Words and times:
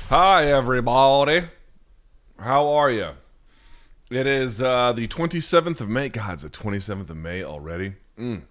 Hi, 0.08 0.44
everybody. 0.44 1.42
How 2.38 2.68
are 2.68 2.92
you? 2.92 3.08
It 4.12 4.28
is 4.28 4.62
uh, 4.62 4.92
the 4.92 5.08
27th 5.08 5.80
of 5.80 5.88
May. 5.88 6.08
God, 6.08 6.34
it's 6.34 6.44
the 6.44 6.50
27th 6.50 7.10
of 7.10 7.16
May 7.16 7.42
already. 7.42 7.94
Mm. 8.16 8.42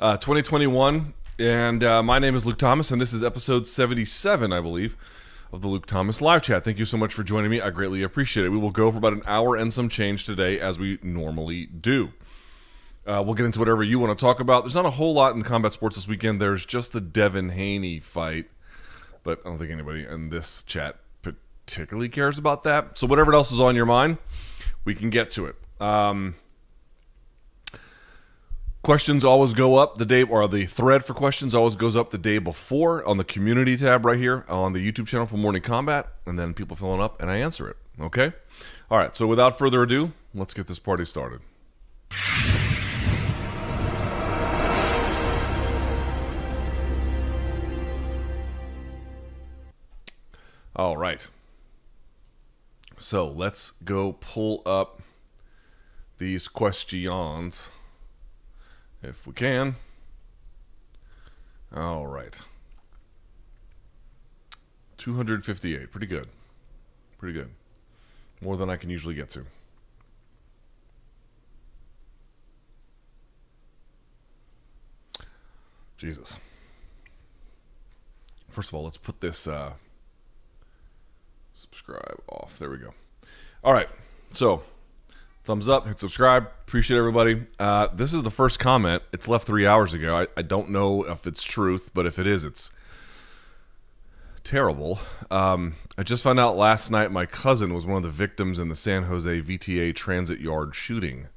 Uh, 0.00 0.16
2021, 0.16 1.14
and 1.38 1.84
uh, 1.84 2.02
my 2.02 2.18
name 2.18 2.34
is 2.34 2.44
Luke 2.46 2.58
Thomas, 2.58 2.90
and 2.90 3.00
this 3.00 3.12
is 3.12 3.22
episode 3.22 3.66
77, 3.66 4.52
I 4.52 4.60
believe, 4.60 4.96
of 5.52 5.62
the 5.62 5.68
Luke 5.68 5.86
Thomas 5.86 6.20
live 6.20 6.42
chat. 6.42 6.64
Thank 6.64 6.78
you 6.78 6.84
so 6.84 6.96
much 6.96 7.14
for 7.14 7.22
joining 7.22 7.50
me. 7.50 7.60
I 7.60 7.70
greatly 7.70 8.02
appreciate 8.02 8.44
it. 8.44 8.50
We 8.50 8.58
will 8.58 8.70
go 8.70 8.90
for 8.90 8.98
about 8.98 9.12
an 9.12 9.22
hour 9.26 9.54
and 9.54 9.72
some 9.72 9.88
change 9.88 10.24
today, 10.24 10.58
as 10.58 10.78
we 10.78 10.98
normally 11.02 11.66
do. 11.66 12.12
Uh, 13.06 13.22
we'll 13.24 13.34
get 13.34 13.46
into 13.46 13.58
whatever 13.58 13.82
you 13.82 13.98
want 13.98 14.16
to 14.16 14.22
talk 14.22 14.40
about. 14.40 14.64
There's 14.64 14.74
not 14.74 14.84
a 14.84 14.90
whole 14.90 15.14
lot 15.14 15.34
in 15.34 15.42
combat 15.42 15.72
sports 15.72 15.96
this 15.96 16.08
weekend. 16.08 16.40
There's 16.40 16.66
just 16.66 16.92
the 16.92 17.00
Devin 17.00 17.50
Haney 17.50 18.00
fight, 18.00 18.46
but 19.22 19.40
I 19.44 19.48
don't 19.48 19.58
think 19.58 19.70
anybody 19.70 20.04
in 20.04 20.30
this 20.30 20.64
chat 20.64 20.96
particularly 21.22 22.08
cares 22.08 22.38
about 22.38 22.64
that. 22.64 22.98
So 22.98 23.06
whatever 23.06 23.32
else 23.32 23.52
is 23.52 23.60
on 23.60 23.76
your 23.76 23.86
mind, 23.86 24.18
we 24.84 24.94
can 24.94 25.08
get 25.08 25.30
to 25.32 25.46
it. 25.46 25.56
Um, 25.80 26.34
questions 28.82 29.24
always 29.24 29.52
go 29.52 29.76
up 29.76 29.98
the 29.98 30.06
day, 30.06 30.22
or 30.22 30.46
the 30.48 30.66
thread 30.66 31.04
for 31.04 31.14
questions 31.14 31.54
always 31.54 31.76
goes 31.76 31.96
up 31.96 32.10
the 32.10 32.18
day 32.18 32.38
before 32.38 33.04
on 33.04 33.16
the 33.16 33.24
community 33.24 33.76
tab 33.76 34.04
right 34.04 34.18
here 34.18 34.44
on 34.48 34.72
the 34.72 34.92
YouTube 34.92 35.06
channel 35.06 35.26
for 35.26 35.36
Morning 35.36 35.62
Kombat, 35.62 36.06
and 36.26 36.38
then 36.38 36.54
people 36.54 36.76
filling 36.76 37.00
up, 37.00 37.20
and 37.20 37.30
I 37.30 37.36
answer 37.36 37.68
it. 37.68 37.76
Okay. 38.00 38.32
All 38.90 38.98
right. 38.98 39.14
So 39.16 39.26
without 39.26 39.58
further 39.58 39.82
ado, 39.82 40.12
let's 40.34 40.54
get 40.54 40.66
this 40.66 40.78
party 40.78 41.04
started. 41.04 41.40
All 50.76 50.96
right. 50.96 51.26
So 52.96 53.28
let's 53.28 53.72
go 53.72 54.12
pull 54.12 54.62
up 54.64 55.02
these 56.18 56.46
questions 56.46 57.70
if 59.02 59.26
we 59.26 59.32
can. 59.32 59.76
All 61.74 62.06
right. 62.06 62.40
258. 64.98 65.90
Pretty 65.90 66.06
good. 66.06 66.28
Pretty 67.18 67.34
good. 67.34 67.50
More 68.40 68.56
than 68.56 68.70
I 68.70 68.76
can 68.76 68.90
usually 68.90 69.14
get 69.14 69.30
to. 69.30 69.44
Jesus. 75.96 76.38
First 78.48 78.70
of 78.70 78.74
all, 78.74 78.84
let's 78.84 78.96
put 78.96 79.20
this 79.20 79.46
uh, 79.46 79.72
subscribe 81.52 82.20
off. 82.28 82.58
There 82.58 82.70
we 82.70 82.78
go. 82.78 82.94
All 83.64 83.72
right. 83.72 83.88
So, 84.30 84.62
thumbs 85.48 85.66
up, 85.66 85.86
hit 85.86 85.98
subscribe. 85.98 86.46
Appreciate 86.66 86.98
everybody. 86.98 87.46
Uh, 87.58 87.88
this 87.94 88.12
is 88.12 88.22
the 88.22 88.30
first 88.30 88.58
comment. 88.58 89.02
It's 89.14 89.26
left 89.26 89.46
three 89.46 89.66
hours 89.66 89.94
ago. 89.94 90.14
I, 90.14 90.26
I 90.36 90.42
don't 90.42 90.68
know 90.68 91.04
if 91.04 91.26
it's 91.26 91.42
truth, 91.42 91.90
but 91.94 92.04
if 92.04 92.18
it 92.18 92.26
is, 92.26 92.44
it's 92.44 92.70
terrible. 94.44 94.98
Um, 95.30 95.76
I 95.96 96.02
just 96.02 96.22
found 96.22 96.38
out 96.38 96.58
last 96.58 96.90
night 96.90 97.10
my 97.10 97.24
cousin 97.24 97.72
was 97.72 97.86
one 97.86 97.96
of 97.96 98.02
the 98.02 98.10
victims 98.10 98.58
in 98.58 98.68
the 98.68 98.74
San 98.74 99.04
Jose 99.04 99.40
VTA 99.40 99.94
transit 99.94 100.38
yard 100.38 100.74
shooting. 100.74 101.28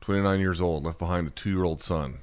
29 0.00 0.40
years 0.40 0.62
old, 0.62 0.86
left 0.86 0.98
behind 0.98 1.26
a 1.26 1.30
two 1.30 1.50
year 1.50 1.64
old 1.64 1.82
son. 1.82 2.20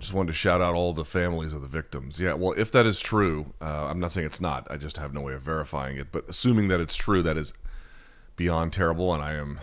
Just 0.00 0.14
wanted 0.14 0.28
to 0.28 0.38
shout 0.38 0.62
out 0.62 0.74
all 0.74 0.94
the 0.94 1.04
families 1.04 1.52
of 1.52 1.60
the 1.60 1.68
victims. 1.68 2.18
Yeah, 2.18 2.32
well, 2.32 2.54
if 2.56 2.72
that 2.72 2.86
is 2.86 2.98
true, 2.98 3.52
uh, 3.60 3.88
I'm 3.88 4.00
not 4.00 4.12
saying 4.12 4.26
it's 4.26 4.40
not. 4.40 4.66
I 4.70 4.78
just 4.78 4.96
have 4.96 5.12
no 5.12 5.20
way 5.20 5.34
of 5.34 5.42
verifying 5.42 5.98
it. 5.98 6.06
But 6.12 6.26
assuming 6.30 6.68
that 6.68 6.80
it's 6.80 6.96
true, 6.96 7.22
that 7.22 7.36
is 7.36 7.52
beyond 8.36 8.72
terrible, 8.72 9.12
and 9.12 9.22
I 9.22 9.32
am 9.34 9.58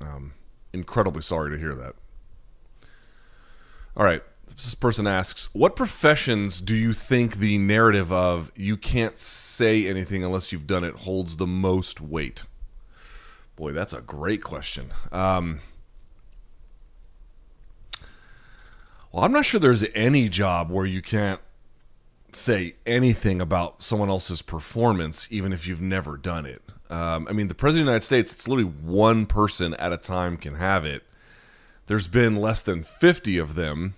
um, 0.00 0.34
incredibly 0.72 1.22
sorry 1.22 1.50
to 1.50 1.58
hear 1.58 1.74
that. 1.74 1.94
All 3.96 4.04
right. 4.04 4.22
This 4.46 4.74
person 4.74 5.06
asks, 5.06 5.52
What 5.54 5.74
professions 5.74 6.60
do 6.60 6.74
you 6.74 6.92
think 6.92 7.36
the 7.36 7.58
narrative 7.58 8.12
of 8.12 8.52
you 8.54 8.76
can't 8.76 9.18
say 9.18 9.88
anything 9.88 10.22
unless 10.22 10.52
you've 10.52 10.66
done 10.66 10.84
it 10.84 10.96
holds 10.96 11.36
the 11.36 11.46
most 11.46 12.00
weight? 12.00 12.44
Boy, 13.56 13.72
that's 13.72 13.92
a 13.92 14.00
great 14.00 14.42
question. 14.42 14.90
Um, 15.12 15.60
well, 19.12 19.24
I'm 19.24 19.32
not 19.32 19.46
sure 19.46 19.60
there's 19.60 19.84
any 19.94 20.28
job 20.28 20.70
where 20.70 20.86
you 20.86 21.00
can't 21.00 21.40
say 22.32 22.74
anything 22.84 23.40
about 23.40 23.82
someone 23.82 24.08
else's 24.08 24.42
performance, 24.42 25.28
even 25.30 25.52
if 25.52 25.66
you've 25.66 25.80
never 25.80 26.16
done 26.16 26.46
it. 26.46 26.63
Um, 26.94 27.26
I 27.28 27.32
mean, 27.32 27.48
the 27.48 27.56
president 27.56 27.82
of 27.82 27.86
the 27.86 27.90
United 27.92 28.04
States, 28.04 28.32
it's 28.32 28.46
literally 28.46 28.70
one 28.70 29.26
person 29.26 29.74
at 29.74 29.92
a 29.92 29.96
time 29.96 30.36
can 30.36 30.54
have 30.54 30.84
it. 30.84 31.02
There's 31.86 32.06
been 32.06 32.36
less 32.36 32.62
than 32.62 32.84
50 32.84 33.36
of 33.38 33.56
them, 33.56 33.94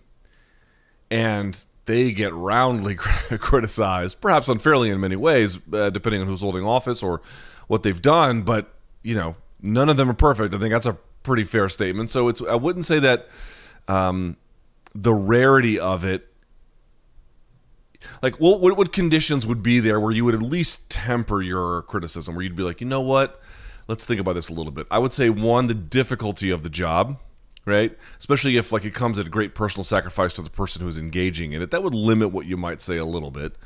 and 1.11 1.63
they 1.85 2.11
get 2.11 2.33
roundly 2.33 2.95
criticized, 2.97 4.23
perhaps 4.23 4.49
unfairly 4.49 4.89
in 4.89 4.99
many 4.99 5.15
ways, 5.15 5.59
uh, 5.75 5.91
depending 5.91 6.23
on 6.23 6.27
who's 6.27 6.41
holding 6.41 6.65
office 6.65 7.03
or 7.03 7.21
what 7.67 7.83
they've 7.83 8.01
done. 8.01 8.43
But, 8.43 8.73
you 9.03 9.15
know, 9.15 9.37
none 9.61 9.91
of 9.91 9.99
them 9.99 10.09
are 10.09 10.15
perfect. 10.15 10.55
I 10.55 10.59
think 10.59 10.73
that's 10.73 10.87
a 10.87 10.97
pretty 11.23 11.45
fair 11.45 11.69
statement. 11.69 12.11
So 12.11 12.29
it's, 12.29 12.41
I 12.41 12.55
wouldn't 12.55 12.87
say 12.87 12.99
that 13.01 13.29
um, 13.89 14.39
the 14.95 15.13
rarity 15.13 15.79
of 15.79 16.03
it 16.03 16.33
like 18.23 18.37
what, 18.37 18.61
what 18.61 18.77
what 18.77 18.93
conditions 18.93 19.47
would 19.47 19.63
be 19.63 19.81
there 19.81 20.01
where 20.01 20.13
you 20.13 20.25
would 20.25 20.35
at 20.35 20.43
least 20.43 20.91
temper 20.91 21.43
your 21.43 21.83
criticism 21.83 22.35
where 22.35 22.43
you'd 22.43 22.57
be 22.57 22.63
like 22.63 22.81
you 22.81 22.87
know 22.87 23.01
what? 23.01 23.41
Let's 23.89 24.05
think 24.05 24.21
about 24.21 24.35
this 24.35 24.49
a 24.49 24.53
little 24.53 24.73
bit. 24.73 24.87
I 24.91 24.99
would 24.99 25.13
say 25.13 25.31
one 25.31 25.69
the 25.69 25.75
difficulty 25.75 26.51
of 26.51 26.63
the 26.63 26.71
job 26.71 27.19
right? 27.65 27.99
Especially 28.17 28.57
if 28.57 28.71
like 28.71 28.85
it 28.85 28.95
comes 28.95 29.19
at 29.19 29.27
a 29.27 29.29
great 29.29 29.55
personal 29.55 29.83
sacrifice 29.83 30.33
to 30.33 30.41
the 30.41 30.51
person 30.51 30.83
who's 30.83 30.97
engaging 30.97 31.53
in 31.53 31.61
it 31.61 31.73
that 31.73 31.83
would 31.83 31.95
limit 31.95 32.31
what 32.31 32.47
you 32.47 32.57
might 32.57 32.81
say 32.81 32.97
a 32.97 33.05
little 33.05 33.31
bit. 33.31 33.57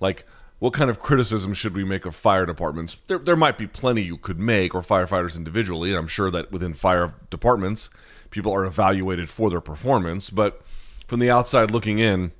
Like 0.00 0.24
what 0.58 0.72
kind 0.72 0.90
of 0.90 0.98
criticism 0.98 1.52
should 1.52 1.74
we 1.74 1.84
make 1.84 2.06
of 2.06 2.16
fire 2.16 2.46
departments? 2.46 2.96
There, 3.06 3.18
there 3.18 3.36
might 3.36 3.58
be 3.58 3.66
plenty 3.66 4.02
you 4.02 4.16
could 4.16 4.38
make 4.38 4.74
or 4.74 4.82
firefighters 4.82 5.36
individually 5.36 5.90
and 5.90 5.98
i'm 5.98 6.08
sure 6.08 6.30
that 6.30 6.50
within 6.50 6.74
fire 6.74 7.14
departments 7.30 7.90
people 8.30 8.52
are 8.52 8.64
evaluated 8.64 9.30
for 9.30 9.50
their 9.50 9.60
performance 9.60 10.30
but 10.30 10.62
from 11.06 11.20
the 11.20 11.30
outside 11.30 11.70
looking 11.70 11.98
in 11.98 12.32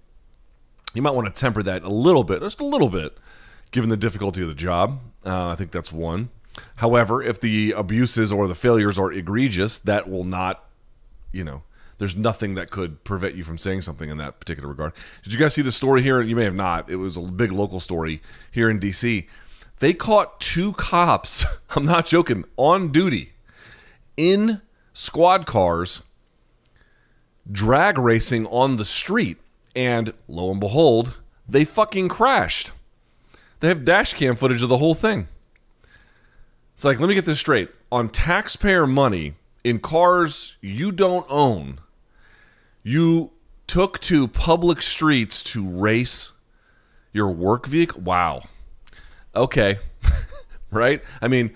you 0.99 1.03
might 1.03 1.13
want 1.13 1.33
to 1.33 1.41
temper 1.41 1.63
that 1.63 1.85
a 1.85 1.89
little 1.89 2.25
bit, 2.25 2.41
just 2.41 2.59
a 2.59 2.65
little 2.65 2.89
bit, 2.89 3.17
given 3.71 3.89
the 3.89 3.97
difficulty 3.97 4.43
of 4.43 4.49
the 4.49 4.55
job. 4.57 4.99
Uh, 5.25 5.51
I 5.51 5.55
think 5.55 5.71
that's 5.71 5.93
one. 5.93 6.31
However, 6.75 7.23
if 7.23 7.41
the 7.41 7.71
abuses 7.71 8.33
or 8.33 8.49
the 8.49 8.57
failures 8.57 8.99
are 8.99 9.13
egregious, 9.13 9.79
that 9.79 10.11
will 10.11 10.25
not, 10.25 10.65
you 11.31 11.45
know, 11.45 11.63
there's 11.99 12.17
nothing 12.17 12.57
that 12.57 12.71
could 12.73 13.05
prevent 13.05 13.37
you 13.37 13.45
from 13.45 13.59
saying 13.59 13.83
something 13.83 14.11
in 14.11 14.19
that 14.19 14.41
particular 14.41 14.69
regard. 14.69 14.93
Did 15.23 15.33
you 15.33 15.39
guys 15.39 15.55
see 15.55 15.63
the 15.63 15.71
story 15.71 16.03
here? 16.03 16.21
You 16.21 16.35
may 16.35 16.43
have 16.43 16.57
not. 16.57 16.91
It 16.91 16.97
was 16.97 17.17
a 17.17 17.21
big 17.21 17.53
local 17.53 17.79
story 17.79 18.21
here 18.51 18.69
in 18.69 18.81
D.C. 18.81 19.29
They 19.79 19.95
caught 19.95 20.41
two 20.41 20.73
cops, 20.73 21.47
I'm 21.77 21.85
not 21.85 22.07
joking, 22.07 22.45
on 22.57 22.91
duty 22.91 23.35
in 24.17 24.63
squad 24.93 25.47
cars 25.47 26.03
drag 27.49 27.99
racing 27.99 28.47
on 28.47 28.79
the 28.79 28.85
street 28.85 29.39
and 29.79 30.13
lo 30.27 30.51
and 30.51 30.59
behold, 30.59 31.19
they 31.49 31.65
fucking 31.65 32.09
crashed. 32.09 32.73
They 33.61 33.69
have 33.69 33.85
dash 33.85 34.13
cam 34.13 34.35
footage 34.35 34.61
of 34.61 34.69
the 34.69 34.79
whole 34.79 34.93
thing. 34.93 35.29
It's 36.75 36.85
like, 36.85 36.99
let 36.99 37.09
me 37.09 37.15
get 37.15 37.27
this 37.27 37.39
straight. 37.39 37.71
On 37.93 38.09
taxpayer 38.09 38.89
money, 38.89 39.35
in 39.63 39.79
cars 39.79 40.57
you 40.61 40.91
don't 40.91 41.25
own, 41.29 41.79
you 42.83 43.31
took 43.69 44.01
to 44.01 44.27
public 44.27 44.83
streets 44.83 45.45
to 45.45 45.65
race 45.65 46.33
your 47.13 47.31
work 47.31 47.67
vehicle. 47.67 48.01
Wow. 48.01 48.43
Okay. 49.37 49.79
right? 50.73 51.05
I 51.23 51.29
mean, 51.29 51.55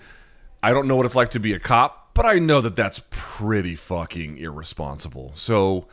I 0.61 0.71
don't 0.71 0.87
know 0.87 0.95
what 0.95 1.05
it's 1.05 1.15
like 1.17 1.31
to 1.31 1.41
be 1.41 1.51
a 1.53 1.59
cop, 1.59 2.13
but 2.13 2.25
I 2.25 2.39
know 2.39 2.61
that 2.61 2.77
that's 2.77 3.01
pretty 3.09 3.75
fucking 3.75 4.37
irresponsible. 4.37 5.33
So, 5.35 5.87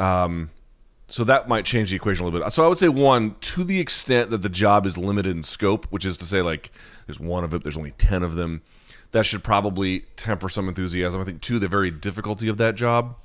um, 0.00 0.50
so 1.08 1.22
that 1.24 1.48
might 1.48 1.64
change 1.64 1.90
the 1.90 1.96
equation 1.96 2.24
a 2.24 2.28
little 2.28 2.40
bit. 2.40 2.52
So 2.52 2.64
I 2.64 2.68
would 2.68 2.78
say 2.78 2.88
one, 2.88 3.36
to 3.40 3.62
the 3.62 3.78
extent 3.78 4.30
that 4.30 4.42
the 4.42 4.48
job 4.48 4.86
is 4.86 4.98
limited 4.98 5.36
in 5.36 5.42
scope, 5.42 5.86
which 5.90 6.04
is 6.04 6.16
to 6.18 6.24
say, 6.24 6.42
like, 6.42 6.72
there's 7.06 7.20
one 7.20 7.44
of 7.44 7.54
it, 7.54 7.62
there's 7.62 7.76
only 7.76 7.92
ten 7.92 8.22
of 8.22 8.34
them. 8.34 8.62
That 9.12 9.24
should 9.24 9.44
probably 9.44 10.00
temper 10.16 10.48
some 10.48 10.68
enthusiasm. 10.68 11.20
I 11.20 11.24
think 11.24 11.40
two, 11.40 11.58
the 11.58 11.68
very 11.68 11.90
difficulty 11.90 12.48
of 12.48 12.58
that 12.58 12.74
job. 12.74 13.18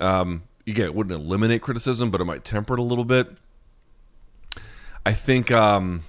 Um, 0.00 0.42
again, 0.66 0.86
it 0.86 0.94
wouldn't 0.94 1.18
eliminate 1.18 1.62
criticism, 1.62 2.10
but 2.10 2.20
it 2.20 2.24
might 2.24 2.44
temper 2.44 2.74
it 2.74 2.80
a 2.80 2.82
little 2.82 3.04
bit. 3.04 3.28
I 5.06 5.12
think, 5.12 5.50
um, 5.50 6.04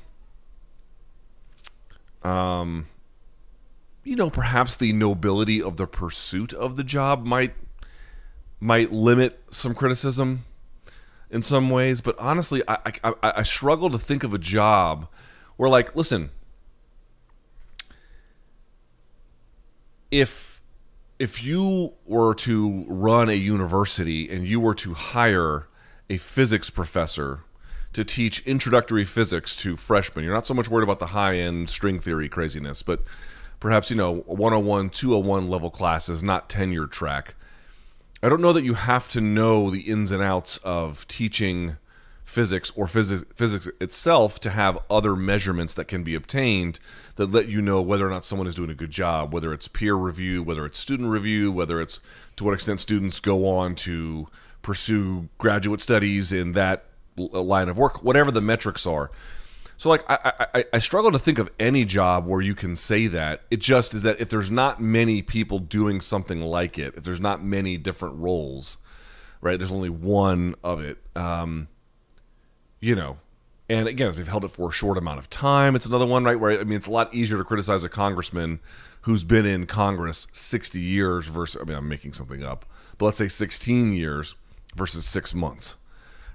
um, 2.24 2.88
you 4.04 4.16
know, 4.16 4.30
perhaps 4.30 4.76
the 4.76 4.94
nobility 4.94 5.62
of 5.62 5.78
the 5.78 5.88
pursuit 5.88 6.54
of 6.54 6.76
the 6.76 6.84
job 6.84 7.24
might 7.24 7.54
might 8.60 8.92
limit 8.92 9.42
some 9.50 9.76
criticism 9.76 10.46
in 11.34 11.42
some 11.42 11.70
ways. 11.70 12.00
But 12.00 12.16
honestly, 12.20 12.62
I, 12.68 12.78
I, 13.04 13.14
I 13.24 13.44
struggle 13.44 13.90
to 13.90 13.98
think 13.98 14.24
of 14.24 14.34
a 14.34 14.38
job 14.38 15.08
where, 15.58 15.70
like, 15.70 15.96
listen, 15.96 16.30
if 20.12 20.62
if 21.20 21.44
you 21.44 21.94
were 22.06 22.34
to 22.36 22.86
run 22.88 23.30
a 23.30 23.34
university 23.34 24.30
and 24.30 24.48
you 24.48 24.60
were 24.60 24.76
to 24.76 24.94
hire 24.94 25.68
a 26.10 26.18
physics 26.18 26.70
professor 26.70 27.42
to 27.94 28.04
teach 28.04 28.46
introductory 28.46 29.06
physics 29.06 29.56
to 29.56 29.76
freshmen, 29.78 30.26
you're 30.26 30.34
not 30.34 30.48
so 30.48 30.54
much 30.54 30.70
worried 30.70 30.84
about 30.84 31.00
the 31.00 31.08
high 31.08 31.36
end 31.36 31.70
string 31.70 32.00
theory 32.00 32.30
craziness, 32.30 32.84
but 32.84 33.04
perhaps, 33.60 33.90
you 33.90 33.96
know, 33.96 34.22
101, 34.26 34.90
201 34.90 35.50
level 35.50 35.70
classes, 35.70 36.24
not 36.24 36.50
tenure 36.50 36.88
track. 36.88 37.36
I 38.24 38.30
don't 38.30 38.40
know 38.40 38.54
that 38.54 38.64
you 38.64 38.76
have 38.76 39.10
to 39.10 39.20
know 39.20 39.70
the 39.70 39.82
ins 39.82 40.10
and 40.10 40.24
outs 40.24 40.56
of 40.64 41.06
teaching 41.10 41.76
physics 42.24 42.72
or 42.74 42.88
physics, 42.88 43.26
physics 43.36 43.68
itself 43.82 44.40
to 44.40 44.50
have 44.52 44.80
other 44.90 45.14
measurements 45.14 45.74
that 45.74 45.90
can 45.90 46.04
be 46.04 46.16
obtained 46.16 46.80
that 47.18 47.32
let 47.32 47.50
you 47.50 47.62
know 47.62 47.82
whether 47.82 48.08
or 48.08 48.10
not 48.10 48.24
someone 48.24 48.48
is 48.48 48.56
doing 48.56 48.70
a 48.70 48.76
good 48.76 48.92
job, 48.92 49.34
whether 49.34 49.52
it's 49.52 49.68
peer 49.68 49.96
review, 49.96 50.42
whether 50.42 50.66
it's 50.66 50.80
student 50.80 51.10
review, 51.10 51.52
whether 51.52 51.82
it's 51.82 52.00
to 52.38 52.46
what 52.46 52.54
extent 52.54 52.80
students 52.80 53.20
go 53.20 53.46
on 53.46 53.76
to 53.76 54.30
pursue 54.62 55.28
graduate 55.38 55.82
studies 55.82 56.32
in 56.32 56.54
that 56.54 56.86
line 57.18 57.68
of 57.68 57.78
work, 57.78 58.06
whatever 58.06 58.32
the 58.32 58.40
metrics 58.40 58.86
are. 58.86 59.12
So 59.84 59.90
like 59.90 60.10
I, 60.10 60.48
I 60.54 60.66
I 60.72 60.80
struggle 60.80 61.12
to 61.12 61.20
think 61.20 61.40
of 61.40 61.52
any 61.60 61.84
job 61.84 62.26
where 62.26 62.40
you 62.40 62.56
can 62.56 62.78
say 62.78 63.08
that. 63.08 63.42
It 63.52 63.60
just 63.60 63.94
is 63.94 64.02
that 64.04 64.18
if 64.22 64.30
there's 64.30 64.50
not 64.50 64.80
many 64.80 65.22
people 65.22 65.60
doing 65.60 66.00
something 66.00 66.40
like 66.40 66.80
it, 66.80 66.94
if 66.96 67.04
there's 67.04 67.20
not 67.20 67.44
many 67.44 67.78
different 67.78 68.16
roles, 68.16 68.78
right? 69.42 69.60
There's 69.60 69.74
only 69.74 69.90
one 69.90 70.56
of 70.64 70.80
it. 70.80 71.00
Um, 71.18 71.68
you 72.80 72.96
know, 72.96 73.18
and 73.68 73.90
again, 73.90 74.08
if 74.10 74.16
they've 74.16 74.26
held 74.26 74.46
it 74.46 74.52
for 74.52 74.70
a 74.70 74.72
short 74.72 74.98
amount 74.98 75.20
of 75.20 75.30
time, 75.30 75.76
it's 75.76 75.86
another 75.86 76.06
one, 76.06 76.24
right? 76.24 76.40
Where 76.40 76.58
I 76.58 76.64
mean, 76.64 76.78
it's 76.78 76.88
a 76.88 76.92
lot 76.92 77.14
easier 77.14 77.38
to 77.38 77.44
criticize 77.44 77.84
a 77.84 77.90
congressman 77.90 78.62
who's 79.02 79.26
been 79.26 79.46
in 79.46 79.66
Congress 79.66 80.28
60 80.32 80.80
years 80.80 81.28
versus. 81.28 81.62
I 81.62 81.66
mean, 81.66 81.78
I'm 81.78 81.90
making 81.90 82.14
something 82.14 82.42
up, 82.42 82.64
but 82.98 83.08
let's 83.08 83.18
say 83.18 83.28
16 83.28 83.92
years 83.92 84.36
versus 84.78 85.06
six 85.06 85.36
months, 85.36 85.76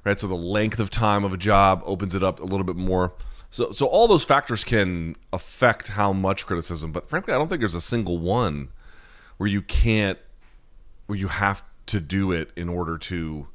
right? 0.04 0.20
So 0.20 0.26
the 0.26 0.34
length 0.34 0.78
of 0.78 0.90
time 0.90 1.24
of 1.24 1.32
a 1.32 1.38
job 1.38 1.80
opens 1.86 2.14
it 2.14 2.22
up 2.22 2.40
a 2.40 2.44
little 2.44 2.64
bit 2.64 2.76
more. 2.76 3.14
So, 3.50 3.72
so 3.72 3.86
all 3.86 4.06
those 4.06 4.24
factors 4.24 4.62
can 4.62 5.16
affect 5.32 5.88
how 5.88 6.12
much 6.12 6.46
criticism, 6.46 6.92
but 6.92 7.08
frankly, 7.08 7.32
I 7.32 7.38
don't 7.38 7.48
think 7.48 7.60
there's 7.60 7.74
a 7.74 7.80
single 7.80 8.18
one 8.18 8.68
where 9.38 9.48
you 9.48 9.62
can't, 9.62 10.18
where 11.06 11.18
you 11.18 11.28
have 11.28 11.62
to 11.86 12.00
do 12.00 12.30
it 12.30 12.50
in 12.56 12.68
order 12.68 12.98
to 12.98 13.48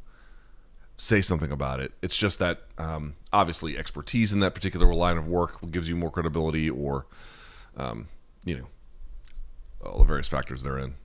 say 0.98 1.22
something 1.22 1.52
about 1.52 1.80
it. 1.80 1.92
It's 2.02 2.18
just 2.18 2.40
that 2.40 2.62
um, 2.78 3.16
obviously 3.32 3.78
expertise 3.78 4.34
in 4.34 4.40
that 4.40 4.56
particular 4.56 4.94
line 4.96 5.18
of 5.18 5.28
work 5.28 5.60
gives 5.70 5.90
you 5.90 5.96
more 5.96 6.10
credibility, 6.10 6.70
or 6.70 7.06
um, 7.78 8.08
you 8.44 8.58
know, 8.58 8.68
all 9.86 10.00
the 10.00 10.06
various 10.06 10.28
factors 10.28 10.64
therein. 10.64 10.96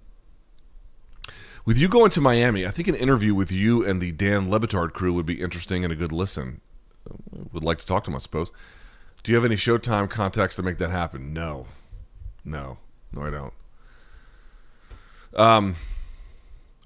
With 1.65 1.77
you 1.77 1.89
going 1.89 2.11
to 2.13 2.21
Miami, 2.23 2.67
I 2.67 2.71
think 2.71 2.89
an 2.89 2.95
interview 2.95 3.35
with 3.35 3.53
you 3.53 3.85
and 3.85 4.01
the 4.01 4.13
Dan 4.13 4.51
Le 4.51 4.59
Batard 4.59 4.95
crew 4.95 5.13
would 5.13 5.27
be 5.27 5.41
interesting 5.41 5.85
and 5.85 5.93
a 5.93 5.97
good 5.97 6.13
listen. 6.13 6.63
Would 7.53 7.65
like 7.65 7.79
to 7.79 7.87
talk 7.87 8.05
to 8.05 8.11
them, 8.11 8.17
I 8.17 8.19
suppose. 8.19 8.53
Do 9.23 9.33
you 9.33 9.37
have 9.37 9.45
any 9.45 9.57
Showtime 9.57 10.09
contacts 10.09 10.57
to 10.57 10.63
make 10.63 10.79
that 10.79 10.91
happen? 10.91 11.33
No, 11.33 11.67
no, 12.45 12.79
no, 13.13 13.23
I 13.23 13.31
don't. 13.31 13.53
Um, 15.35 15.77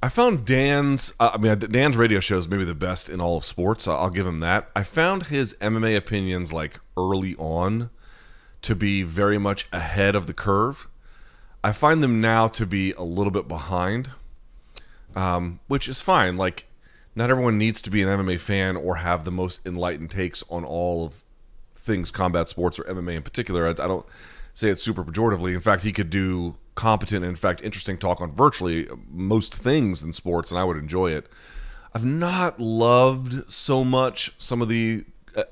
I 0.02 0.08
found 0.08 0.44
Dan's. 0.44 1.12
Uh, 1.20 1.30
I 1.34 1.38
mean, 1.38 1.58
Dan's 1.58 1.96
radio 1.96 2.20
show 2.20 2.38
is 2.38 2.48
maybe 2.48 2.64
the 2.64 2.74
best 2.74 3.08
in 3.08 3.20
all 3.20 3.36
of 3.36 3.44
sports. 3.44 3.86
I'll 3.86 4.10
give 4.10 4.26
him 4.26 4.38
that. 4.38 4.70
I 4.74 4.82
found 4.82 5.26
his 5.26 5.54
MMA 5.60 5.96
opinions 5.96 6.52
like 6.52 6.80
early 6.96 7.36
on 7.36 7.90
to 8.62 8.74
be 8.74 9.02
very 9.02 9.38
much 9.38 9.68
ahead 9.72 10.16
of 10.16 10.26
the 10.26 10.34
curve. 10.34 10.88
I 11.62 11.72
find 11.72 12.02
them 12.02 12.20
now 12.20 12.48
to 12.48 12.66
be 12.66 12.92
a 12.92 13.02
little 13.02 13.30
bit 13.30 13.46
behind, 13.46 14.10
um, 15.14 15.60
which 15.68 15.88
is 15.88 16.00
fine. 16.00 16.36
Like, 16.36 16.66
not 17.14 17.30
everyone 17.30 17.58
needs 17.58 17.80
to 17.82 17.90
be 17.90 18.02
an 18.02 18.08
MMA 18.08 18.40
fan 18.40 18.76
or 18.76 18.96
have 18.96 19.24
the 19.24 19.30
most 19.30 19.60
enlightened 19.64 20.10
takes 20.10 20.42
on 20.50 20.64
all 20.64 21.04
of 21.04 21.22
things 21.82 22.10
combat 22.10 22.48
sports 22.48 22.78
or 22.78 22.84
MMA 22.84 23.16
in 23.16 23.22
particular. 23.22 23.66
I, 23.66 23.70
I 23.70 23.88
don't 23.88 24.06
say 24.54 24.68
it 24.68 24.80
super 24.80 25.04
pejoratively. 25.04 25.54
In 25.54 25.60
fact, 25.60 25.82
he 25.82 25.92
could 25.92 26.10
do 26.10 26.56
competent, 26.74 27.24
in 27.24 27.36
fact, 27.36 27.60
interesting 27.62 27.98
talk 27.98 28.20
on 28.20 28.32
virtually 28.32 28.88
most 29.10 29.54
things 29.54 30.02
in 30.02 30.12
sports, 30.12 30.50
and 30.50 30.58
I 30.58 30.64
would 30.64 30.76
enjoy 30.76 31.10
it. 31.10 31.28
I've 31.94 32.04
not 32.04 32.58
loved 32.58 33.52
so 33.52 33.84
much 33.84 34.32
some 34.38 34.62
of 34.62 34.68
the. 34.68 35.04
Uh, 35.36 35.44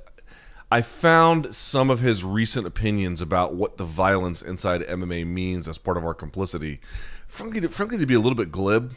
I 0.70 0.80
found 0.80 1.54
some 1.54 1.90
of 1.90 2.00
his 2.00 2.24
recent 2.24 2.66
opinions 2.66 3.20
about 3.20 3.54
what 3.54 3.76
the 3.76 3.84
violence 3.84 4.40
inside 4.40 4.82
MMA 4.82 5.26
means 5.26 5.68
as 5.68 5.76
part 5.76 5.96
of 5.96 6.04
our 6.04 6.14
complicity, 6.14 6.80
frankly, 7.26 7.60
to, 7.60 7.68
frankly, 7.68 7.98
to 7.98 8.06
be 8.06 8.14
a 8.14 8.20
little 8.20 8.36
bit 8.36 8.50
glib. 8.50 8.94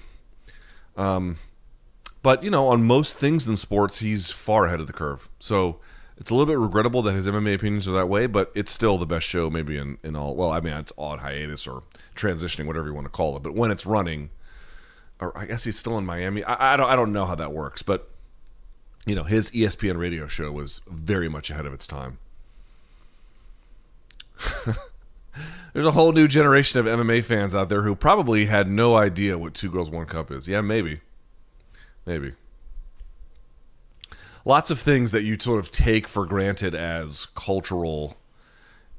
Um, 0.96 1.38
but 2.22 2.44
you 2.44 2.50
know, 2.50 2.70
on 2.70 2.84
most 2.84 3.18
things 3.18 3.48
in 3.48 3.58
sports, 3.58 4.00
he's 4.00 4.32
far 4.32 4.66
ahead 4.66 4.80
of 4.80 4.88
the 4.88 4.94
curve. 4.94 5.30
So 5.40 5.80
it's 6.18 6.30
a 6.30 6.36
little 6.36 6.46
bit 6.46 6.60
regrettable 6.60 7.02
that 7.04 7.14
his 7.14 7.28
MMA 7.28 7.56
opinions 7.56 7.88
are 7.88 7.94
that 7.94 8.08
way, 8.08 8.28
but 8.28 8.52
it's 8.54 8.72
still 8.72 8.98
the 8.98 9.06
best 9.06 9.26
show, 9.26 9.50
maybe 9.50 9.78
in, 9.78 9.98
in 10.04 10.16
all. 10.16 10.36
Well, 10.36 10.52
I 10.52 10.60
mean, 10.60 10.74
it's 10.74 10.94
on 10.96 11.20
hiatus 11.20 11.66
or 11.68 11.84
transitioning, 12.16 12.66
whatever 12.66 12.88
you 12.88 12.94
want 12.94 13.06
to 13.06 13.12
call 13.12 13.36
it. 13.36 13.44
But 13.44 13.56
when 13.56 13.72
it's 13.72 13.86
running, 13.86 14.30
or 15.20 15.36
I 15.38 15.46
guess 15.46 15.64
he's 15.64 15.80
still 15.80 15.98
in 15.98 16.06
Miami. 16.06 16.44
I, 16.44 16.74
I 16.74 16.78
don't 16.78 16.90
I 16.90 16.96
don't 16.96 17.12
know 17.12 17.26
how 17.26 17.36
that 17.36 17.52
works, 17.52 17.82
but 17.82 18.10
you 19.06 19.16
know, 19.16 19.24
his 19.24 19.50
ESPN 19.52 19.98
radio 19.98 20.28
show 20.28 20.52
was 20.52 20.82
very 20.88 21.28
much 21.30 21.50
ahead 21.50 21.66
of 21.66 21.74
its 21.74 21.88
time. 21.88 22.20
There's 25.74 25.86
a 25.86 25.92
whole 25.92 26.12
new 26.12 26.28
generation 26.28 26.80
of 26.80 26.86
MMA 26.86 27.24
fans 27.24 27.56
out 27.56 27.70
there 27.70 27.82
who 27.82 27.96
probably 27.96 28.46
had 28.46 28.70
no 28.70 28.96
idea 28.96 29.38
what 29.38 29.56
Two 29.56 29.72
Girls 29.72 29.90
One 29.90 30.06
Cup 30.06 30.30
is. 30.32 30.48
Yeah, 30.48 30.62
maybe, 30.62 31.02
maybe 32.06 32.34
lots 34.46 34.70
of 34.72 34.80
things 34.80 35.12
that 35.12 35.24
you 35.24 35.38
sort 35.40 35.60
of 35.60 35.72
take 35.72 36.08
for 36.08 36.26
granted 36.26 36.76
as 36.76 37.26
cultural 37.28 38.18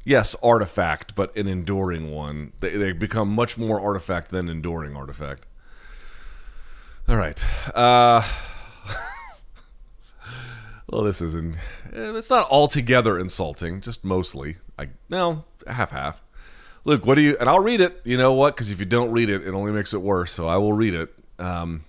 yes 0.05 0.37
artifact 0.43 1.15
but 1.15 1.35
an 1.37 1.47
enduring 1.49 2.11
one. 2.11 2.53
They, 2.61 2.77
they 2.77 2.93
become 2.93 3.29
much 3.29 3.57
more 3.59 3.81
artifact 3.81 4.31
than 4.31 4.49
enduring 4.49 4.97
artifact. 4.97 5.47
All 7.09 7.17
right. 7.17 7.43
Uh 7.75 8.23
well 10.89 11.03
this 11.03 11.21
isn't 11.21 11.57
it's 11.93 12.31
not 12.31 12.49
altogether 12.51 13.19
insulting 13.19 13.81
just 13.81 14.05
mostly. 14.05 14.57
I 14.79 14.89
no 15.09 15.45
half 15.67 15.91
half 15.91 16.21
luke 16.85 17.07
what 17.07 17.15
do 17.15 17.23
you 17.23 17.35
and 17.41 17.49
i'll 17.49 17.61
read 17.61 17.81
it 17.81 18.01
you 18.05 18.19
know 18.19 18.33
what? 18.35 18.55
Because 18.55 18.71
if 18.71 18.79
you 18.79 18.85
don't 18.85 19.11
read 19.11 19.31
it 19.31 19.47
it 19.47 19.55
only 19.55 19.73
makes 19.73 19.95
it 19.95 20.03
worse 20.03 20.33
so 20.33 20.47
i 20.47 20.57
will 20.57 20.73
read 20.73 20.95
it. 20.95 21.15
Um 21.39 21.85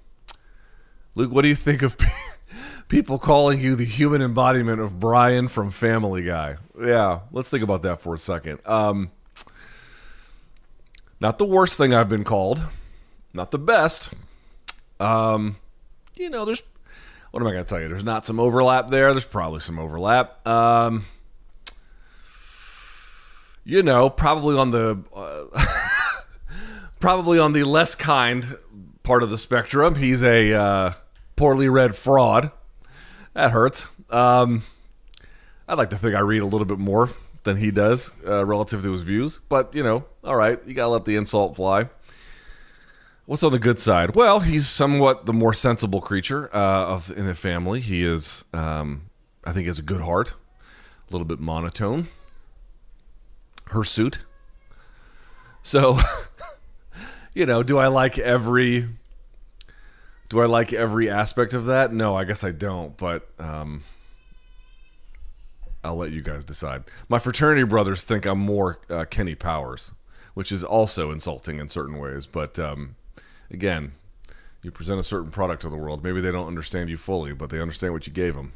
luke 1.15 1.31
what 1.31 1.41
do 1.41 1.47
you 1.49 1.55
think 1.55 1.81
of 1.81 1.97
people 2.87 3.17
calling 3.17 3.59
you 3.59 3.75
the 3.75 3.85
human 3.85 4.21
embodiment 4.21 4.79
of 4.79 4.99
Brian 4.99 5.47
from 5.47 5.71
Family 5.71 6.23
Guy. 6.23 6.57
Yeah, 6.79 7.21
let's 7.31 7.49
think 7.49 7.63
about 7.63 7.81
that 7.83 8.01
for 8.01 8.13
a 8.13 8.19
second. 8.19 8.59
Um, 8.65 9.11
not 11.19 11.37
the 11.37 11.45
worst 11.45 11.77
thing 11.77 11.93
I've 11.93 12.09
been 12.09 12.23
called, 12.23 12.61
not 13.33 13.51
the 13.51 13.59
best. 13.59 14.13
Um, 14.99 15.57
you 16.15 16.29
know, 16.29 16.45
there's 16.45 16.63
what 17.31 17.41
am 17.41 17.47
I 17.47 17.51
going 17.51 17.65
to 17.65 17.69
tell 17.69 17.81
you? 17.81 17.89
There's 17.89 18.03
not 18.03 18.25
some 18.25 18.39
overlap 18.39 18.89
there. 18.89 19.11
There's 19.11 19.25
probably 19.25 19.59
some 19.59 19.77
overlap. 19.77 20.47
Um, 20.47 21.05
you 23.65 23.83
know, 23.83 24.09
probably 24.09 24.57
on 24.57 24.71
the 24.71 25.03
uh, 25.13 25.65
probably 26.99 27.39
on 27.39 27.51
the 27.51 27.65
less 27.65 27.93
kind 27.95 28.57
part 29.03 29.21
of 29.21 29.29
the 29.29 29.37
spectrum. 29.37 29.95
He's 29.95 30.23
a 30.23 30.53
uh, 30.53 30.93
poorly 31.35 31.67
read 31.67 31.95
fraud. 31.95 32.51
That 33.35 33.51
hurts. 33.51 33.85
Um, 34.09 34.63
I'd 35.67 35.77
like 35.77 35.89
to 35.89 35.97
think 35.97 36.15
I 36.15 36.19
read 36.19 36.41
a 36.41 36.45
little 36.45 36.65
bit 36.65 36.79
more 36.79 37.09
than 37.43 37.57
he 37.57 37.69
does 37.69 38.11
uh, 38.25 38.45
relative 38.45 38.81
to 38.83 38.91
his 38.93 39.01
views, 39.01 39.39
but 39.49 39.75
you 39.75 39.83
know, 39.83 40.05
all 40.23 40.37
right, 40.37 40.59
you 40.65 40.73
gotta 40.73 40.89
let 40.89 41.03
the 41.05 41.17
insult 41.17 41.57
fly. 41.57 41.89
What's 43.25 43.43
on 43.43 43.51
the 43.51 43.59
good 43.59 43.79
side? 43.79 44.15
Well, 44.15 44.39
he's 44.39 44.67
somewhat 44.69 45.25
the 45.25 45.33
more 45.33 45.53
sensible 45.53 45.99
creature 45.99 46.49
uh, 46.55 46.85
of 46.85 47.11
in 47.17 47.25
the 47.25 47.35
family. 47.35 47.81
He 47.81 48.05
is, 48.05 48.45
um, 48.53 49.09
I 49.43 49.51
think, 49.51 49.67
has 49.67 49.79
a 49.79 49.83
good 49.83 50.01
heart, 50.01 50.35
a 51.09 51.11
little 51.11 51.25
bit 51.25 51.39
monotone. 51.39 52.07
Her 53.65 53.83
suit. 53.83 54.19
So, 55.61 55.99
you 57.33 57.45
know, 57.45 57.63
do 57.63 57.79
I 57.79 57.87
like 57.87 58.17
every? 58.17 58.87
Do 60.35 60.41
I 60.41 60.47
like 60.47 60.73
every 60.73 61.09
aspect 61.09 61.53
of 61.53 61.63
that? 61.67 61.93
No, 61.93 62.13
I 62.13 62.25
guess 62.25 62.43
I 62.43 62.51
don't. 62.51 62.97
But 62.97 63.25
um, 63.39 63.85
I'll 65.81 65.95
let 65.95 66.11
you 66.11 66.21
guys 66.21 66.43
decide. 66.43 66.83
My 67.07 67.19
fraternity 67.19 67.63
brothers 67.63 68.03
think 68.03 68.25
I'm 68.25 68.39
more 68.39 68.81
uh, 68.89 69.05
Kenny 69.05 69.33
Powers, 69.33 69.93
which 70.33 70.51
is 70.51 70.61
also 70.61 71.09
insulting 71.09 71.61
in 71.61 71.69
certain 71.69 71.99
ways. 71.99 72.25
But 72.25 72.59
um, 72.59 72.97
again, 73.49 73.93
you 74.61 74.71
present 74.71 74.99
a 74.99 75.03
certain 75.03 75.31
product 75.31 75.61
to 75.61 75.69
the 75.69 75.77
world. 75.77 76.03
Maybe 76.03 76.19
they 76.19 76.33
don't 76.33 76.47
understand 76.47 76.89
you 76.89 76.97
fully, 76.97 77.31
but 77.31 77.49
they 77.49 77.61
understand 77.61 77.93
what 77.93 78.05
you 78.05 78.11
gave 78.11 78.35
them. 78.35 78.51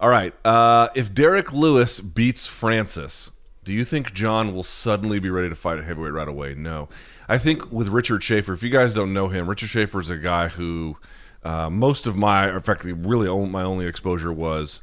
All 0.00 0.08
right. 0.08 0.32
Uh, 0.42 0.88
if 0.94 1.12
Derrick 1.12 1.52
Lewis 1.52 2.00
beats 2.00 2.46
Francis, 2.46 3.30
do 3.68 3.74
you 3.74 3.84
think 3.84 4.14
Jon 4.14 4.54
will 4.54 4.62
suddenly 4.62 5.18
be 5.18 5.28
ready 5.28 5.50
to 5.50 5.54
fight 5.54 5.78
at 5.78 5.84
heavyweight 5.84 6.14
right 6.14 6.26
away? 6.26 6.54
No. 6.54 6.88
I 7.28 7.36
think 7.36 7.70
with 7.70 7.88
Richard 7.88 8.22
Schaefer, 8.22 8.54
if 8.54 8.62
you 8.62 8.70
guys 8.70 8.94
don't 8.94 9.12
know 9.12 9.28
him, 9.28 9.46
Richard 9.46 9.68
Schaefer 9.68 10.00
is 10.00 10.08
a 10.08 10.16
guy 10.16 10.48
who 10.48 10.96
uh, 11.42 11.68
most 11.68 12.06
of 12.06 12.16
my, 12.16 12.50
in 12.50 12.62
fact, 12.62 12.82
really 12.84 13.28
my 13.46 13.62
only 13.62 13.84
exposure 13.84 14.32
was 14.32 14.80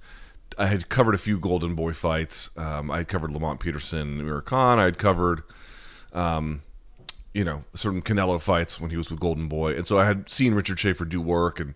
I 0.59 0.67
had 0.67 0.87
covered 0.87 1.15
a 1.15 1.17
few 1.17 1.39
Golden 1.39 1.73
Boy 1.73 1.93
fights. 1.93 2.51
Um, 2.55 2.91
I 2.91 2.97
had 2.97 3.07
covered 3.07 3.31
Lamont 3.31 3.59
Peterson, 3.59 4.19
Amir 4.19 4.41
Khan. 4.41 4.77
I 4.77 4.83
had 4.83 4.99
covered 4.99 5.41
um, 6.13 6.61
you 7.33 7.43
know, 7.43 7.63
certain 7.73 8.03
Canelo 8.03 8.39
fights 8.39 8.79
when 8.79 8.91
he 8.91 8.97
was 8.97 9.09
with 9.09 9.19
Golden 9.19 9.47
Boy, 9.47 9.75
and 9.75 9.87
so 9.87 9.97
I 9.97 10.05
had 10.05 10.29
seen 10.29 10.53
Richard 10.53 10.79
Schaefer 10.79 11.05
do 11.05 11.19
work 11.19 11.59
and 11.59 11.73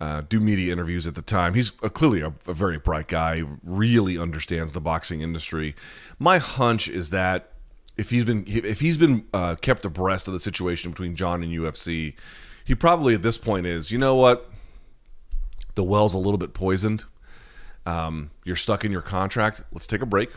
uh, 0.00 0.22
do 0.28 0.40
media 0.40 0.72
interviews 0.72 1.06
at 1.06 1.14
the 1.14 1.22
time. 1.22 1.54
He's 1.54 1.72
a, 1.82 1.90
clearly 1.90 2.22
a, 2.22 2.32
a, 2.46 2.54
very 2.54 2.78
bright 2.78 3.08
guy, 3.08 3.42
really 3.62 4.18
understands 4.18 4.72
the 4.72 4.80
boxing 4.80 5.20
industry. 5.20 5.74
My 6.18 6.38
hunch 6.38 6.88
is 6.88 7.10
that 7.10 7.52
if 7.98 8.08
he's 8.08 8.24
been 8.24 8.44
if 8.46 8.80
he's 8.80 8.96
been 8.96 9.26
uh, 9.34 9.56
kept 9.56 9.84
abreast 9.84 10.26
of 10.26 10.32
the 10.32 10.40
situation 10.40 10.90
between 10.90 11.16
Jon 11.16 11.42
and 11.42 11.54
UFC, 11.54 12.14
he 12.64 12.74
probably 12.74 13.14
at 13.14 13.22
this 13.22 13.36
point 13.36 13.66
is, 13.66 13.92
you 13.92 13.98
know 13.98 14.14
what, 14.14 14.50
the 15.74 15.84
well's 15.84 16.14
a 16.14 16.18
little 16.18 16.38
bit 16.38 16.54
poisoned. 16.54 17.04
Um, 17.84 18.30
you're 18.44 18.56
stuck 18.56 18.84
in 18.84 18.92
your 18.92 19.02
contract. 19.02 19.62
Let's 19.72 19.86
take 19.86 20.00
a 20.00 20.06
break. 20.06 20.30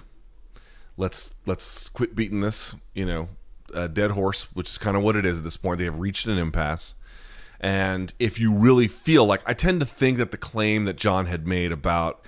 Let's 0.97 1.35
let's 1.45 1.87
quit 1.87 2.15
beating 2.15 2.41
this. 2.41 2.75
You 2.93 3.05
know, 3.05 3.29
a 3.73 3.87
dead 3.87 4.11
horse, 4.11 4.53
which 4.53 4.69
is 4.69 4.77
kind 4.77 4.97
of 4.97 5.03
what 5.03 5.15
it 5.15 5.25
is 5.25 5.37
at 5.37 5.45
this 5.45 5.55
point. 5.55 5.77
They 5.77 5.85
have 5.85 5.99
reached 5.99 6.27
an 6.27 6.37
impasse. 6.37 6.95
And 7.63 8.13
if 8.19 8.41
you 8.41 8.53
really 8.53 8.89
feel 8.89 9.25
like, 9.25 9.41
I 9.45 9.53
tend 9.53 9.79
to 9.79 9.85
think 9.85 10.17
that 10.17 10.31
the 10.31 10.37
claim 10.37 10.83
that 10.83 10.97
Jon 10.97 11.27
had 11.27 11.47
made 11.47 11.71
about 11.71 12.21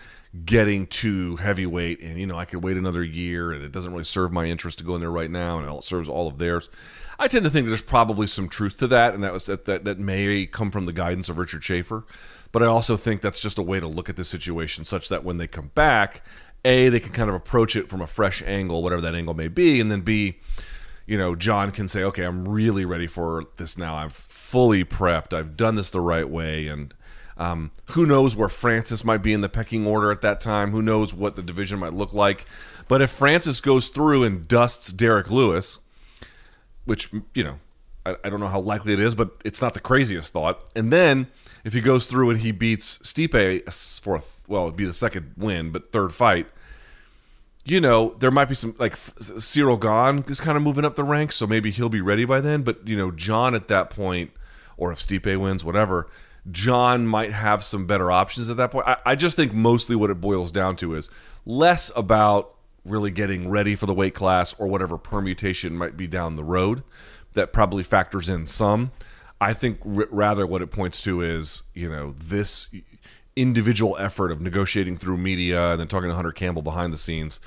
getting 0.45 0.87
to 0.87 1.35
heavyweight 1.35 2.01
and, 2.01 2.17
you 2.17 2.25
know, 2.25 2.37
I 2.37 2.45
could 2.45 2.63
wait 2.63 2.77
another 2.77 3.03
year 3.03 3.51
and 3.51 3.61
it 3.61 3.73
doesn't 3.73 3.91
really 3.91 4.05
serve 4.05 4.31
my 4.31 4.45
interest 4.45 4.77
to 4.77 4.85
go 4.85 4.95
in 4.95 5.01
there 5.01 5.11
right 5.11 5.29
now 5.29 5.59
and 5.59 5.69
it 5.69 5.83
serves 5.83 6.07
all 6.07 6.27
of 6.27 6.37
theirs. 6.37 6.69
I 7.19 7.27
tend 7.27 7.43
to 7.43 7.49
think 7.49 7.67
there's 7.67 7.81
probably 7.81 8.27
some 8.27 8.47
truth 8.47 8.77
to 8.79 8.87
that. 8.87 9.13
And 9.13 9.23
that 9.25 9.33
was 9.33 9.45
that, 9.45 9.65
that, 9.65 9.83
that 9.83 9.99
may 9.99 10.45
come 10.45 10.71
from 10.71 10.85
the 10.85 10.93
guidance 10.93 11.27
of 11.27 11.37
Richard 11.37 11.65
Schaefer. 11.65 12.05
But 12.53 12.63
I 12.63 12.67
also 12.67 12.95
think 12.95 13.19
that's 13.19 13.41
just 13.41 13.57
a 13.57 13.61
way 13.61 13.81
to 13.81 13.87
look 13.87 14.07
at 14.07 14.15
the 14.15 14.23
situation 14.23 14.85
such 14.85 15.09
that 15.09 15.25
when 15.25 15.37
they 15.37 15.47
come 15.47 15.71
back, 15.75 16.25
A, 16.63 16.87
they 16.87 17.01
can 17.01 17.11
kind 17.11 17.27
of 17.27 17.35
approach 17.35 17.75
it 17.75 17.89
from 17.89 18.01
a 18.01 18.07
fresh 18.07 18.41
angle, 18.43 18.81
whatever 18.81 19.01
that 19.01 19.15
angle 19.15 19.33
may 19.33 19.49
be. 19.49 19.81
And 19.81 19.91
then 19.91 20.01
B, 20.01 20.39
you 21.05 21.17
know, 21.17 21.35
Jon 21.35 21.71
can 21.71 21.89
say, 21.89 22.03
okay, 22.03 22.23
I'm 22.23 22.47
really 22.47 22.85
ready 22.85 23.07
for 23.07 23.43
this 23.57 23.77
now. 23.77 23.95
I'm 23.95 24.09
fully 24.45 24.85
prepped. 24.85 25.33
I've 25.33 25.57
done 25.57 25.75
this 25.75 25.89
the 25.89 25.99
right 25.99 26.29
way. 26.29 26.67
And 26.67 26.93
um, 27.35 27.71
who 27.91 28.05
knows 28.05 28.35
where 28.35 28.47
Francis 28.47 29.03
might 29.03 29.23
be 29.23 29.33
in 29.33 29.41
the 29.41 29.49
pecking 29.49 29.87
order 29.87 30.11
at 30.11 30.21
that 30.21 30.39
time? 30.39 30.71
Who 30.71 30.81
knows 30.81 31.13
what 31.13 31.35
the 31.35 31.41
division 31.41 31.79
might 31.79 31.93
look 31.93 32.13
like? 32.13 32.45
But 32.87 33.01
if 33.01 33.09
Francis 33.09 33.59
goes 33.59 33.89
through 33.89 34.23
and 34.23 34.47
dusts 34.47 34.93
Derrick 34.93 35.31
Lewis, 35.31 35.79
which, 36.85 37.11
you 37.33 37.43
know, 37.43 37.59
I, 38.05 38.15
I 38.23 38.29
don't 38.29 38.39
know 38.39 38.47
how 38.47 38.59
likely 38.59 38.93
it 38.93 38.99
is, 38.99 39.15
but 39.15 39.31
it's 39.43 39.61
not 39.61 39.73
the 39.73 39.79
craziest 39.79 40.31
thought. 40.31 40.71
And 40.75 40.93
then 40.93 41.27
if 41.63 41.73
he 41.73 41.81
goes 41.81 42.05
through 42.05 42.29
and 42.29 42.41
he 42.41 42.51
beats 42.51 42.99
Stipe 42.99 43.99
for, 43.99 44.21
well, 44.47 44.65
it'd 44.65 44.75
be 44.75 44.85
the 44.85 44.93
second 44.93 45.33
win, 45.37 45.71
but 45.71 45.91
third 45.91 46.13
fight– 46.13 46.47
you 47.65 47.81
know, 47.81 48.15
there 48.19 48.31
might 48.31 48.47
be 48.47 48.55
some 48.55 48.75
like 48.77 48.95
Ciryl 48.95 49.79
Gane 49.79 50.23
is 50.29 50.39
kind 50.39 50.55
of 50.55 50.63
moving 50.63 50.85
up 50.85 50.95
the 50.95 51.03
ranks, 51.03 51.35
so 51.35 51.47
maybe 51.47 51.71
he'll 51.71 51.89
be 51.89 52.01
ready 52.01 52.23
by 52.23 52.39
then. 52.39 52.61
But 52.61 52.87
you 52.87 52.95
know, 52.95 53.11
Jon 53.11 53.55
at 53.55 53.67
that 53.67 53.89
point, 53.89 54.31
or 54.77 54.91
if 54.91 54.99
Stipe 54.99 55.35
wins, 55.37 55.65
whatever, 55.65 56.07
Jon 56.51 57.07
might 57.07 57.31
have 57.31 57.63
some 57.63 57.87
better 57.87 58.11
options 58.11 58.49
at 58.49 58.57
that 58.57 58.71
point. 58.71 58.87
I, 58.87 58.97
I 59.05 59.15
just 59.15 59.35
think 59.35 59.51
mostly 59.51 59.95
what 59.95 60.11
it 60.11 60.21
boils 60.21 60.51
down 60.51 60.75
to 60.77 60.93
is 60.93 61.09
less 61.45 61.91
about 61.95 62.53
really 62.85 63.09
getting 63.09 63.49
ready 63.49 63.75
for 63.75 63.87
the 63.87 63.93
weight 63.93 64.13
class 64.13 64.53
or 64.59 64.67
whatever 64.67 64.97
permutation 64.97 65.75
might 65.75 65.97
be 65.97 66.05
down 66.05 66.35
the 66.35 66.43
road 66.43 66.83
that 67.33 67.51
probably 67.51 67.81
factors 67.81 68.29
in 68.29 68.45
some. 68.45 68.91
I 69.41 69.53
think 69.53 69.79
rather 69.83 70.47
what 70.47 70.61
it 70.61 70.67
points 70.67 71.01
to 71.01 71.21
is, 71.21 71.63
you 71.73 71.89
know, 71.89 72.15
this 72.17 72.67
individual 73.35 73.97
effort 73.99 74.31
of 74.31 74.41
negotiating 74.41 74.97
through 74.97 75.17
media 75.17 75.71
and 75.71 75.79
then 75.79 75.87
talking 75.87 76.09
to 76.09 76.15
Hunter 76.15 76.31
Campbell 76.31 76.61
behind 76.61 76.93
the 76.93 76.97
scenes, 76.97 77.39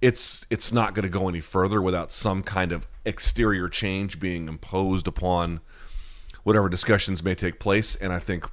it's 0.00 0.44
it's 0.50 0.72
not 0.72 0.94
going 0.94 1.04
to 1.04 1.08
go 1.08 1.28
any 1.28 1.40
further 1.40 1.80
without 1.80 2.12
some 2.12 2.42
kind 2.42 2.72
of 2.72 2.86
exterior 3.04 3.68
change 3.68 4.18
being 4.20 4.48
imposed 4.48 5.06
upon 5.06 5.60
whatever 6.42 6.68
discussions 6.68 7.22
may 7.22 7.34
take 7.34 7.58
place. 7.58 7.94
And 7.94 8.12
I 8.12 8.18
think 8.18 8.46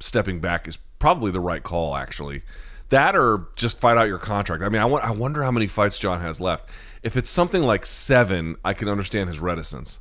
stepping 0.00 0.40
back 0.40 0.68
is 0.68 0.78
probably 0.98 1.30
the 1.30 1.40
right 1.40 1.62
call, 1.62 1.96
actually. 1.96 2.42
That 2.90 3.16
or 3.16 3.48
just 3.56 3.80
fight 3.80 3.96
out 3.96 4.06
your 4.06 4.18
contract. 4.18 4.62
I 4.62 4.68
mean, 4.68 4.80
I, 4.80 4.84
want, 4.84 5.04
I 5.04 5.10
wonder 5.10 5.42
how 5.42 5.50
many 5.50 5.66
fights 5.66 5.98
Jon 5.98 6.20
has 6.20 6.40
left. 6.40 6.68
If 7.02 7.16
it's 7.16 7.30
something 7.30 7.62
like 7.62 7.84
seven, 7.84 8.56
I 8.64 8.74
can 8.74 8.88
understand 8.88 9.28
his 9.28 9.40
reticence. 9.40 9.98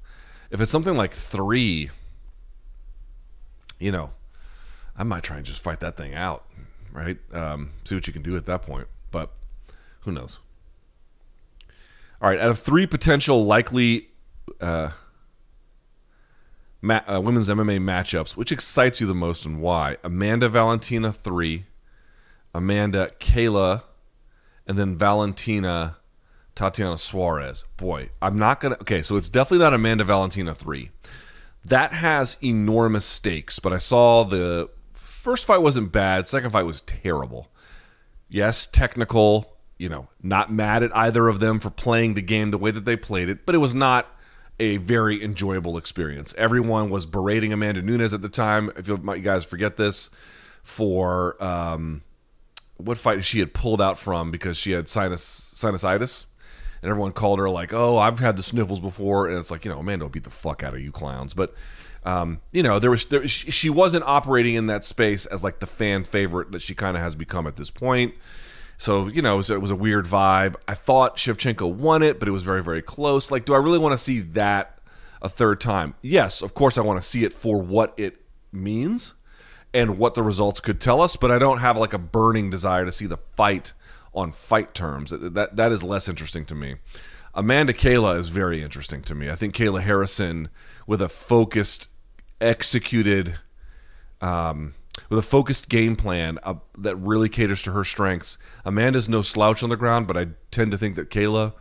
If 0.52 0.62
it's 0.62 0.72
something 0.72 0.96
like 0.96 1.12
three, 1.12 1.90
you 3.80 3.92
know, 3.92 4.12
I 4.98 5.04
might 5.04 5.24
try 5.24 5.38
and 5.38 5.46
just 5.46 5.62
fight 5.62 5.80
that 5.82 5.98
thing 5.98 6.14
out, 6.14 6.46
right? 6.92 7.18
Um, 7.34 7.72
see 7.84 7.96
what 7.96 8.08
you 8.08 8.14
can 8.14 8.22
do 8.22 8.36
at 8.38 8.46
that 8.46 8.64
point. 8.64 8.88
But 9.12 9.32
who 10.02 10.12
knows? 10.12 10.40
All 12.22 12.30
right, 12.30 12.40
out 12.40 12.50
of 12.50 12.60
three 12.60 12.88
potential 12.88 13.46
likely 13.46 14.08
uh, 14.62 14.92
ma- 16.82 17.02
uh, 17.12 17.20
women's 17.20 17.50
MMA 17.50 17.80
matchups, 17.80 18.38
which 18.38 18.52
excites 18.52 19.02
you 19.02 19.08
the 19.08 19.14
most 19.14 19.46
and 19.46 19.62
why? 19.62 19.98
Amanda 20.04 20.48
Valentina 20.48 21.12
three, 21.12 21.66
Amanda 22.54 23.12
Kayla, 23.20 23.84
and 24.66 24.78
then 24.78 24.96
Valentina 24.96 25.98
Tatiana 26.56 26.98
Suarez. 26.98 27.66
Boy, 27.76 28.10
I'm 28.22 28.40
not 28.40 28.62
gonna. 28.62 28.76
Okay, 28.76 29.02
so 29.02 29.18
it's 29.18 29.30
definitely 29.30 29.64
not 29.64 29.74
Amanda 29.74 30.06
Valentina 30.06 30.56
three. 30.56 30.92
That 31.66 31.94
has 31.94 32.38
enormous 32.42 33.06
stakes, 33.06 33.60
but 33.60 33.74
I 33.74 33.80
saw 33.80 34.24
the 34.24 34.70
first 35.26 35.46
fight 35.46 35.58
wasn't 35.58 35.92
bad. 35.92 36.28
Second 36.28 36.52
fight 36.52 36.68
was 36.68 36.82
terrible. 36.82 37.50
Yes, 38.30 38.68
technical. 38.68 39.58
You 39.80 39.90
know, 39.90 40.08
not 40.22 40.54
mad 40.54 40.84
at 40.84 40.96
either 40.96 41.28
of 41.28 41.40
them 41.40 41.60
for 41.60 41.72
playing 41.72 42.14
the 42.14 42.22
game 42.22 42.52
the 42.52 42.60
way 42.60 42.70
that 42.70 42.86
they 42.86 42.96
played 42.96 43.28
it, 43.28 43.46
but 43.46 43.56
it 43.56 43.58
was 43.58 43.74
not 43.74 44.08
a 44.60 44.78
very 44.78 45.22
enjoyable 45.22 45.78
experience. 45.78 46.34
Everyone 46.38 46.90
was 46.90 47.06
berating 47.06 47.52
Amanda 47.52 47.82
Nunes 47.82 48.14
at 48.14 48.22
the 48.22 48.30
time. 48.30 48.72
If 48.78 48.88
you 48.88 48.98
guys 48.98 49.44
forget 49.44 49.76
this, 49.76 50.12
for 50.64 51.44
um, 51.44 52.04
what 52.78 52.98
fight 52.98 53.26
she 53.26 53.40
had 53.40 53.54
pulled 53.54 53.82
out 53.82 53.98
from 53.98 54.32
because 54.32 54.58
she 54.58 54.72
had 54.72 54.88
sinus 54.88 55.54
sinusitis, 55.56 56.26
and 56.82 56.90
everyone 56.90 57.12
called 57.14 57.40
her 57.40 57.50
like, 57.50 57.74
"Oh, 57.74 57.98
I've 57.98 58.20
had 58.20 58.38
the 58.38 58.44
sniffles 58.44 58.80
before," 58.80 59.28
and 59.28 59.38
it's 59.40 59.52
like, 59.52 59.66
you 59.66 59.72
know, 59.72 59.80
Amanda 59.80 60.06
will 60.06 60.10
beat 60.12 60.24
the 60.24 60.30
fuck 60.30 60.64
out 60.64 60.76
of 60.76 60.80
you 60.80 60.92
clowns, 60.92 61.34
but 61.34 61.54
um, 62.06 62.40
you 62.52 62.62
know, 62.62 62.78
there 62.78 62.92
was 62.92 63.06
there, 63.06 63.28
she 63.28 63.70
wasn't 63.70 64.06
operating 64.06 64.54
in 64.54 64.68
that 64.68 64.86
space 64.86 65.26
as 65.26 65.44
like 65.44 65.60
the 65.60 65.68
fan 65.68 66.04
favorite 66.04 66.52
that 66.52 66.62
she 66.62 66.76
kind 66.76 66.96
of 66.96 67.02
has 67.02 67.16
become 67.16 67.48
at 67.48 67.56
this 67.56 67.72
point. 67.72 68.14
So 68.78 69.08
you 69.08 69.24
know, 69.24 69.34
it 69.34 69.38
was, 69.38 69.50
it 69.50 69.62
was, 69.62 69.72
a 69.72 69.76
weird 69.76 70.06
vibe. 70.06 70.56
I 70.68 70.76
thought 70.76 71.18
Shevchenko 71.18 71.74
won 71.74 72.04
it, 72.04 72.20
but 72.20 72.28
it 72.28 72.32
was 72.32 72.44
very 72.44 72.62
very 72.64 72.84
close. 72.84 73.32
Like, 73.32 73.46
do 73.46 73.56
I 73.56 73.58
really 73.58 73.80
want 73.80 73.94
to 73.94 73.98
see 73.98 74.20
that 74.20 74.80
a 75.22 75.28
third 75.28 75.60
time? 75.60 75.96
Yes, 76.04 76.44
of 76.44 76.54
course 76.54 76.78
I 76.78 76.82
want 76.82 77.02
to 77.02 77.08
see 77.08 77.24
it 77.24 77.34
for 77.34 77.60
what 77.60 77.94
it 77.98 78.22
means 78.52 79.16
and 79.74 79.98
what 79.98 80.14
the 80.14 80.22
results 80.22 80.60
could 80.60 80.80
tell 80.80 81.02
us. 81.02 81.16
But 81.16 81.32
I 81.32 81.40
don't 81.40 81.58
have 81.58 81.76
like 81.76 81.94
a 81.94 81.98
burning 81.98 82.52
desire 82.52 82.86
to 82.86 82.92
see 82.92 83.08
the 83.08 83.18
fight 83.18 83.74
on 84.14 84.32
fight 84.32 84.76
terms. 84.76 85.12
That 85.12 85.56
that 85.56 85.72
is 85.72 85.84
less 85.84 86.08
interesting 86.08 86.46
to 86.46 86.56
me. 86.56 86.76
Amanda 87.34 87.74
Kayla 87.74 88.18
is 88.18 88.30
very 88.30 88.62
interesting 88.62 89.02
to 89.04 89.16
me. 89.16 89.30
I 89.30 89.36
think 89.36 89.54
Kayla 89.56 89.82
Harrison, 89.82 90.48
with 90.88 91.02
a 91.02 91.10
focused, 91.10 91.90
executed, 92.42 93.36
um, 94.22 94.74
with 95.10 95.20
a 95.20 95.24
focused 95.24 95.70
game 95.70 95.96
plan 95.96 96.40
uh, 96.44 96.56
that 96.78 96.96
really 96.96 97.30
caters 97.30 97.62
to 97.64 97.72
her 97.72 97.84
strengths. 97.84 98.38
Amanda's 98.64 99.10
no 99.10 99.22
slouch 99.22 99.64
on 99.64 99.70
the 99.70 99.78
ground, 99.78 100.08
but 100.08 100.18
I 100.18 100.28
tend 100.52 100.72
to 100.72 100.78
think 100.78 100.96
that 100.96 101.10
Kayla 101.10 101.54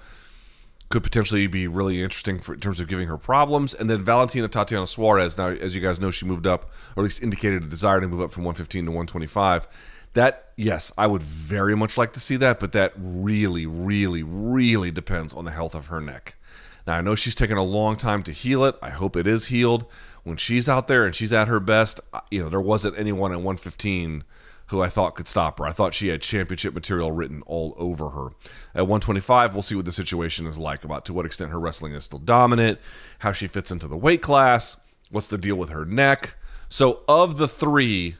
could 0.88 1.02
potentially 1.02 1.46
be 1.46 1.66
really 1.66 2.02
interesting 2.02 2.38
for, 2.38 2.54
in 2.54 2.60
terms 2.60 2.78
of 2.78 2.88
giving 2.88 3.08
her 3.08 3.18
problems. 3.18 3.74
And 3.74 3.90
then 3.90 4.04
Valentina 4.04 4.48
Tatiana 4.48 4.86
Suarez. 4.86 5.36
Now, 5.36 5.48
as 5.48 5.74
you 5.74 5.80
guys 5.80 6.00
know, 6.00 6.10
she 6.10 6.26
moved 6.26 6.46
up, 6.46 6.70
or 6.96 7.02
at 7.02 7.04
least 7.04 7.22
indicated 7.22 7.64
a 7.64 7.66
desire 7.66 8.00
to 8.00 8.06
move 8.06 8.20
up 8.20 8.32
from 8.32 8.44
115 8.44 8.84
to 8.84 8.90
125. 8.90 9.66
That 10.12 10.52
yes, 10.56 10.92
I 10.96 11.08
would 11.08 11.22
very 11.22 11.74
much 11.74 11.98
like 11.98 12.12
to 12.12 12.20
see 12.20 12.36
that, 12.36 12.60
but 12.60 12.72
that 12.72 12.92
really, 12.96 13.66
really, 13.66 14.22
really 14.22 14.92
depends 14.92 15.34
on 15.34 15.44
the 15.44 15.50
health 15.50 15.74
of 15.74 15.86
her 15.86 16.00
neck. 16.00 16.36
Now 16.86 16.94
I 16.94 17.00
know 17.00 17.14
she's 17.14 17.34
taken 17.34 17.56
a 17.56 17.64
long 17.64 17.96
time 17.96 18.22
to 18.24 18.32
heal 18.32 18.64
it. 18.64 18.76
I 18.80 18.90
hope 18.90 19.16
it 19.16 19.26
is 19.26 19.46
healed. 19.46 19.86
When 20.24 20.36
she's 20.36 20.68
out 20.68 20.88
there 20.88 21.06
and 21.06 21.14
she's 21.14 21.32
at 21.32 21.48
her 21.48 21.60
best, 21.60 22.00
you 22.30 22.42
know, 22.42 22.48
there 22.48 22.60
wasn't 22.60 22.98
anyone 22.98 23.30
at 23.30 23.36
115 23.36 24.24
who 24.68 24.82
I 24.82 24.88
thought 24.88 25.14
could 25.14 25.28
stop 25.28 25.58
her. 25.58 25.66
I 25.66 25.72
thought 25.72 25.94
she 25.94 26.08
had 26.08 26.22
championship 26.22 26.72
material 26.72 27.12
written 27.12 27.42
all 27.46 27.74
over 27.76 28.10
her. 28.10 28.28
At 28.74 28.88
125, 28.88 29.52
we'll 29.52 29.62
see 29.62 29.74
what 29.74 29.84
the 29.84 29.92
situation 29.92 30.46
is 30.46 30.58
like 30.58 30.84
about 30.84 31.04
to 31.04 31.12
what 31.12 31.26
extent 31.26 31.50
her 31.50 31.60
wrestling 31.60 31.92
is 31.94 32.04
still 32.04 32.18
dominant, 32.18 32.78
how 33.18 33.32
she 33.32 33.46
fits 33.46 33.70
into 33.70 33.86
the 33.86 33.96
weight 33.96 34.22
class, 34.22 34.76
what's 35.10 35.28
the 35.28 35.38
deal 35.38 35.56
with 35.56 35.68
her 35.68 35.84
neck. 35.84 36.36
So 36.70 37.02
of 37.06 37.36
the 37.36 37.46
three, 37.46 38.16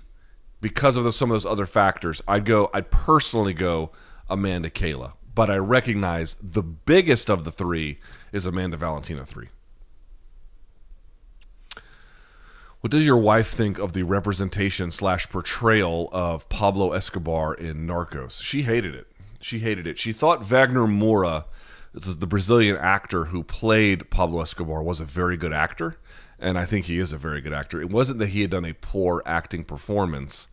because 0.60 0.96
of 0.96 1.04
those, 1.04 1.16
some 1.16 1.30
of 1.30 1.34
those 1.34 1.46
other 1.46 1.66
factors, 1.66 2.22
I'd 2.28 2.44
go. 2.44 2.70
I'd 2.74 2.90
personally 2.90 3.54
go 3.54 3.90
Amanda 4.28 4.70
Kayla, 4.70 5.12
but 5.34 5.50
I 5.50 5.56
recognize 5.56 6.34
the 6.34 6.62
biggest 6.62 7.30
of 7.30 7.44
the 7.44 7.50
three 7.50 7.98
is 8.32 8.46
Amanda 8.46 8.76
Valentina 8.76 9.24
three. 9.24 9.48
What 12.84 12.90
does 12.90 13.06
your 13.06 13.16
wife 13.16 13.48
think 13.48 13.78
of 13.78 13.94
the 13.94 14.02
representation 14.02 14.90
slash 14.90 15.30
portrayal 15.30 16.10
of 16.12 16.46
Pablo 16.50 16.92
Escobar 16.92 17.54
in 17.54 17.86
Narcos? 17.86 18.42
She 18.42 18.60
hated 18.60 18.94
it. 18.94 19.06
She 19.40 19.60
hated 19.60 19.86
it. 19.86 19.98
She 19.98 20.12
thought 20.12 20.44
Wagner 20.44 20.86
Moura, 20.86 21.46
the 21.94 22.26
Brazilian 22.26 22.76
actor 22.76 23.24
who 23.24 23.42
played 23.42 24.10
Pablo 24.10 24.42
Escobar, 24.42 24.82
was 24.82 25.00
a 25.00 25.06
very 25.06 25.38
good 25.38 25.54
actor, 25.54 25.96
and 26.38 26.58
I 26.58 26.66
think 26.66 26.84
he 26.84 26.98
is 26.98 27.10
a 27.10 27.16
very 27.16 27.40
good 27.40 27.54
actor. 27.54 27.80
It 27.80 27.88
wasn't 27.88 28.18
that 28.18 28.28
he 28.28 28.42
had 28.42 28.50
done 28.50 28.66
a 28.66 28.74
poor 28.74 29.22
acting 29.24 29.64
performance, 29.64 30.48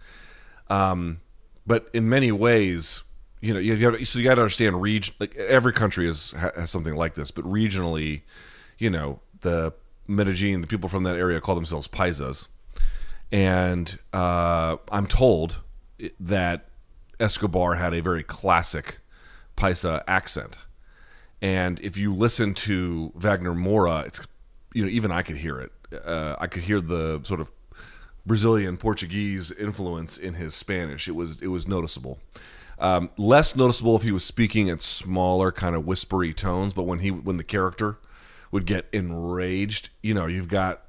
um, 0.70 1.20
but 1.68 1.90
in 1.92 2.08
many 2.08 2.32
ways, 2.32 3.04
you 3.42 3.54
know, 3.54 3.60
you 3.60 3.76
have, 3.76 4.08
so 4.08 4.20
you 4.20 4.24
got 4.24 4.36
to 4.36 4.42
understand 4.44 4.82
region. 4.82 5.14
Like 5.20 5.36
every 5.36 5.74
country 5.74 6.06
has 6.06 6.32
has 6.32 6.72
something 6.72 6.96
like 6.96 7.16
this, 7.16 7.30
but 7.30 7.44
regionally, 7.44 8.22
you 8.78 8.90
know, 8.90 9.20
the 9.42 9.74
Medellin, 10.08 10.62
the 10.62 10.68
people 10.68 10.90
from 10.90 11.04
that 11.04 11.16
area 11.16 11.40
call 11.42 11.56
themselves 11.56 11.88
paisas, 11.88 12.48
and 13.32 14.00
uh, 14.14 14.78
I'm 14.92 15.08
told 15.08 15.58
that 16.20 16.68
Escobar 17.20 17.76
had 17.76 17.94
a 17.94 18.02
very 18.02 18.24
classic 18.24 19.00
paisa 19.56 20.04
accent, 20.08 20.60
and 21.42 21.80
if 21.80 21.98
you 21.98 22.14
listen 22.14 22.54
to 22.56 23.12
Wagner 23.16 23.54
Moura, 23.54 24.06
it's 24.06 24.22
you 24.74 24.84
know 24.84 24.90
even 24.90 25.12
I 25.12 25.22
could 25.22 25.38
hear 25.38 25.60
it. 25.60 25.72
Uh, 26.06 26.36
I 26.40 26.48
could 26.48 26.64
hear 26.64 26.82
the 26.82 27.22
sort 27.24 27.40
of 27.40 27.52
Brazilian 28.26 28.78
Portuguese 28.78 29.52
influence 29.52 30.18
in 30.18 30.36
his 30.36 30.54
Spanish. 30.54 31.08
It 31.08 31.16
was 31.16 31.42
it 31.42 31.48
was 31.48 31.68
noticeable. 31.68 32.20
Um, 32.80 33.12
less 33.16 33.56
noticeable 33.56 33.96
if 33.96 34.02
he 34.02 34.12
was 34.12 34.26
speaking 34.26 34.68
in 34.68 34.80
smaller, 34.80 35.52
kind 35.52 35.76
of 35.76 35.86
whispery 35.86 36.34
tones. 36.34 36.74
But 36.74 36.84
when 36.84 37.00
he 37.00 37.12
when 37.12 37.38
the 37.38 37.44
character 37.44 37.98
would 38.52 38.66
get 38.66 38.86
enraged. 38.92 39.90
You 40.02 40.14
know, 40.14 40.28
you've 40.28 40.48
got. 40.48 40.84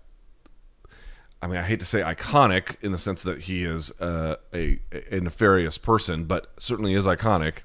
I 1.41 1.49
mean, 1.49 1.57
I 1.57 1.63
hate 1.63 1.81
to 1.81 1.87
say 1.87 2.03
iconic 2.03 2.77
in 2.83 2.93
the 2.93 2.99
sense 2.99 3.25
that 3.25 3.43
he 3.43 3.65
is 3.65 3.91
uh, 4.01 4.37
a, 4.55 4.79
a 5.11 5.19
nefarious 5.21 5.77
person, 5.77 6.25
but 6.25 6.53
certainly 6.59 6.95
is 6.95 7.05
iconic. 7.05 7.59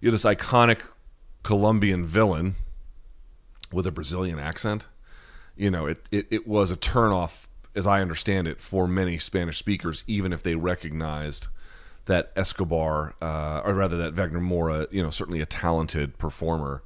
You 0.00 0.10
have 0.10 0.14
this 0.14 0.24
iconic 0.24 0.82
Colombian 1.42 2.06
villain 2.06 2.54
with 3.72 3.86
a 3.86 3.92
Brazilian 3.92 4.38
accent. 4.38 4.86
You 5.54 5.70
know, 5.70 5.86
it, 5.86 5.98
it, 6.10 6.28
it 6.30 6.48
was 6.48 6.70
a 6.70 6.76
turnoff, 6.76 7.46
as 7.74 7.86
I 7.86 8.00
understand 8.00 8.48
it, 8.48 8.58
for 8.60 8.88
many 8.88 9.18
Spanish 9.18 9.58
speakers, 9.58 10.02
even 10.06 10.32
if 10.32 10.42
they 10.42 10.54
recognized 10.54 11.48
that 12.06 12.32
Escobar, 12.36 13.14
uh, 13.20 13.60
or 13.64 13.74
rather 13.74 13.98
that 13.98 14.14
Wagner 14.14 14.40
Moura, 14.40 14.90
you 14.90 15.02
know, 15.02 15.10
certainly 15.10 15.40
a 15.40 15.46
talented 15.46 16.16
performer, 16.16 16.82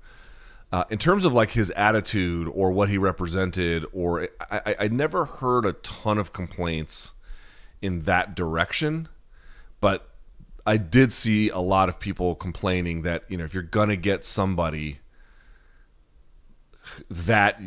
uh, 0.72 0.84
in 0.88 0.96
terms 0.96 1.26
of 1.26 1.34
like 1.34 1.50
his 1.50 1.70
attitude 1.72 2.48
or 2.52 2.72
what 2.72 2.88
he 2.88 2.96
represented, 2.96 3.84
or 3.92 4.28
I, 4.50 4.74
I 4.80 4.88
never 4.88 5.26
heard 5.26 5.66
a 5.66 5.74
ton 5.74 6.16
of 6.16 6.32
complaints 6.32 7.12
in 7.82 8.02
that 8.02 8.34
direction, 8.34 9.08
but 9.80 10.08
I 10.64 10.78
did 10.78 11.12
see 11.12 11.50
a 11.50 11.58
lot 11.58 11.90
of 11.90 12.00
people 12.00 12.34
complaining 12.34 13.02
that 13.02 13.24
you 13.28 13.36
know 13.36 13.44
if 13.44 13.52
you're 13.52 13.62
gonna 13.62 13.96
get 13.96 14.24
somebody 14.24 15.00
that 17.10 17.60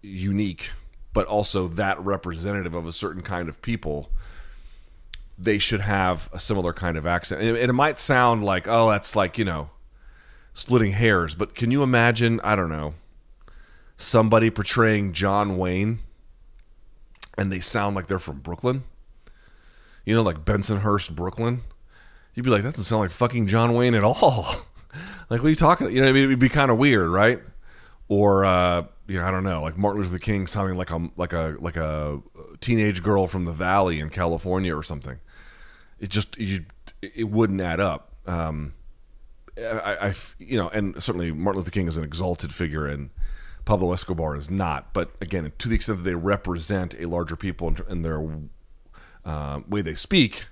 unique, 0.00 0.70
but 1.12 1.26
also 1.26 1.66
that 1.66 1.98
representative 2.00 2.74
of 2.74 2.86
a 2.86 2.92
certain 2.92 3.22
kind 3.22 3.48
of 3.48 3.60
people, 3.62 4.12
they 5.36 5.58
should 5.58 5.80
have 5.80 6.28
a 6.32 6.38
similar 6.38 6.72
kind 6.72 6.96
of 6.96 7.04
accent. 7.04 7.42
And 7.42 7.56
it 7.56 7.72
might 7.72 7.98
sound 7.98 8.44
like, 8.44 8.68
oh, 8.68 8.90
that's 8.90 9.16
like 9.16 9.38
you 9.38 9.44
know 9.44 9.70
splitting 10.58 10.90
hairs, 10.90 11.36
but 11.36 11.54
can 11.54 11.70
you 11.70 11.84
imagine, 11.84 12.40
I 12.42 12.56
don't 12.56 12.68
know, 12.68 12.94
somebody 13.96 14.50
portraying 14.50 15.12
John 15.12 15.56
Wayne 15.56 16.00
and 17.36 17.52
they 17.52 17.60
sound 17.60 17.94
like 17.94 18.08
they're 18.08 18.18
from 18.18 18.40
Brooklyn? 18.40 18.82
You 20.04 20.16
know, 20.16 20.22
like 20.22 20.44
Bensonhurst, 20.44 21.14
Brooklyn? 21.14 21.62
You'd 22.34 22.42
be 22.42 22.50
like, 22.50 22.62
that 22.62 22.70
doesn't 22.70 22.84
sound 22.84 23.02
like 23.02 23.10
fucking 23.12 23.46
John 23.46 23.74
Wayne 23.74 23.94
at 23.94 24.02
all. 24.02 24.46
like, 25.30 25.40
what 25.40 25.46
are 25.46 25.50
you 25.50 25.54
talking? 25.54 25.92
You 25.92 26.02
know, 26.02 26.08
I 26.08 26.12
mean, 26.12 26.24
it'd 26.24 26.40
be 26.40 26.48
kind 26.48 26.72
of 26.72 26.78
weird, 26.78 27.08
right? 27.08 27.40
Or, 28.08 28.44
uh, 28.44 28.84
you 29.06 29.20
know, 29.20 29.26
I 29.26 29.30
don't 29.30 29.44
know, 29.44 29.62
like 29.62 29.78
Martin 29.78 30.02
Luther 30.02 30.18
King 30.18 30.48
sounding 30.48 30.76
like 30.76 30.90
a 30.90 31.08
like 31.16 31.32
a 31.32 31.56
like 31.60 31.76
a 31.76 32.20
teenage 32.60 33.02
girl 33.02 33.26
from 33.26 33.44
the 33.44 33.52
Valley 33.52 34.00
in 34.00 34.10
California 34.10 34.76
or 34.76 34.82
something. 34.82 35.20
It 36.00 36.10
just 36.10 36.36
you, 36.36 36.64
it 37.00 37.28
wouldn't 37.28 37.60
add 37.60 37.80
up. 37.80 38.12
Um, 38.26 38.74
I, 39.58 40.08
I, 40.08 40.14
you 40.38 40.56
know, 40.56 40.68
and 40.68 41.02
certainly 41.02 41.32
Martin 41.32 41.60
Luther 41.60 41.70
King 41.70 41.88
is 41.88 41.96
an 41.96 42.04
exalted 42.04 42.54
figure, 42.54 42.86
and 42.86 43.10
Pablo 43.64 43.92
Escobar 43.92 44.36
is 44.36 44.50
not. 44.50 44.92
But 44.92 45.12
again, 45.20 45.50
to 45.58 45.68
the 45.68 45.74
extent 45.74 45.98
that 45.98 46.04
they 46.04 46.14
represent 46.14 46.94
a 46.98 47.06
larger 47.06 47.36
people 47.36 47.68
in, 47.68 47.76
in 47.88 48.02
their 48.02 48.24
uh, 49.24 49.60
way 49.68 49.82
they 49.82 49.94
speak, 49.94 50.46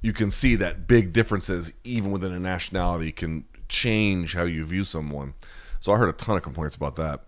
you 0.00 0.12
can 0.12 0.30
see 0.30 0.56
that 0.56 0.86
big 0.86 1.12
differences, 1.12 1.72
even 1.84 2.10
within 2.10 2.32
a 2.32 2.40
nationality, 2.40 3.12
can 3.12 3.44
change 3.68 4.34
how 4.34 4.44
you 4.44 4.64
view 4.64 4.84
someone. 4.84 5.34
So 5.80 5.92
I 5.92 5.96
heard 5.96 6.08
a 6.08 6.12
ton 6.12 6.36
of 6.36 6.42
complaints 6.42 6.74
about 6.74 6.96
that. 6.96 7.20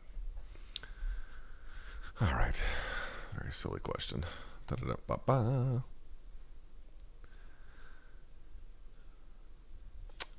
All 2.20 2.34
right, 2.34 2.60
very 3.38 3.52
silly 3.52 3.80
question. 3.80 4.24
Da-da-da-ba-ba. 4.66 5.84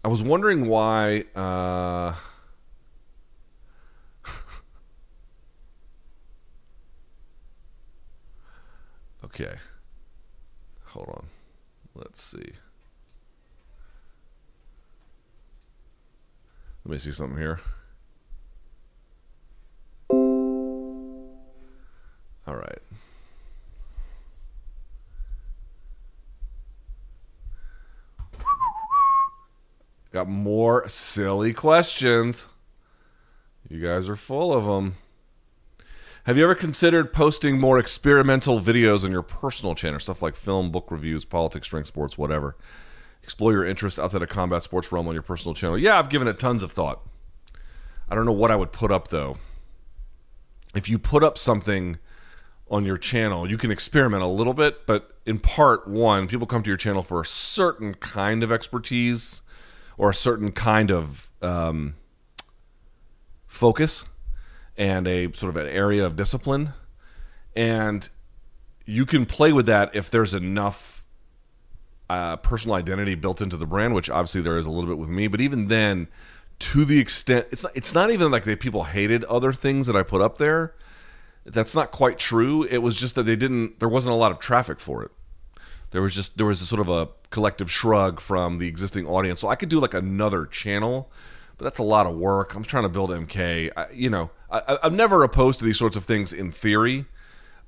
I 0.05 0.07
was 0.07 0.21
wondering 0.21 0.67
why. 0.67 1.25
Uh, 1.35 2.13
okay. 9.25 9.55
Hold 10.89 11.09
on. 11.09 11.25
Let's 11.95 12.21
see. 12.21 12.51
Let 16.83 16.91
me 16.91 16.99
see 16.99 17.11
something 17.11 17.39
here. 17.39 17.59
Got 30.25 30.31
more 30.31 30.89
silly 30.89 31.53
questions. 31.53 32.47
You 33.69 33.79
guys 33.79 34.09
are 34.09 34.15
full 34.15 34.51
of 34.51 34.65
them. 34.65 34.95
Have 36.23 36.35
you 36.35 36.43
ever 36.45 36.55
considered 36.55 37.13
posting 37.13 37.59
more 37.59 37.77
experimental 37.77 38.59
videos 38.59 39.05
on 39.05 39.11
your 39.11 39.21
personal 39.21 39.75
channel, 39.75 39.99
stuff 39.99 40.23
like 40.23 40.35
film, 40.35 40.71
book 40.71 40.87
reviews, 40.89 41.25
politics, 41.25 41.67
drink, 41.67 41.85
sports, 41.85 42.17
whatever? 42.17 42.57
Explore 43.21 43.51
your 43.51 43.65
interests 43.65 43.99
outside 43.99 44.23
of 44.23 44.29
combat 44.29 44.63
sports 44.63 44.91
realm 44.91 45.07
on 45.07 45.13
your 45.13 45.21
personal 45.21 45.53
channel. 45.53 45.77
Yeah, 45.77 45.99
I've 45.99 46.09
given 46.09 46.27
it 46.27 46.39
tons 46.39 46.63
of 46.63 46.71
thought. 46.71 47.01
I 48.09 48.15
don't 48.15 48.25
know 48.25 48.31
what 48.31 48.49
I 48.49 48.55
would 48.55 48.71
put 48.71 48.91
up 48.91 49.09
though. 49.09 49.37
If 50.73 50.89
you 50.89 50.97
put 50.97 51.23
up 51.23 51.37
something 51.37 51.99
on 52.71 52.83
your 52.83 52.97
channel, 52.97 53.47
you 53.47 53.59
can 53.59 53.69
experiment 53.69 54.23
a 54.23 54.27
little 54.27 54.55
bit, 54.55 54.87
but 54.87 55.19
in 55.27 55.37
part 55.37 55.87
one, 55.87 56.27
people 56.27 56.47
come 56.47 56.63
to 56.63 56.69
your 56.71 56.77
channel 56.77 57.03
for 57.03 57.21
a 57.21 57.25
certain 57.27 57.93
kind 57.93 58.41
of 58.41 58.51
expertise 58.51 59.43
or 59.97 60.09
a 60.09 60.15
certain 60.15 60.51
kind 60.51 60.91
of 60.91 61.29
um, 61.41 61.95
focus 63.47 64.05
and 64.77 65.07
a 65.07 65.31
sort 65.33 65.55
of 65.55 65.57
an 65.57 65.67
area 65.67 66.05
of 66.05 66.15
discipline. 66.15 66.73
And 67.55 68.07
you 68.85 69.05
can 69.05 69.25
play 69.25 69.53
with 69.53 69.65
that 69.67 69.95
if 69.95 70.11
there's 70.11 70.33
enough 70.33 71.03
uh, 72.09 72.35
personal 72.37 72.75
identity 72.75 73.15
built 73.15 73.41
into 73.41 73.57
the 73.57 73.65
brand, 73.65 73.95
which 73.95 74.09
obviously 74.09 74.41
there 74.41 74.57
is 74.57 74.65
a 74.65 74.71
little 74.71 74.89
bit 74.89 74.97
with 74.97 75.09
me. 75.09 75.27
But 75.27 75.41
even 75.41 75.67
then, 75.67 76.07
to 76.59 76.85
the 76.85 76.99
extent 76.99 77.47
it's 77.51 77.63
not, 77.63 77.71
it's 77.75 77.93
not 77.93 78.11
even 78.11 78.31
like 78.31 78.43
they 78.43 78.55
people 78.55 78.85
hated 78.85 79.23
other 79.25 79.51
things 79.51 79.87
that 79.87 79.95
I 79.95 80.03
put 80.03 80.21
up 80.21 80.37
there. 80.37 80.75
That's 81.45 81.75
not 81.75 81.91
quite 81.91 82.17
true. 82.17 82.63
It 82.63 82.79
was 82.79 82.95
just 82.95 83.15
that 83.15 83.23
they 83.23 83.35
didn't. 83.35 83.79
There 83.79 83.89
wasn't 83.89 84.13
a 84.13 84.17
lot 84.17 84.31
of 84.31 84.39
traffic 84.39 84.79
for 84.79 85.03
it. 85.03 85.11
There 85.91 86.01
was 86.01 86.13
just 86.13 86.37
there 86.37 86.45
was 86.45 86.61
a 86.61 86.65
sort 86.65 86.81
of 86.81 86.89
a 86.89 87.09
collective 87.35 87.69
shrug 87.69 88.21
from 88.21 88.59
the 88.59 88.67
existing 88.69 89.05
audience. 89.05 89.41
So 89.41 89.49
I 89.49 89.55
could 89.55 89.67
do 89.67 89.81
like 89.81 89.93
another 89.93 90.45
channel, 90.45 91.11
but 91.57 91.65
that's 91.65 91.79
a 91.79 91.83
lot 91.83 92.07
of 92.07 92.15
work. 92.15 92.55
I'm 92.55 92.63
trying 92.63 92.83
to 92.83 92.89
build 92.89 93.09
MK. 93.09 93.71
I, 93.75 93.87
you 93.91 94.09
know, 94.09 94.31
I, 94.49 94.77
I'm 94.81 94.95
never 94.95 95.21
opposed 95.21 95.59
to 95.59 95.65
these 95.65 95.77
sorts 95.77 95.97
of 95.97 96.05
things 96.05 96.31
in 96.31 96.53
theory, 96.53 97.07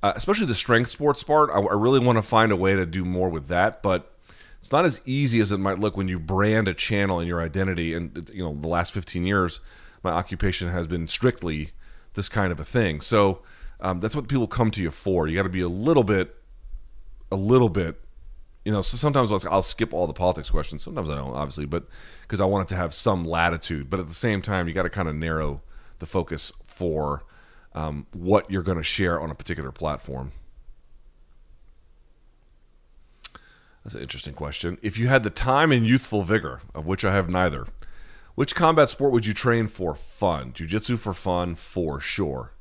uh, 0.02 0.14
especially 0.16 0.46
the 0.46 0.54
strength 0.54 0.90
sports 0.90 1.22
part. 1.22 1.50
I, 1.50 1.60
I 1.60 1.74
really 1.74 2.00
want 2.00 2.16
to 2.16 2.22
find 2.22 2.50
a 2.50 2.56
way 2.56 2.76
to 2.76 2.86
do 2.86 3.04
more 3.04 3.28
with 3.28 3.48
that, 3.48 3.82
but 3.82 4.10
it's 4.58 4.72
not 4.72 4.86
as 4.86 5.02
easy 5.04 5.38
as 5.38 5.52
it 5.52 5.58
might 5.58 5.78
look 5.78 5.98
when 5.98 6.08
you 6.08 6.18
brand 6.18 6.66
a 6.66 6.72
channel 6.72 7.18
and 7.18 7.28
your 7.28 7.42
identity. 7.42 7.92
And 7.92 8.30
you 8.32 8.42
know, 8.42 8.54
the 8.54 8.68
last 8.68 8.92
15 8.92 9.22
years, 9.26 9.60
my 10.02 10.12
occupation 10.12 10.70
has 10.70 10.86
been 10.86 11.08
strictly 11.08 11.72
this 12.14 12.30
kind 12.30 12.52
of 12.52 12.58
a 12.58 12.64
thing. 12.64 13.02
So 13.02 13.42
um, 13.80 14.00
that's 14.00 14.16
what 14.16 14.28
people 14.28 14.46
come 14.46 14.70
to 14.70 14.80
you 14.80 14.90
for. 14.90 15.28
You 15.28 15.36
got 15.36 15.42
to 15.42 15.50
be 15.50 15.60
a 15.60 15.68
little 15.68 16.04
bit, 16.04 16.36
a 17.30 17.36
little 17.36 17.68
bit. 17.68 18.00
You 18.68 18.74
know, 18.74 18.82
so 18.82 18.98
sometimes 18.98 19.32
I'll, 19.46 19.62
skip 19.62 19.94
all 19.94 20.06
the 20.06 20.12
politics 20.12 20.50
questions. 20.50 20.82
Sometimes 20.82 21.08
I 21.08 21.14
don't, 21.14 21.32
obviously, 21.32 21.64
but 21.64 21.86
because 22.20 22.38
I 22.38 22.44
want 22.44 22.66
it 22.66 22.68
to 22.68 22.76
have 22.76 22.92
some 22.92 23.24
latitude. 23.24 23.88
But 23.88 23.98
at 23.98 24.08
the 24.08 24.12
same 24.12 24.42
time, 24.42 24.68
you 24.68 24.74
got 24.74 24.82
to 24.82 24.90
kind 24.90 25.08
of 25.08 25.14
narrow 25.14 25.62
the 26.00 26.04
focus 26.04 26.52
for 26.66 27.24
um, 27.74 28.06
what 28.12 28.50
you're 28.50 28.62
going 28.62 28.76
to 28.76 28.84
share 28.84 29.18
on 29.18 29.30
a 29.30 29.34
particular 29.34 29.72
platform. 29.72 30.32
That's 33.82 33.94
an 33.94 34.02
interesting 34.02 34.34
question. 34.34 34.76
If 34.82 34.98
you 34.98 35.08
had 35.08 35.22
the 35.22 35.30
time 35.30 35.72
and 35.72 35.86
youthful 35.86 36.22
vigor, 36.22 36.60
of 36.74 36.84
which 36.84 37.06
I 37.06 37.14
have 37.14 37.30
neither, 37.30 37.68
which 38.34 38.54
combat 38.54 38.90
sport 38.90 39.12
would 39.12 39.24
you 39.24 39.32
train 39.32 39.68
for 39.68 39.94
fun? 39.94 40.52
Jiu 40.52 40.66
jitsu 40.66 40.98
for 40.98 41.14
fun, 41.14 41.54
for 41.54 42.00
sure. 42.00 42.52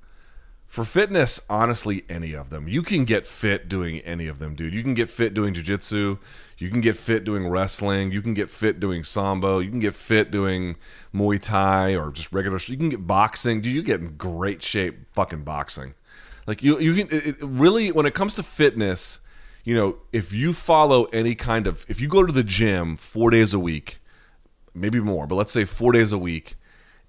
For 0.68 0.84
fitness, 0.84 1.40
honestly, 1.50 2.04
any 2.10 2.34
of 2.34 2.50
them. 2.50 2.68
You 2.68 2.84
can 2.84 3.06
get 3.06 3.26
fit 3.26 3.70
doing 3.70 4.00
any 4.00 4.28
of 4.28 4.40
them, 4.40 4.54
dude. 4.54 4.74
You 4.74 4.84
can 4.84 4.94
get 4.94 5.10
fit 5.10 5.34
doing 5.34 5.54
jiu-jitsu. 5.54 6.18
You 6.58 6.70
can 6.70 6.82
get 6.82 6.98
fit 6.98 7.24
doing 7.24 7.48
wrestling. 7.48 8.12
You 8.12 8.22
can 8.22 8.34
get 8.34 8.50
fit 8.50 8.80
doing 8.80 9.04
sambo. 9.06 9.60
You 9.60 9.70
can 9.70 9.80
get 9.80 9.96
fit 9.96 10.30
doing 10.30 10.76
Muay 11.16 11.40
Thai 11.40 11.96
or 11.96 12.12
just 12.12 12.34
regular. 12.34 12.60
You 12.66 12.78
can 12.78 12.90
get 12.90 13.08
boxing. 13.08 13.62
Dude, 13.62 13.74
you 13.74 13.82
get 13.82 14.02
in 14.02 14.18
great 14.18 14.62
shape 14.62 15.14
fucking 15.14 15.44
boxing. 15.44 15.94
Like 16.46 16.62
you, 16.62 16.80
you 16.80 16.94
can 16.94 17.08
it, 17.16 17.28
it 17.28 17.36
really 17.42 17.92
when 17.92 18.06
it 18.06 18.14
comes 18.14 18.34
to 18.36 18.44
fitness, 18.44 19.20
you 19.64 19.76
know, 19.76 19.98
if 20.12 20.34
you 20.34 20.54
follow 20.54 21.06
any 21.06 21.34
kind 21.34 21.66
of, 21.66 21.86
if 21.88 22.02
you 22.02 22.08
go 22.08 22.26
to 22.26 22.32
the 22.32 22.44
gym 22.44 22.98
four 22.98 23.30
days 23.30 23.54
a 23.54 23.60
week, 23.60 24.00
maybe 24.74 25.00
more, 25.00 25.28
but 25.28 25.36
let's 25.36 25.52
say 25.52 25.66
four 25.66 25.92
days 25.92 26.12
a 26.12 26.18
week, 26.18 26.56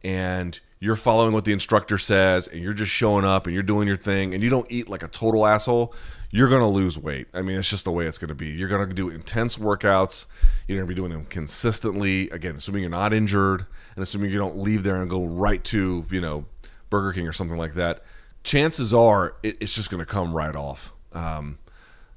and 0.03 0.61
you're 0.81 0.97
following 0.97 1.33
what 1.33 1.45
the 1.45 1.53
instructor 1.53 1.99
says 1.99 2.47
and 2.47 2.63
you're 2.63 2.75
just 2.75 2.93
showing 2.93 3.25
up 3.25 3.47
and 3.47 3.55
you're 3.55 3.63
doing 3.63 3.89
your 3.89 3.97
thing 3.97 4.35
and 4.35 4.43
you 4.43 4.51
don't 4.51 4.71
eat 4.71 4.89
like 4.89 5.03
a 5.03 5.09
total 5.09 5.47
asshole, 5.47 5.93
you're 6.31 6.49
going 6.49 6.61
to 6.61 6.67
lose 6.67 6.99
weight. 6.99 7.27
I 7.33 7.43
mean, 7.43 7.59
it's 7.59 7.71
just 7.71 7.85
the 7.85 7.91
way 7.91 8.07
it's 8.07 8.19
going 8.19 8.29
to 8.29 8.35
be. 8.35 8.49
You're 8.49 8.69
going 8.69 8.89
to 8.89 8.95
do 8.95 9.09
intense 9.09 9.57
workouts. 9.57 10.27
You're 10.67 10.79
going 10.79 10.87
to 10.87 10.95
be 10.95 10.95
doing 10.95 11.11
them 11.11 11.25
consistently. 11.25 12.31
Again, 12.31 12.57
assuming 12.57 12.83
you're 12.83 12.91
not 12.91 13.13
injured 13.13 13.67
and 13.97 14.03
assuming 14.03 14.31
you 14.31 14.39
don't 14.39 14.59
leave 14.59 14.83
there 14.83 15.01
and 15.01 15.11
go 15.11 15.25
right 15.25 15.65
to, 15.65 16.05
you 16.11 16.21
know, 16.21 16.45
Burger 16.91 17.13
King 17.13 17.27
or 17.27 17.33
something 17.33 17.59
like 17.59 17.75
that. 17.75 18.03
Chances 18.45 18.95
are 18.95 19.37
it, 19.43 19.57
it's 19.61 19.75
just 19.75 19.91
going 19.91 20.01
to 20.01 20.07
come 20.07 20.35
right 20.35 20.55
off. 20.55 20.93
Um, 21.13 21.59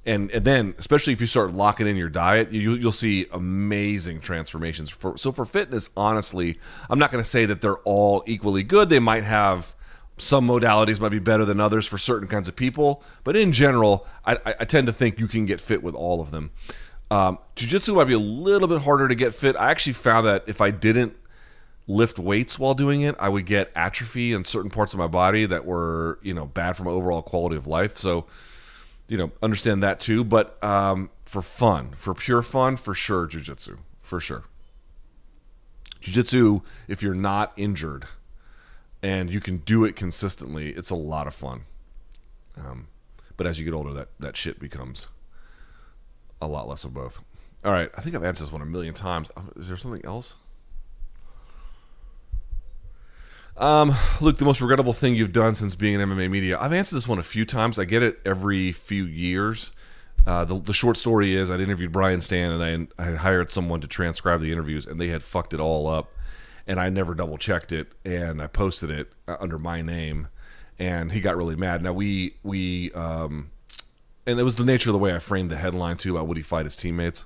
and 0.06 0.32
and 0.32 0.46
then 0.46 0.74
especially 0.78 1.14
if 1.14 1.22
you 1.22 1.28
start 1.28 1.54
locking 1.54 1.88
in 1.88 1.96
your 1.96 2.10
diet 2.10 2.52
you, 2.52 2.74
you'll 2.74 2.92
see 2.92 3.28
amazing 3.32 4.20
transformations 4.20 4.90
for 4.90 5.18
so 5.18 5.32
for 5.32 5.46
fitness 5.46 5.90
honestly 5.96 6.58
i'm 6.90 6.98
not 6.98 7.12
going 7.12 7.24
to 7.24 7.30
say 7.30 7.46
that 7.46 7.62
they're 7.62 7.78
all 7.80 8.24
equally 8.26 8.64
good. 8.64 8.90
They 8.90 9.00
might 9.00 9.24
have 9.24 9.76
some 10.18 10.48
modalities 10.48 11.00
might 11.00 11.10
be 11.10 11.20
better 11.20 11.46
than 11.46 11.60
others 11.60 11.86
for 11.86 11.98
certain 11.98 12.28
kinds 12.28 12.48
of 12.48 12.56
people 12.56 13.04
but 13.24 13.36
in 13.36 13.52
general 13.52 14.08
i, 14.26 14.38
I 14.46 14.66
tend 14.66 14.88
to 14.88 14.94
think 14.94 15.20
you 15.20 15.28
can 15.28 15.46
get 15.46 15.62
fit 15.62 15.84
with 15.84 15.96
all 15.96 16.22
of 16.22 16.32
them. 16.32 16.52
Um, 17.10 17.40
jiu-jitsu 17.56 17.94
might 17.94 18.06
be 18.06 18.14
a 18.14 18.20
little 18.20 18.70
bit 18.70 18.84
harder 18.84 19.10
to 19.10 19.16
get 19.16 19.36
fit. 19.36 19.58
I 19.58 19.70
actually 19.70 19.94
found 19.94 20.26
that 20.28 20.44
if 20.48 20.62
i 20.62 20.72
didn't 20.72 21.16
lift 21.88 22.18
weights 22.18 22.58
while 22.58 22.74
doing 22.74 23.02
it 23.02 23.16
i 23.20 23.28
would 23.28 23.46
get 23.46 23.70
atrophy 23.76 24.32
in 24.34 24.46
certain 24.46 24.70
parts 24.70 24.94
of 24.94 25.00
my 25.00 25.08
body 25.08 25.46
that 25.46 25.66
were 25.66 26.20
you 26.22 26.34
know 26.34 26.46
bad 26.46 26.78
for 26.78 26.84
my 26.84 26.92
overall 26.92 27.22
quality 27.22 27.56
of 27.56 27.68
life. 27.68 27.98
So 27.98 28.26
you 29.12 29.17
know, 29.17 29.30
understand 29.43 29.84
that 29.84 30.00
too. 30.00 30.24
But 30.24 30.58
um, 30.63 31.10
for 31.26 31.41
fun, 31.41 31.89
for 31.97 32.13
pure 32.13 32.41
fun, 32.41 32.78
for 32.78 32.93
sure, 32.93 33.28
jujitsu, 33.28 33.80
for 34.02 34.21
sure. 34.21 34.45
Jiu-jitsu, 36.00 36.62
if 36.88 37.04
you're 37.04 37.13
not 37.13 37.52
injured 37.58 38.06
and 39.04 39.30
you 39.30 39.41
can 39.41 39.58
do 39.58 39.84
it 39.84 39.97
consistently, 39.97 40.69
it's 40.69 40.89
a 40.89 40.95
lot 40.95 41.28
of 41.28 41.36
fun. 41.36 41.65
Um, 42.58 42.88
but 43.36 43.45
as 43.45 43.60
you 43.60 43.65
get 43.65 43.74
older, 43.74 43.91
that 43.91 44.08
that 44.17 44.38
shit 44.38 44.62
becomes 44.62 45.08
a 46.41 46.47
lot 46.47 46.69
less 46.69 46.86
of 46.86 46.93
both. 46.93 47.21
All 47.65 47.74
right, 47.74 47.91
I 47.97 48.00
think 48.00 48.15
I've 48.15 48.24
answered 48.24 48.45
this 48.45 48.54
one 48.54 48.62
a 48.62 48.65
million 48.65 48.93
times. 48.93 49.30
Is 49.58 49.67
there 49.67 49.76
something 49.76 50.06
else? 50.06 50.36
Um, 53.58 53.94
Luke, 54.22 54.38
the 54.38 54.46
most 54.46 54.62
regrettable 54.62 54.94
thing 54.94 55.16
you've 55.16 55.34
done 55.34 55.56
since 55.56 55.76
being 55.76 56.00
in 56.00 56.10
MMA 56.10 56.30
media. 56.30 56.58
I've 56.60 56.74
answered 56.74 56.96
this 56.96 57.08
one 57.08 57.20
a 57.20 57.24
few 57.24 57.46
times. 57.46 57.78
I 57.78 57.86
get 57.86 58.02
it 58.02 58.20
every 58.26 58.72
few 58.72 59.06
years. 59.06 59.72
Uh, 60.26 60.46
the, 60.46 60.60
the 60.60 60.74
short 60.74 60.98
story 60.98 61.36
is 61.36 61.50
I'd 61.50 61.62
interviewed 61.62 61.92
Brian 61.92 62.22
Stann 62.22 62.52
and 62.52 62.88
I, 63.00 63.04
I 63.04 63.16
hired 63.16 63.50
someone 63.50 63.82
to 63.82 63.88
transcribe 63.88 64.40
the 64.40 64.52
interviews 64.52 64.86
and 64.86 65.02
they 65.02 65.08
had 65.08 65.24
fucked 65.24 65.54
it 65.54 65.60
all 65.60 65.88
up 65.88 66.12
and 66.68 66.80
I 66.80 66.90
never 66.90 67.16
double 67.16 67.38
checked 67.38 67.72
it 67.72 67.94
and 68.06 68.42
I 68.42 68.48
posted 68.48 68.92
it 68.92 69.14
uh, 69.28 69.38
under 69.40 69.58
my 69.58 69.82
name 69.82 70.28
and 70.78 71.12
he 71.12 71.22
got 71.22 71.38
really 71.38 71.56
mad. 71.56 71.82
Now 71.82 71.94
we 71.94 72.36
we 72.44 72.92
um, 72.94 73.50
and 74.28 74.40
it 74.40 74.44
was 74.44 74.58
the 74.58 74.66
nature 74.66 74.90
of 74.90 74.94
the 74.94 75.00
way 75.00 75.14
I 75.14 75.20
framed 75.20 75.50
the 75.50 75.58
headline 75.58 75.98
too 75.98 76.16
about 76.16 76.28
would 76.28 76.38
he 76.38 76.44
fight 76.44 76.66
his 76.66 76.78
teammates. 76.78 77.26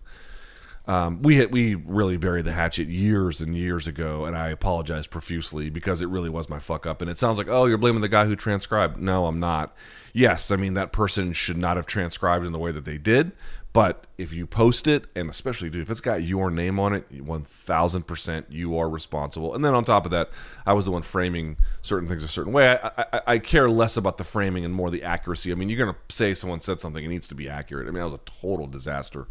Um, 0.87 1.21
we 1.21 1.37
had, 1.37 1.51
we 1.51 1.75
really 1.75 2.17
buried 2.17 2.45
the 2.45 2.51
hatchet 2.51 2.87
years 2.87 3.41
and 3.41 3.55
years 3.55 3.87
ago, 3.87 4.25
and 4.25 4.37
I 4.37 4.49
apologize 4.49 5.07
profusely 5.07 5.69
because 5.69 6.01
it 6.01 6.09
really 6.09 6.29
was 6.29 6.49
my 6.49 6.59
fuck 6.59 6.85
up. 6.85 7.01
And 7.01 7.09
it 7.09 7.17
sounds 7.17 7.37
like, 7.37 7.47
oh, 7.49 7.65
you're 7.65 7.77
blaming 7.77 8.01
the 8.01 8.07
guy 8.07 8.25
who 8.25 8.35
transcribed. 8.35 9.01
No, 9.01 9.25
I'm 9.25 9.39
not. 9.39 9.75
Yes, 10.13 10.51
I 10.51 10.55
mean 10.55 10.75
that 10.75 10.91
person 10.91 11.33
should 11.33 11.57
not 11.57 11.75
have 11.75 11.85
transcribed 11.87 12.45
in 12.45 12.51
the 12.51 12.59
way 12.59 12.71
that 12.71 12.85
they 12.85 12.97
did. 12.97 13.31
But 13.73 14.07
if 14.17 14.31
you 14.31 14.47
post 14.47 14.87
it, 14.87 15.03
and 15.17 15.29
especially 15.29 15.67
if 15.67 15.89
it's 15.89 15.99
got 15.99 16.23
your 16.23 16.49
name 16.49 16.79
on 16.79 16.93
it, 16.93 17.21
one 17.21 17.43
thousand 17.43 18.03
percent 18.03 18.45
you 18.49 18.77
are 18.77 18.87
responsible. 18.87 19.53
And 19.53 19.65
then 19.65 19.73
on 19.73 19.83
top 19.83 20.05
of 20.05 20.11
that, 20.11 20.29
I 20.65 20.71
was 20.71 20.85
the 20.85 20.91
one 20.91 21.01
framing 21.01 21.57
certain 21.81 22.07
things 22.07 22.23
a 22.23 22.29
certain 22.29 22.53
way. 22.53 22.69
I, 22.69 23.05
I, 23.11 23.21
I 23.27 23.39
care 23.39 23.69
less 23.69 23.97
about 23.97 24.17
the 24.17 24.23
framing 24.23 24.63
and 24.63 24.73
more 24.73 24.89
the 24.89 25.03
accuracy. 25.03 25.51
I 25.51 25.55
mean, 25.55 25.67
you're 25.67 25.85
gonna 25.85 25.97
say 26.07 26.33
someone 26.33 26.61
said 26.61 26.79
something, 26.79 27.03
it 27.03 27.09
needs 27.09 27.27
to 27.27 27.35
be 27.35 27.49
accurate. 27.49 27.89
I 27.89 27.91
mean, 27.91 27.99
that 27.99 28.05
was 28.05 28.13
a 28.13 28.41
total 28.41 28.67
disaster 28.67 29.27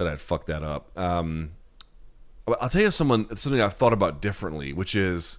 that 0.00 0.08
I'd 0.08 0.20
fuck 0.20 0.46
that 0.46 0.62
up. 0.62 0.96
Um, 0.98 1.50
I'll 2.48 2.70
tell 2.70 2.80
you 2.80 2.90
someone 2.90 3.36
something 3.36 3.60
I've 3.60 3.74
thought 3.74 3.92
about 3.92 4.22
differently, 4.22 4.72
which 4.72 4.94
is, 4.94 5.38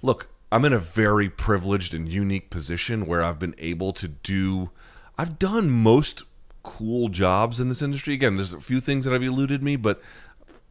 look, 0.00 0.28
I'm 0.52 0.64
in 0.64 0.72
a 0.72 0.78
very 0.78 1.28
privileged 1.28 1.92
and 1.92 2.08
unique 2.08 2.48
position 2.48 3.06
where 3.06 3.22
I've 3.22 3.40
been 3.40 3.56
able 3.58 3.92
to 3.94 4.06
do. 4.06 4.70
I've 5.18 5.40
done 5.40 5.70
most 5.70 6.22
cool 6.62 7.08
jobs 7.08 7.58
in 7.58 7.68
this 7.68 7.82
industry. 7.82 8.14
Again, 8.14 8.36
there's 8.36 8.52
a 8.52 8.60
few 8.60 8.80
things 8.80 9.04
that 9.04 9.12
have 9.12 9.24
eluded 9.24 9.60
me, 9.60 9.74
but 9.74 10.00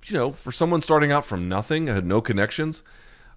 you 0.05 0.13
know, 0.13 0.31
for 0.31 0.53
someone 0.53 0.81
starting 0.81 1.11
out 1.11 1.25
from 1.25 1.49
nothing, 1.49 1.89
I 1.89 1.93
had 1.93 2.05
no 2.05 2.21
connections. 2.21 2.83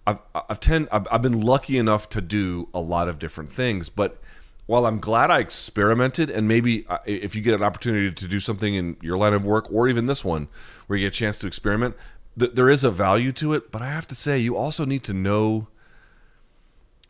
I've 0.07 0.19
I've 0.33 0.61
tend 0.61 0.89
I've, 0.93 1.09
I've 1.11 1.23
been 1.23 1.41
lucky 1.41 1.77
enough 1.77 2.09
to 2.11 2.21
do 2.21 2.69
a 2.73 2.81
lot 2.81 3.09
of 3.09 3.19
different 3.19 3.51
things, 3.51 3.89
but 3.89 4.23
while 4.69 4.85
I'm 4.85 5.01
glad 5.01 5.31
I 5.31 5.39
experimented, 5.39 6.29
and 6.29 6.47
maybe 6.47 6.87
uh, 6.89 6.99
if 7.07 7.35
you 7.35 7.41
get 7.41 7.55
an 7.55 7.63
opportunity 7.63 8.13
to 8.13 8.29
do 8.29 8.39
something 8.39 8.75
in 8.75 8.99
your 9.01 9.17
line 9.17 9.33
of 9.33 9.43
work 9.43 9.73
or 9.73 9.89
even 9.89 10.05
this 10.05 10.23
one 10.23 10.47
where 10.87 10.99
you 10.99 11.07
get 11.07 11.15
a 11.15 11.19
chance 11.19 11.39
to 11.39 11.47
experiment, 11.47 11.97
th- 12.39 12.53
there 12.53 12.69
is 12.69 12.85
a 12.85 12.91
value 12.91 13.33
to 13.33 13.55
it. 13.55 13.73
But 13.73 13.81
I 13.81 13.89
have 13.89 14.07
to 14.09 14.15
say, 14.15 14.39
you 14.39 14.59
also 14.59 14.85
need 14.85 15.03
to 15.05 15.15
know. 15.15 15.69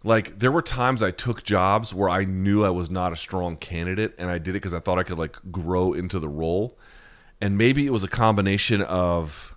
Like 0.05 0.38
there 0.38 0.53
were 0.53 0.62
times 0.62 1.03
I 1.03 1.11
took 1.11 1.42
jobs 1.42 1.92
where 1.92 2.09
I 2.09 2.25
knew 2.25 2.64
I 2.64 2.71
was 2.71 2.88
not 2.90 3.12
a 3.12 3.16
strong 3.16 3.57
candidate, 3.57 4.14
and 4.18 4.31
I 4.31 4.38
did 4.38 4.51
it 4.51 4.62
because 4.62 4.73
I 4.73 4.79
thought 4.79 4.97
I 4.97 5.03
could 5.03 5.18
like 5.18 5.37
grow 5.51 5.92
into 5.92 6.21
the 6.21 6.29
role, 6.29 6.79
and 7.40 7.59
maybe 7.59 7.85
it 7.87 7.90
was 7.90 8.05
a 8.05 8.09
combination 8.09 8.83
of, 8.83 9.57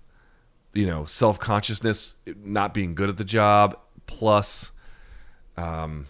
you 0.74 0.88
know, 0.88 1.06
self 1.06 1.38
consciousness, 1.38 2.16
not 2.44 2.74
being 2.74 2.96
good 2.96 3.10
at 3.10 3.18
the 3.18 3.24
job, 3.24 3.78
plus, 4.08 4.72
um, 5.56 6.08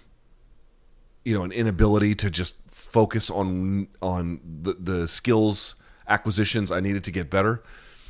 you 1.23 1.37
know 1.37 1.43
an 1.43 1.51
inability 1.51 2.15
to 2.15 2.29
just 2.29 2.55
focus 2.67 3.29
on 3.29 3.87
on 4.01 4.39
the, 4.63 4.73
the 4.73 5.07
skills 5.07 5.75
acquisitions 6.07 6.71
I 6.71 6.79
needed 6.79 7.03
to 7.05 7.11
get 7.11 7.29
better. 7.29 7.63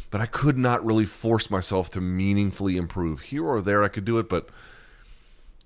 But 0.09 0.19
I 0.19 0.25
could 0.25 0.57
not 0.57 0.83
really 0.85 1.05
force 1.05 1.49
myself 1.49 1.89
to 1.91 2.01
meaningfully 2.01 2.75
improve. 2.75 3.21
Here 3.21 3.45
or 3.45 3.61
there, 3.61 3.81
I 3.81 3.87
could 3.87 4.03
do 4.03 4.19
it, 4.19 4.27
but 4.27 4.49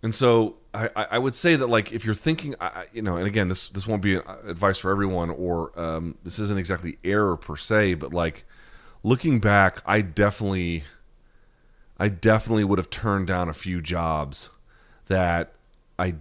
And 0.03 0.13
so 0.13 0.57
I, 0.71 0.89
I 0.95 1.17
would 1.17 1.35
say 1.35 1.55
that 1.55 1.67
like 1.67 1.91
if 1.91 2.05
you're 2.05 2.13
thinking, 2.13 2.53
I, 2.61 2.85
you 2.93 3.01
know, 3.01 3.17
and 3.17 3.25
again, 3.25 3.47
this 3.47 3.69
this 3.69 3.87
won't 3.87 4.03
be 4.03 4.15
advice 4.15 4.77
for 4.77 4.91
everyone, 4.91 5.31
or 5.31 5.77
um, 5.79 6.17
this 6.23 6.37
isn't 6.37 6.59
exactly 6.59 6.99
error 7.03 7.35
per 7.37 7.55
se, 7.55 7.95
but 7.95 8.13
like 8.13 8.45
looking 9.01 9.39
back, 9.39 9.81
I 9.85 10.01
definitely, 10.01 10.83
I 11.97 12.09
definitely 12.09 12.65
would 12.65 12.77
have 12.77 12.89
turned 12.91 13.25
down 13.25 13.49
a 13.49 13.53
few 13.53 13.81
jobs 13.81 14.51
that 15.07 15.55
I 15.97 16.15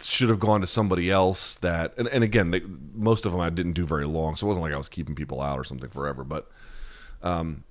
should 0.00 0.28
have 0.28 0.40
gone 0.40 0.60
to 0.60 0.66
somebody 0.66 1.10
else. 1.10 1.56
That 1.56 1.94
and, 1.96 2.08
and 2.08 2.22
again, 2.24 2.50
they, 2.50 2.62
most 2.94 3.26
of 3.26 3.32
them 3.32 3.40
I 3.40 3.50
didn't 3.50 3.72
do 3.72 3.86
very 3.86 4.06
long, 4.06 4.36
so 4.36 4.46
it 4.46 4.48
wasn't 4.48 4.64
like 4.64 4.72
I 4.72 4.78
was 4.78 4.88
keeping 4.88 5.14
people 5.14 5.40
out 5.40 5.58
or 5.58 5.64
something 5.64 5.90
forever. 5.90 6.24
But 6.24 6.50
um, 7.22 7.64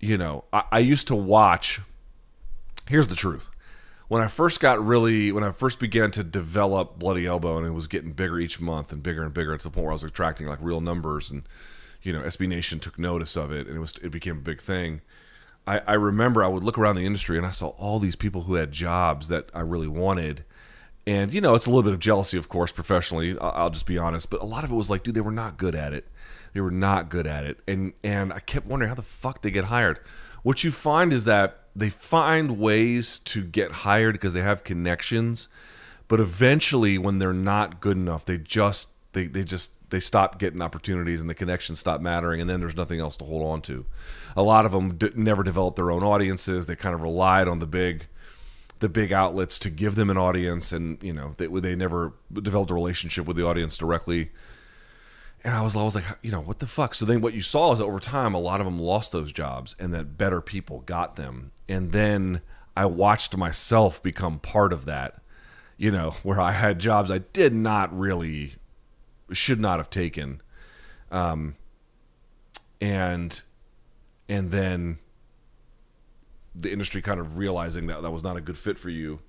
you 0.00 0.18
know, 0.18 0.44
I, 0.52 0.64
I 0.72 0.78
used 0.80 1.08
to 1.08 1.14
watch. 1.14 1.80
Here's 2.88 3.08
the 3.08 3.14
truth 3.14 3.48
when 4.08 4.20
I 4.20 4.26
first 4.26 4.60
got 4.60 4.84
really, 4.84 5.32
when 5.32 5.44
I 5.44 5.52
first 5.52 5.78
began 5.78 6.10
to 6.10 6.22
develop 6.22 6.98
Bloody 6.98 7.26
Elbow, 7.26 7.56
and 7.56 7.66
it 7.66 7.70
was 7.70 7.86
getting 7.86 8.12
bigger 8.12 8.38
each 8.38 8.60
month 8.60 8.92
and 8.92 9.02
bigger 9.02 9.22
and 9.22 9.32
bigger 9.32 9.56
to 9.56 9.64
the 9.64 9.70
point 9.70 9.84
where 9.84 9.92
I 9.92 9.94
was 9.94 10.04
attracting 10.04 10.46
like 10.46 10.58
real 10.60 10.82
numbers, 10.82 11.30
and 11.30 11.44
you 12.02 12.12
know, 12.12 12.20
SB 12.20 12.48
Nation 12.48 12.78
took 12.78 12.98
notice 12.98 13.36
of 13.36 13.52
it, 13.52 13.66
and 13.66 13.76
it 13.76 13.80
was 13.80 13.94
it 14.02 14.10
became 14.10 14.36
a 14.36 14.42
big 14.42 14.60
thing. 14.60 15.00
I, 15.66 15.78
I 15.86 15.92
remember 15.94 16.42
I 16.42 16.48
would 16.48 16.64
look 16.64 16.76
around 16.76 16.96
the 16.96 17.06
industry 17.06 17.38
and 17.38 17.46
I 17.46 17.50
saw 17.52 17.68
all 17.68 17.98
these 17.98 18.16
people 18.16 18.42
who 18.42 18.54
had 18.54 18.72
jobs 18.72 19.28
that 19.28 19.48
I 19.54 19.60
really 19.60 19.88
wanted, 19.88 20.44
and 21.06 21.34
you 21.34 21.40
know, 21.40 21.54
it's 21.54 21.66
a 21.66 21.70
little 21.70 21.82
bit 21.82 21.92
of 21.92 21.98
jealousy, 21.98 22.36
of 22.38 22.48
course, 22.48 22.72
professionally. 22.72 23.36
I'll, 23.40 23.70
just 23.70 23.86
be 23.86 23.98
honest, 23.98 24.30
but 24.30 24.40
a 24.40 24.44
lot 24.44 24.64
of 24.64 24.70
it 24.70 24.74
was 24.74 24.90
like, 24.90 25.02
dude, 25.02 25.14
they 25.14 25.20
were 25.20 25.30
not 25.30 25.56
good 25.56 25.74
at 25.74 25.92
it. 25.92 26.06
They 26.52 26.60
were 26.60 26.70
not 26.70 27.08
good 27.08 27.26
at 27.26 27.44
it, 27.44 27.58
and 27.66 27.92
and 28.04 28.32
I 28.32 28.40
kept 28.40 28.66
wondering 28.66 28.88
how 28.88 28.94
the 28.94 29.02
fuck 29.02 29.42
they 29.42 29.50
get 29.50 29.64
hired. 29.64 30.00
What 30.42 30.64
you 30.64 30.70
find 30.70 31.12
is 31.12 31.24
that 31.24 31.60
they 31.74 31.88
find 31.88 32.58
ways 32.58 33.18
to 33.20 33.42
get 33.42 33.72
hired 33.72 34.14
because 34.14 34.34
they 34.34 34.42
have 34.42 34.62
connections, 34.62 35.48
but 36.08 36.20
eventually, 36.20 36.98
when 36.98 37.18
they're 37.18 37.32
not 37.32 37.80
good 37.80 37.96
enough, 37.96 38.24
they 38.26 38.36
just 38.36 38.90
they 39.12 39.26
they 39.26 39.44
just 39.44 39.90
they 39.90 40.00
stop 40.00 40.38
getting 40.38 40.60
opportunities 40.60 41.20
and 41.20 41.30
the 41.30 41.34
connections 41.34 41.78
stop 41.78 42.00
mattering, 42.00 42.40
and 42.40 42.50
then 42.50 42.60
there's 42.60 42.76
nothing 42.76 43.00
else 43.00 43.16
to 43.16 43.24
hold 43.24 43.46
on 43.46 43.62
to. 43.62 43.86
A 44.36 44.42
lot 44.42 44.66
of 44.66 44.72
them 44.72 44.96
d- 44.96 45.10
never 45.14 45.42
developed 45.42 45.76
their 45.76 45.90
own 45.90 46.02
audiences. 46.02 46.66
They 46.66 46.76
kind 46.76 46.94
of 46.94 47.02
relied 47.02 47.48
on 47.48 47.58
the 47.58 47.66
big 47.66 48.08
the 48.82 48.88
big 48.88 49.12
outlets 49.12 49.60
to 49.60 49.70
give 49.70 49.94
them 49.94 50.10
an 50.10 50.18
audience 50.18 50.72
and 50.72 51.00
you 51.02 51.12
know 51.12 51.34
they, 51.38 51.46
they 51.46 51.76
never 51.76 52.12
developed 52.34 52.70
a 52.70 52.74
relationship 52.74 53.26
with 53.26 53.36
the 53.36 53.46
audience 53.46 53.78
directly. 53.78 54.30
And 55.44 55.54
i 55.54 55.62
was 55.62 55.74
always 55.74 55.94
like 55.94 56.04
you 56.20 56.32
know 56.32 56.40
what 56.40 56.58
the 56.58 56.66
fuck? 56.66 56.94
So 56.94 57.06
then 57.06 57.20
what 57.20 57.32
you 57.32 57.40
saw 57.40 57.72
is 57.72 57.80
over 57.80 58.00
time 58.00 58.34
a 58.34 58.40
lot 58.40 58.60
of 58.60 58.66
them 58.66 58.78
lost 58.78 59.12
those 59.12 59.32
jobs 59.32 59.74
and 59.78 59.94
that 59.94 60.18
better 60.18 60.40
people 60.40 60.80
got 60.80 61.16
them. 61.16 61.52
And 61.68 61.92
then 61.92 62.42
i 62.76 62.84
watched 62.84 63.36
myself 63.36 64.02
become 64.02 64.38
part 64.38 64.72
of 64.72 64.86
that 64.86 65.20
you 65.76 65.90
know 65.90 66.10
where 66.22 66.40
i 66.40 66.52
had 66.52 66.78
jobs 66.78 67.10
i 67.10 67.18
did 67.18 67.54
not 67.54 67.96
really 67.96 68.56
should 69.30 69.60
not 69.60 69.78
have 69.78 69.90
taken. 69.90 70.42
Um 71.12 71.54
and 72.80 73.42
and 74.28 74.50
then 74.50 74.98
the 76.54 76.72
industry 76.72 77.02
kind 77.02 77.20
of 77.20 77.36
realizing 77.36 77.86
that 77.86 78.02
that 78.02 78.10
was 78.10 78.22
not 78.22 78.36
a 78.36 78.40
good 78.40 78.58
fit 78.58 78.78
for 78.78 78.90
you 78.90 79.20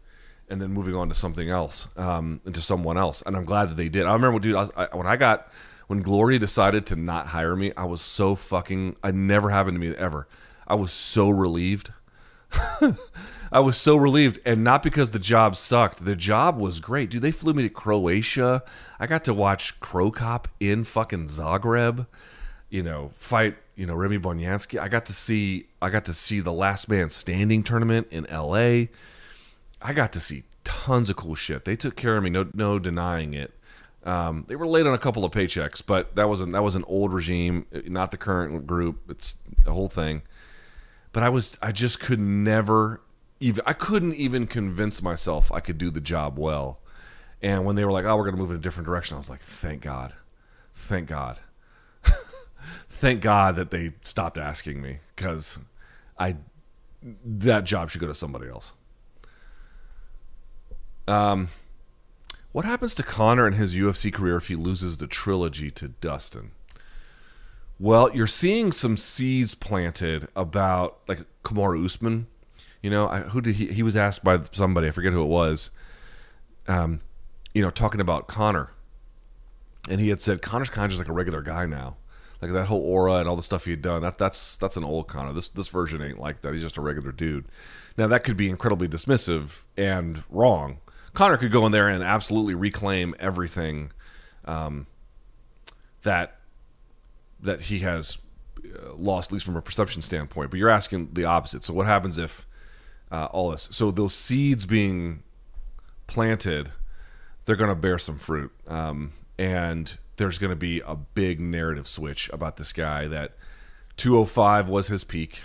and 0.50 0.62
then 0.62 0.72
moving 0.72 0.96
on 0.96 1.08
to 1.10 1.16
something 1.16 1.50
else 1.50 1.88
um, 1.98 2.42
and 2.46 2.54
to 2.54 2.62
someone 2.62 2.98
else 2.98 3.24
and 3.26 3.36
i'm 3.36 3.46
glad 3.46 3.70
that 3.70 3.76
they 3.76 3.90
did 3.90 4.06
i 4.06 4.14
remember 4.14 4.40
dude 4.40 4.56
I, 4.56 4.68
I, 4.76 4.96
when 4.96 5.08
i 5.08 5.16
got 5.16 5.48
when 5.88 6.02
glory 6.02 6.38
decided 6.38 6.86
to 6.88 6.96
not 6.96 7.28
hire 7.28 7.56
me 7.56 7.72
i 7.78 7.86
was 7.86 8.02
so 8.02 8.36
fucking 8.36 8.98
it 9.04 9.16
never 9.16 9.50
happened 9.50 9.76
to 9.76 9.80
me 9.80 9.96
ever 9.96 10.28
i 10.68 10.76
was 10.76 10.92
so 10.92 11.30
relieved 11.30 11.92
I 13.52 13.60
was 13.60 13.78
so 13.78 13.96
relieved, 13.96 14.40
and 14.46 14.64
not 14.64 14.82
because 14.82 15.12
the 15.12 15.20
job 15.20 15.56
sucked. 15.56 16.06
The 16.06 16.16
job 16.16 16.58
was 16.58 16.80
great, 16.80 17.12
dude. 17.12 17.22
They 17.22 17.32
flew 17.32 17.54
me 17.54 17.64
to 17.64 17.70
Croatia. 17.70 18.64
I 19.00 19.08
got 19.08 19.24
to 19.26 19.34
watch 19.34 19.80
Cro 19.80 20.10
Cop 20.12 20.48
in 20.60 20.84
fucking 20.84 21.26
Zagreb. 21.28 22.08
You 22.74 22.84
know, 22.84 23.12
fight. 23.16 23.58
You 23.76 23.86
know, 23.86 23.96
Remy 23.96 24.20
Bonjasky. 24.20 24.80
I 24.80 24.88
got 24.88 25.06
to 25.08 25.14
see. 25.14 25.68
I 25.82 25.90
got 25.90 26.06
to 26.06 26.14
see 26.14 26.40
the 26.40 26.54
Last 26.54 26.90
Man 26.90 27.10
Standing 27.10 27.64
tournament 27.64 28.08
in 28.12 28.26
L.A. 28.28 28.90
I 29.82 29.94
got 29.94 30.12
to 30.14 30.20
see 30.20 30.44
tons 30.64 31.10
of 31.10 31.16
cool 31.16 31.36
shit. 31.36 31.66
They 31.66 31.76
took 31.76 31.96
care 31.96 32.18
of 32.18 32.24
me. 32.24 32.30
No, 32.30 32.50
no 32.54 32.80
denying 32.80 33.34
it. 33.34 33.54
Um, 34.04 34.46
they 34.48 34.56
were 34.56 34.68
late 34.68 34.86
on 34.86 34.94
a 34.94 34.98
couple 34.98 35.24
of 35.24 35.32
paychecks, 35.32 35.82
but 35.86 36.16
that 36.16 36.28
was 36.28 36.42
an, 36.42 36.52
that 36.52 36.64
was 36.64 36.76
an 36.76 36.84
old 36.88 37.14
regime, 37.14 37.66
not 37.86 38.12
the 38.12 38.18
current 38.18 38.68
group. 38.68 39.00
It's 39.10 39.36
the 39.64 39.72
whole 39.72 39.88
thing 39.88 40.24
but 41.14 41.24
I 41.24 41.30
was 41.30 41.58
I 41.62 41.72
just 41.72 42.02
could 42.02 42.20
never 42.20 43.00
even 43.40 43.64
I 43.66 43.74
couldn't 43.74 44.16
even 44.16 44.48
convince 44.48 45.02
myself 45.02 45.52
I 45.52 45.62
could 45.62 45.78
do 45.78 45.90
the 45.90 46.02
job 46.02 46.38
well. 46.38 46.80
And 47.42 47.66
when 47.66 47.76
they 47.76 47.84
were 47.86 47.92
like, 47.92 48.06
"Oh, 48.06 48.16
we're 48.16 48.24
going 48.24 48.36
to 48.36 48.42
move 48.42 48.52
in 48.52 48.58
a 48.58 48.60
different 48.60 48.88
direction," 48.88 49.16
I 49.16 49.18
was 49.18 49.30
like, 49.30 49.42
"Thank 49.42 49.82
God, 49.82 50.16
thank 50.74 51.08
God, 51.08 51.40
thank 53.04 53.22
God 53.22 53.58
that 53.58 53.70
they 53.70 53.92
stopped 54.04 54.38
asking 54.38 54.82
me 54.82 55.00
because 55.14 55.60
I 56.18 56.38
that 57.26 57.66
job 57.66 57.90
should 57.90 58.00
go 58.00 58.08
to 58.08 58.16
somebody 58.16 58.48
else." 58.48 58.72
Um, 61.06 61.50
what 62.54 62.64
happens 62.64 62.96
to 62.96 63.04
Conor 63.04 63.46
in 63.46 63.54
his 63.54 63.76
UFC 63.76 64.12
career 64.12 64.38
if 64.38 64.48
he 64.48 64.56
loses 64.56 64.98
the 64.98 65.08
trilogy 65.08 65.70
to 65.72 65.90
Dustin? 65.90 66.52
Well, 67.78 68.10
you're 68.14 68.26
seeing 68.26 68.72
some 68.72 68.96
seeds 68.96 69.54
planted 69.54 70.30
about 70.34 71.00
like 71.06 71.26
Kamaru 71.44 71.84
Usman. 71.84 72.28
You 72.82 72.90
know, 72.90 73.10
I, 73.10 73.20
who 73.22 73.42
did 73.42 73.56
he? 73.56 73.68
He 73.68 73.84
was 73.84 73.98
asked 73.98 74.24
by 74.24 74.40
somebody. 74.54 74.88
I 74.88 74.92
forget 74.92 75.12
who 75.12 75.22
it 75.22 75.28
was. 75.28 75.72
Um, 76.70 77.02
you 77.54 77.62
know, 77.62 77.70
talking 77.70 78.00
about 78.00 78.28
Conor, 78.28 78.72
and 79.90 80.00
he 80.00 80.08
had 80.08 80.22
said 80.22 80.42
Conor's 80.42 80.70
kind 80.70 80.86
of 80.86 80.92
just 80.92 81.00
like 81.00 81.10
a 81.10 81.14
regular 81.14 81.42
guy 81.42 81.66
now. 81.66 81.98
Like 82.44 82.52
that 82.52 82.66
whole 82.66 82.82
aura 82.82 83.16
and 83.16 83.30
all 83.30 83.38
the 83.38 83.42
stuff 83.42 83.64
he 83.64 83.72
had 83.72 83.82
done. 83.82 84.02
That 84.02 84.18
that's 84.18 84.58
that's 84.58 84.76
an 84.76 84.84
old 84.84 85.08
Conor. 85.08 85.32
This 85.32 85.48
this 85.48 85.70
version 85.70 86.02
ain't 86.02 86.20
like 86.20 86.42
that. 86.42 86.52
He's 86.52 86.62
just 86.62 86.76
a 86.76 86.82
regular 86.82 87.14
dude. 87.14 87.46
Now 87.98 88.08
that 88.08 88.26
could 88.26 88.36
be 88.36 88.50
incredibly 88.50 88.90
dismissive 88.90 89.64
and 89.78 90.24
wrong. 90.30 90.80
Conor 91.14 91.38
could 91.38 91.52
go 91.52 91.66
in 91.66 91.72
there 91.72 91.88
and 91.88 92.04
absolutely 92.04 92.54
reclaim 92.54 93.16
everything 93.18 93.92
um, 94.46 94.88
that 96.02 96.38
that 97.40 97.62
he 97.62 97.80
has 97.80 98.18
uh, 98.60 98.94
lost, 98.94 99.30
at 99.30 99.34
least 99.34 99.46
from 99.46 99.56
a 99.56 99.62
perception 99.62 100.02
standpoint. 100.02 100.50
But 100.50 100.60
you're 100.60 100.70
asking 100.70 101.14
the 101.14 101.26
opposite. 101.26 101.64
So 101.64 101.74
what 101.74 101.86
happens 101.86 102.18
if 102.18 102.46
uh, 103.10 103.26
all 103.32 103.52
this? 103.52 103.70
So 103.72 103.90
those 103.90 104.16
seeds 104.16 104.66
being 104.66 105.24
planted, 106.08 106.72
they're 107.46 107.56
going 107.56 107.70
to 107.70 107.76
bear 107.76 107.98
some 107.98 108.18
fruit, 108.18 108.52
um, 108.68 109.14
and 109.38 109.98
there's 110.18 110.38
going 110.38 110.52
to 110.52 110.56
be 110.56 110.82
a 110.86 110.96
big 110.96 111.40
narrative 111.40 111.88
switch 111.88 112.30
about 112.34 112.58
this 112.58 112.74
guy. 112.74 113.08
That 113.08 113.34
205 113.98 114.70
was 114.70 114.88
his 114.88 115.04
peak, 115.04 115.42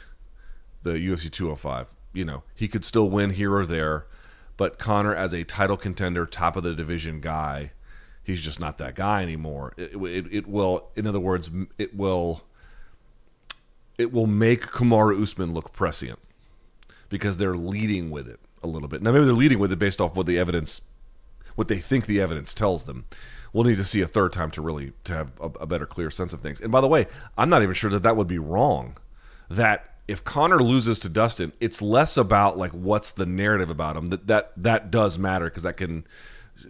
the 0.82 0.92
UFC 0.92 1.30
205. 1.30 1.86
You 2.12 2.24
know, 2.24 2.42
he 2.54 2.68
could 2.68 2.84
still 2.84 3.08
win 3.08 3.30
here 3.30 3.54
or 3.54 3.66
there, 3.66 4.06
but 4.56 4.78
Conor 4.78 5.14
as 5.14 5.32
a 5.32 5.44
title 5.44 5.76
contender, 5.76 6.26
top 6.26 6.56
of 6.56 6.62
the 6.62 6.74
division 6.74 7.20
guy 7.20 7.72
he's 8.28 8.42
just 8.42 8.60
not 8.60 8.76
that 8.76 8.94
guy 8.94 9.22
anymore. 9.22 9.72
It, 9.78 9.96
it, 9.96 10.26
it 10.30 10.46
will, 10.46 10.90
in 10.94 11.06
other 11.06 11.18
words, 11.18 11.50
it 11.78 11.96
will 11.96 12.42
it 13.96 14.12
will 14.12 14.28
make 14.28 14.66
Kamaru 14.66 15.20
Usman 15.20 15.52
look 15.52 15.72
prescient 15.72 16.20
because 17.08 17.38
they're 17.38 17.56
leading 17.56 18.10
with 18.10 18.28
it 18.28 18.38
a 18.62 18.68
little 18.68 18.86
bit. 18.86 19.02
Now 19.02 19.10
maybe 19.10 19.24
they're 19.24 19.34
leading 19.34 19.58
with 19.58 19.72
it 19.72 19.78
based 19.80 20.00
off 20.00 20.14
what 20.14 20.26
the 20.26 20.38
evidence, 20.38 20.82
what 21.56 21.66
they 21.66 21.78
think 21.78 22.06
the 22.06 22.20
evidence 22.20 22.54
tells 22.54 22.84
them. 22.84 23.06
We'll 23.58 23.66
need 23.66 23.78
to 23.78 23.84
see 23.84 24.00
a 24.02 24.06
third 24.06 24.32
time 24.32 24.52
to 24.52 24.62
really 24.62 24.92
to 25.02 25.14
have 25.14 25.32
a, 25.40 25.46
a 25.46 25.66
better, 25.66 25.84
clear 25.84 26.12
sense 26.12 26.32
of 26.32 26.38
things. 26.38 26.60
And 26.60 26.70
by 26.70 26.80
the 26.80 26.86
way, 26.86 27.08
I'm 27.36 27.50
not 27.50 27.64
even 27.64 27.74
sure 27.74 27.90
that 27.90 28.04
that 28.04 28.14
would 28.14 28.28
be 28.28 28.38
wrong. 28.38 28.96
That 29.50 29.96
if 30.06 30.22
Conor 30.22 30.60
loses 30.60 31.00
to 31.00 31.08
Dustin, 31.08 31.52
it's 31.58 31.82
less 31.82 32.16
about 32.16 32.56
like 32.56 32.70
what's 32.70 33.10
the 33.10 33.26
narrative 33.26 33.68
about 33.68 33.96
him. 33.96 34.10
That 34.10 34.28
that 34.28 34.52
that 34.56 34.92
does 34.92 35.18
matter 35.18 35.46
because 35.46 35.64
that 35.64 35.76
can 35.76 36.06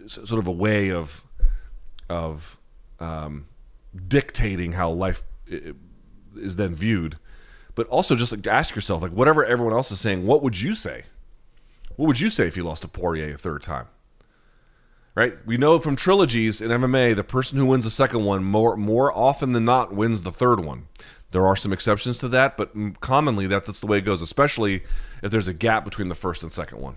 sort 0.07 0.39
of 0.39 0.47
a 0.47 0.51
way 0.51 0.91
of 0.91 1.23
of 2.09 2.57
um, 2.99 3.49
dictating 4.07 4.71
how 4.71 4.89
life 4.89 5.21
is 6.35 6.55
then 6.55 6.73
viewed, 6.73 7.19
but 7.75 7.85
also 7.89 8.15
just 8.15 8.31
like 8.31 8.47
ask 8.47 8.73
yourself, 8.73 9.03
like 9.03 9.11
whatever 9.11 9.45
everyone 9.45 9.75
else 9.75 9.91
is 9.91 9.99
saying, 9.99 10.25
what 10.25 10.41
would 10.41 10.59
you 10.59 10.73
say? 10.73 11.03
What 11.97 12.07
would 12.07 12.19
you 12.19 12.31
say 12.31 12.47
if 12.47 12.57
you 12.57 12.63
lost 12.63 12.81
to 12.81 12.87
Poirier 12.87 13.35
a 13.35 13.37
third 13.37 13.61
time? 13.61 13.89
Right? 15.19 15.35
We 15.45 15.57
know 15.57 15.79
from 15.79 15.95
trilogies 15.95 16.61
in 16.61 16.71
MMA, 16.71 17.15
the 17.15 17.23
person 17.23 17.57
who 17.57 17.65
wins 17.65 17.83
the 17.83 17.89
second 17.89 18.23
one 18.23 18.43
more 18.43 18.77
more 18.77 19.11
often 19.11 19.51
than 19.51 19.65
not 19.65 19.93
wins 19.93 20.21
the 20.21 20.31
third 20.31 20.63
one. 20.63 20.87
There 21.31 21.45
are 21.45 21.55
some 21.55 21.73
exceptions 21.73 22.17
to 22.19 22.27
that, 22.29 22.57
but 22.57 22.75
mm, 22.75 22.99
commonly 23.01 23.45
that, 23.47 23.65
that's 23.65 23.81
the 23.81 23.87
way 23.87 23.97
it 23.99 24.05
goes, 24.05 24.21
especially 24.21 24.83
if 25.21 25.29
there's 25.29 25.47
a 25.47 25.53
gap 25.53 25.83
between 25.83 26.07
the 26.07 26.15
first 26.15 26.41
and 26.41 26.51
second 26.51 26.79
one 26.79 26.95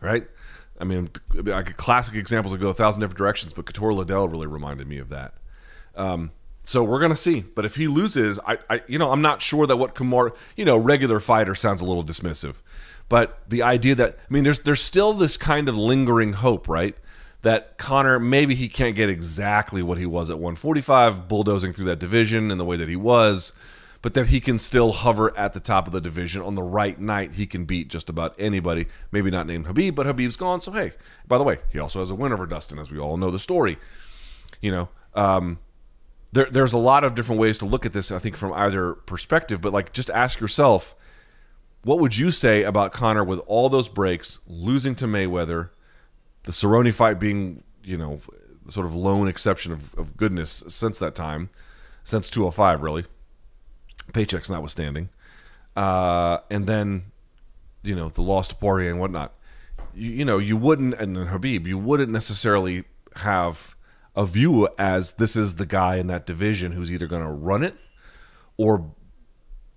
right? 0.00 0.26
I 0.78 0.84
mean, 0.84 1.08
like 1.32 1.76
classic 1.76 2.14
examples 2.14 2.52
would 2.52 2.60
go 2.60 2.68
a 2.68 2.74
thousand 2.74 3.00
different 3.00 3.18
directions, 3.18 3.52
but 3.54 3.66
Couture 3.66 3.94
Liddell 3.94 4.28
really 4.28 4.46
reminded 4.46 4.86
me 4.86 4.98
of 4.98 5.08
that. 5.08 5.34
Um, 5.94 6.32
so 6.64 6.82
we're 6.82 7.00
gonna 7.00 7.16
see. 7.16 7.40
But 7.40 7.64
if 7.64 7.76
he 7.76 7.86
loses, 7.86 8.38
I, 8.46 8.58
I, 8.68 8.82
you 8.86 8.98
know, 8.98 9.12
I'm 9.12 9.22
not 9.22 9.40
sure 9.40 9.66
that 9.66 9.76
what 9.76 9.94
Kamar, 9.94 10.34
you 10.56 10.64
know, 10.64 10.76
regular 10.76 11.20
fighter 11.20 11.54
sounds 11.54 11.80
a 11.80 11.84
little 11.84 12.04
dismissive, 12.04 12.56
But 13.08 13.38
the 13.48 13.62
idea 13.62 13.94
that 13.94 14.18
I 14.18 14.32
mean, 14.32 14.44
there's 14.44 14.60
there's 14.60 14.82
still 14.82 15.12
this 15.12 15.36
kind 15.36 15.68
of 15.68 15.76
lingering 15.76 16.34
hope, 16.34 16.68
right? 16.68 16.96
That 17.42 17.78
Conor 17.78 18.18
maybe 18.18 18.54
he 18.54 18.68
can't 18.68 18.96
get 18.96 19.08
exactly 19.08 19.82
what 19.82 19.98
he 19.98 20.06
was 20.06 20.30
at 20.30 20.38
145, 20.38 21.28
bulldozing 21.28 21.72
through 21.72 21.84
that 21.86 21.98
division 21.98 22.50
in 22.50 22.58
the 22.58 22.64
way 22.64 22.76
that 22.76 22.88
he 22.88 22.96
was, 22.96 23.52
but 24.02 24.14
that 24.14 24.28
he 24.28 24.40
can 24.40 24.58
still 24.58 24.90
hover 24.90 25.36
at 25.38 25.52
the 25.52 25.60
top 25.60 25.86
of 25.86 25.92
the 25.92 26.00
division 26.00 26.42
on 26.42 26.56
the 26.56 26.62
right 26.62 26.98
night. 27.00 27.34
He 27.34 27.46
can 27.46 27.64
beat 27.64 27.88
just 27.88 28.10
about 28.10 28.34
anybody. 28.38 28.86
Maybe 29.12 29.30
not 29.30 29.46
named 29.46 29.66
Khabib, 29.66 29.94
but 29.94 30.06
Khabib's 30.06 30.36
gone. 30.36 30.60
So 30.60 30.72
hey, 30.72 30.92
by 31.28 31.38
the 31.38 31.44
way, 31.44 31.58
he 31.70 31.78
also 31.78 32.00
has 32.00 32.10
a 32.10 32.14
win 32.16 32.32
over 32.32 32.46
Dustin, 32.46 32.78
as 32.80 32.90
we 32.90 32.98
all 32.98 33.16
know 33.16 33.30
the 33.30 33.38
story. 33.38 33.78
You 34.60 34.72
know, 34.72 34.88
um, 35.14 35.60
there, 36.32 36.46
there's 36.46 36.72
a 36.72 36.78
lot 36.78 37.04
of 37.04 37.14
different 37.14 37.40
ways 37.40 37.58
to 37.58 37.66
look 37.66 37.86
at 37.86 37.92
this. 37.92 38.10
I 38.10 38.18
think 38.18 38.36
from 38.36 38.52
either 38.52 38.94
perspective, 38.94 39.60
but 39.60 39.72
like 39.72 39.92
just 39.92 40.10
ask 40.10 40.40
yourself 40.40 40.96
what 41.86 42.00
would 42.00 42.18
you 42.18 42.32
say 42.32 42.64
about 42.64 42.90
Conor 42.90 43.22
with 43.22 43.38
all 43.46 43.68
those 43.68 43.88
breaks, 43.88 44.40
losing 44.48 44.96
to 44.96 45.04
Mayweather, 45.04 45.70
the 46.42 46.50
Cerrone 46.50 46.92
fight 46.92 47.20
being, 47.20 47.62
you 47.84 47.96
know, 47.96 48.20
sort 48.68 48.86
of 48.86 48.94
lone 48.96 49.28
exception 49.28 49.70
of, 49.70 49.94
of 49.94 50.16
goodness 50.16 50.64
since 50.66 50.98
that 50.98 51.14
time, 51.14 51.48
since 52.02 52.28
205, 52.28 52.82
really, 52.82 53.04
paychecks 54.10 54.50
notwithstanding, 54.50 55.10
uh, 55.76 56.38
and 56.50 56.66
then, 56.66 57.04
you 57.84 57.94
know, 57.94 58.08
the 58.08 58.20
loss 58.20 58.48
to 58.48 58.56
Poirier 58.56 58.90
and 58.90 58.98
whatnot. 58.98 59.32
You, 59.94 60.10
you 60.10 60.24
know, 60.24 60.38
you 60.38 60.56
wouldn't, 60.56 60.94
and 60.94 61.16
then 61.16 61.28
Khabib, 61.28 61.68
you 61.68 61.78
wouldn't 61.78 62.10
necessarily 62.10 62.82
have 63.18 63.76
a 64.16 64.26
view 64.26 64.68
as 64.76 65.12
this 65.12 65.36
is 65.36 65.54
the 65.54 65.66
guy 65.66 65.98
in 65.98 66.08
that 66.08 66.26
division 66.26 66.72
who's 66.72 66.90
either 66.90 67.06
going 67.06 67.22
to 67.22 67.30
run 67.30 67.62
it 67.62 67.76
or 68.56 68.90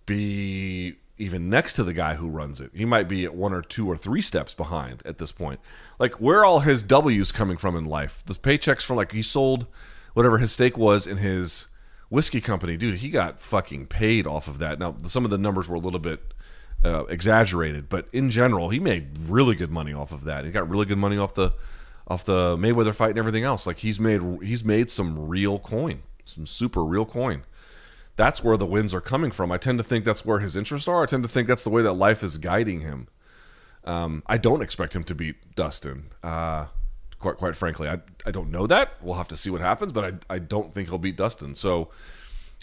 be 0.08 0.96
even 1.20 1.50
next 1.50 1.74
to 1.74 1.84
the 1.84 1.94
guy 1.94 2.16
who 2.16 2.30
runs 2.30 2.62
it. 2.62 2.72
He 2.74 2.86
might 2.86 3.08
be 3.08 3.26
at 3.26 3.36
one 3.36 3.54
or 3.54 3.62
two 3.62 3.88
or 3.88 3.98
three 3.98 4.22
steps 4.22 4.54
behind 4.54 5.04
at 5.06 5.18
this 5.18 5.32
point. 5.32 5.60
Like 6.00 6.14
where 6.14 6.46
all 6.46 6.62
his 6.62 6.82
W's 6.82 7.32
coming 7.32 7.58
from 7.58 7.76
in 7.76 7.86
life? 7.86 8.24
The 8.26 8.34
paychecks 8.34 8.84
from 8.84 8.96
like 8.96 9.12
he 9.12 9.22
sold 9.22 9.68
whatever 10.14 10.38
his 10.38 10.54
stake 10.54 10.78
was 10.78 11.06
in 11.06 11.18
his 11.18 11.68
whiskey 12.10 12.42
company, 12.42 12.78
dude. 12.78 13.00
He 13.00 13.10
got 13.10 13.40
fucking 13.40 13.88
paid 13.88 14.26
off 14.26 14.48
of 14.48 14.58
that. 14.60 14.80
Now 14.80 14.96
some 15.06 15.26
of 15.26 15.32
the 15.32 15.38
numbers 15.38 15.68
were 15.68 15.76
a 15.76 15.80
little 15.80 16.00
bit 16.00 16.34
uh, 16.84 17.04
exaggerated, 17.06 17.90
but 17.90 18.08
in 18.14 18.30
general, 18.30 18.70
he 18.70 18.80
made 18.80 19.18
really 19.28 19.56
good 19.56 19.70
money 19.70 19.94
off 19.94 20.14
of 20.14 20.24
that. 20.24 20.46
He 20.46 20.52
got 20.52 20.70
really 20.70 20.86
good 20.86 20.98
money 20.98 21.18
off 21.18 21.36
the 21.36 21.54
off 22.08 22.24
the 22.24 22.58
Mayweather 22.58 22.96
fight 22.96 23.12
and 23.12 23.20
everything 23.20 23.44
else. 23.44 23.68
Like 23.68 23.80
he's 23.80 24.00
made 24.00 24.22
he's 24.42 24.64
made 24.64 24.90
some 24.90 25.28
real 25.28 25.60
coin, 25.60 26.04
some 26.24 26.46
super 26.46 26.84
real 26.84 27.06
coin 27.06 27.44
that's 28.20 28.44
where 28.44 28.58
the 28.58 28.66
wins 28.66 28.94
are 28.94 29.00
coming 29.00 29.32
from. 29.32 29.50
I 29.50 29.58
tend 29.58 29.78
to 29.78 29.84
think 29.84 30.04
that's 30.04 30.26
where 30.26 30.40
his 30.40 30.58
interests 30.58 30.90
are. 30.90 31.04
I 31.04 31.06
tend 31.06 31.24
to 31.24 31.30
think 31.30 31.48
that's 31.48 31.64
the 31.64 31.70
way 31.70 31.82
that 31.84 31.94
life 31.94 32.22
is 32.22 32.38
guiding 32.38 32.82
him. 32.82 33.08
Um, 33.86 34.24
I 34.28 34.38
don't 34.38 34.62
expect 34.62 34.94
him 34.94 35.06
to 35.06 35.16
beat 35.16 35.56
Dustin. 35.56 36.10
Uh, 36.22 36.66
quite 37.18 37.38
quite 37.38 37.56
frankly, 37.56 37.88
I 37.88 38.00
I 38.26 38.32
don't 38.32 38.52
know 38.52 38.68
that. 38.68 38.96
We'll 39.02 39.16
have 39.16 39.30
to 39.30 39.38
see 39.38 39.50
what 39.50 39.62
happens, 39.62 39.94
but 39.94 40.04
I 40.04 40.36
I 40.36 40.40
don't 40.40 40.74
think 40.74 40.90
he'll 40.90 40.98
beat 40.98 41.16
Dustin. 41.16 41.56
So 41.56 41.92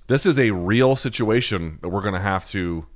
this 0.08 0.26
is 0.26 0.38
a 0.38 0.50
real 0.50 0.94
situation 0.94 1.78
that 1.80 1.88
we're 1.88 2.02
going 2.02 2.12
to 2.12 2.20
have 2.20 2.46
to 2.48 2.86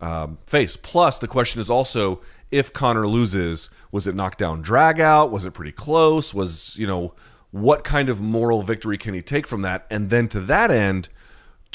um, 0.00 0.38
face. 0.46 0.76
Plus, 0.76 1.18
the 1.18 1.28
question 1.28 1.60
is 1.60 1.68
also 1.68 2.20
if 2.52 2.72
Conor 2.72 3.08
loses, 3.08 3.68
was 3.90 4.06
it 4.06 4.14
knockdown 4.14 4.62
drag 4.62 5.00
out? 5.00 5.32
Was 5.32 5.44
it 5.44 5.54
pretty 5.54 5.72
close? 5.72 6.32
Was 6.32 6.76
you 6.78 6.86
know 6.86 7.14
what 7.50 7.82
kind 7.82 8.08
of 8.08 8.20
moral 8.20 8.62
victory 8.62 8.96
can 8.96 9.12
he 9.12 9.22
take 9.22 9.48
from 9.48 9.62
that? 9.62 9.88
And 9.90 10.08
then 10.08 10.28
to 10.28 10.40
that 10.42 10.70
end 10.70 11.08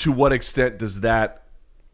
to 0.01 0.11
what 0.11 0.33
extent 0.33 0.79
does 0.79 1.01
that 1.01 1.43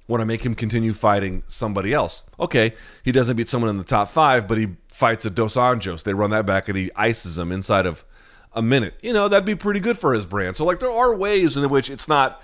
want 0.08 0.22
to 0.22 0.26
make 0.26 0.46
him 0.46 0.56
continue 0.56 0.93
fighting 0.93 1.43
somebody 1.48 1.91
else? 1.91 2.24
Okay, 2.39 2.74
he 3.04 3.12
doesn't 3.12 3.36
beat 3.36 3.50
someone 3.50 3.70
in 3.70 3.78
the 3.78 3.84
top 3.84 4.08
five, 4.08 4.48
but 4.48 4.58
he 4.58 4.70
fights 4.88 5.26
a 5.26 5.30
Dos 5.30 5.56
Anjos. 5.56 6.04
They 6.04 6.13
run 6.13 6.30
that 6.30 6.46
back 6.46 6.70
and 6.70 6.78
he 6.78 6.89
ices 6.96 7.38
him 7.38 7.52
inside 7.52 7.86
of 7.86 8.06
a 8.54 8.62
minute. 8.62 8.96
You 9.02 9.12
know, 9.12 9.28
that'd 9.28 9.46
be 9.46 9.56
pretty 9.56 9.82
good 9.82 9.98
for 9.98 10.13
his 10.13 10.26
brand. 10.26 10.56
So, 10.56 10.63
like, 10.63 10.80
there 10.80 10.91
are 10.91 11.13
ways 11.13 11.58
in 11.58 11.67
which 11.70 11.89
it's 11.89 12.08
not 12.08 12.41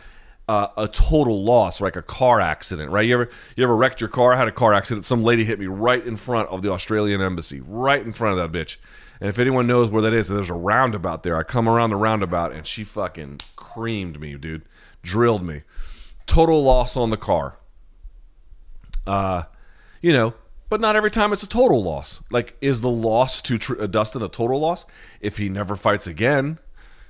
uh, 0.50 0.68
a 0.76 0.90
total 0.90 1.46
loss, 1.46 1.80
like 1.80 1.96
a 1.96 2.02
car 2.02 2.42
accident, 2.42 2.92
right? 2.92 3.06
You 3.06 3.14
ever 3.14 3.30
you 3.56 3.64
ever 3.64 3.76
wrecked 3.76 4.02
your 4.02 4.10
car? 4.10 4.36
Had 4.36 4.50
a 4.50 4.52
car 4.52 4.74
accident. 4.74 5.06
Some 5.06 5.24
lady 5.24 5.46
hit 5.46 5.60
me 5.60 5.68
right 5.68 6.06
in 6.06 6.18
front 6.18 6.50
of 6.50 6.62
the 6.62 6.74
Australian 6.74 7.22
embassy, 7.22 7.62
right 7.66 8.06
in 8.06 8.12
front 8.12 8.38
of 8.38 8.52
that 8.52 8.58
bitch. 8.58 8.76
And 9.22 9.30
if 9.30 9.40
anyone 9.40 9.66
knows 9.66 9.90
where 9.90 10.02
that 10.02 10.14
is, 10.14 10.28
there's 10.28 10.50
a 10.50 10.54
roundabout 10.54 11.24
there. 11.24 11.38
I 11.38 11.44
come 11.44 11.70
around 11.70 11.92
the 11.92 11.96
roundabout 11.96 12.52
and 12.52 12.68
she 12.68 12.84
fucking 12.84 13.40
creamed 13.56 14.20
me, 14.20 14.36
dude 14.36 14.64
drilled 15.04 15.44
me. 15.44 15.62
Total 16.26 16.64
loss 16.64 16.98
on 16.98 17.10
the 17.10 17.18
car. 17.18 17.60
Uh, 19.06 19.44
you 20.02 20.14
know, 20.14 20.34
but 20.70 20.82
not 20.82 20.96
every 20.96 21.12
time 21.12 21.34
it's 21.34 21.44
a 21.44 21.48
total 21.48 21.84
loss. 21.84 22.24
Like, 22.32 22.58
is 22.62 22.82
the 22.82 22.90
loss 22.90 23.42
to 23.44 23.58
Tr- 23.58 23.82
uh, 23.82 23.88
Dustin 23.88 24.24
a 24.24 24.30
total 24.30 24.60
loss? 24.60 24.86
If 25.22 25.38
he 25.38 25.50
never 25.50 25.76
fights 25.76 26.08
again, 26.08 26.58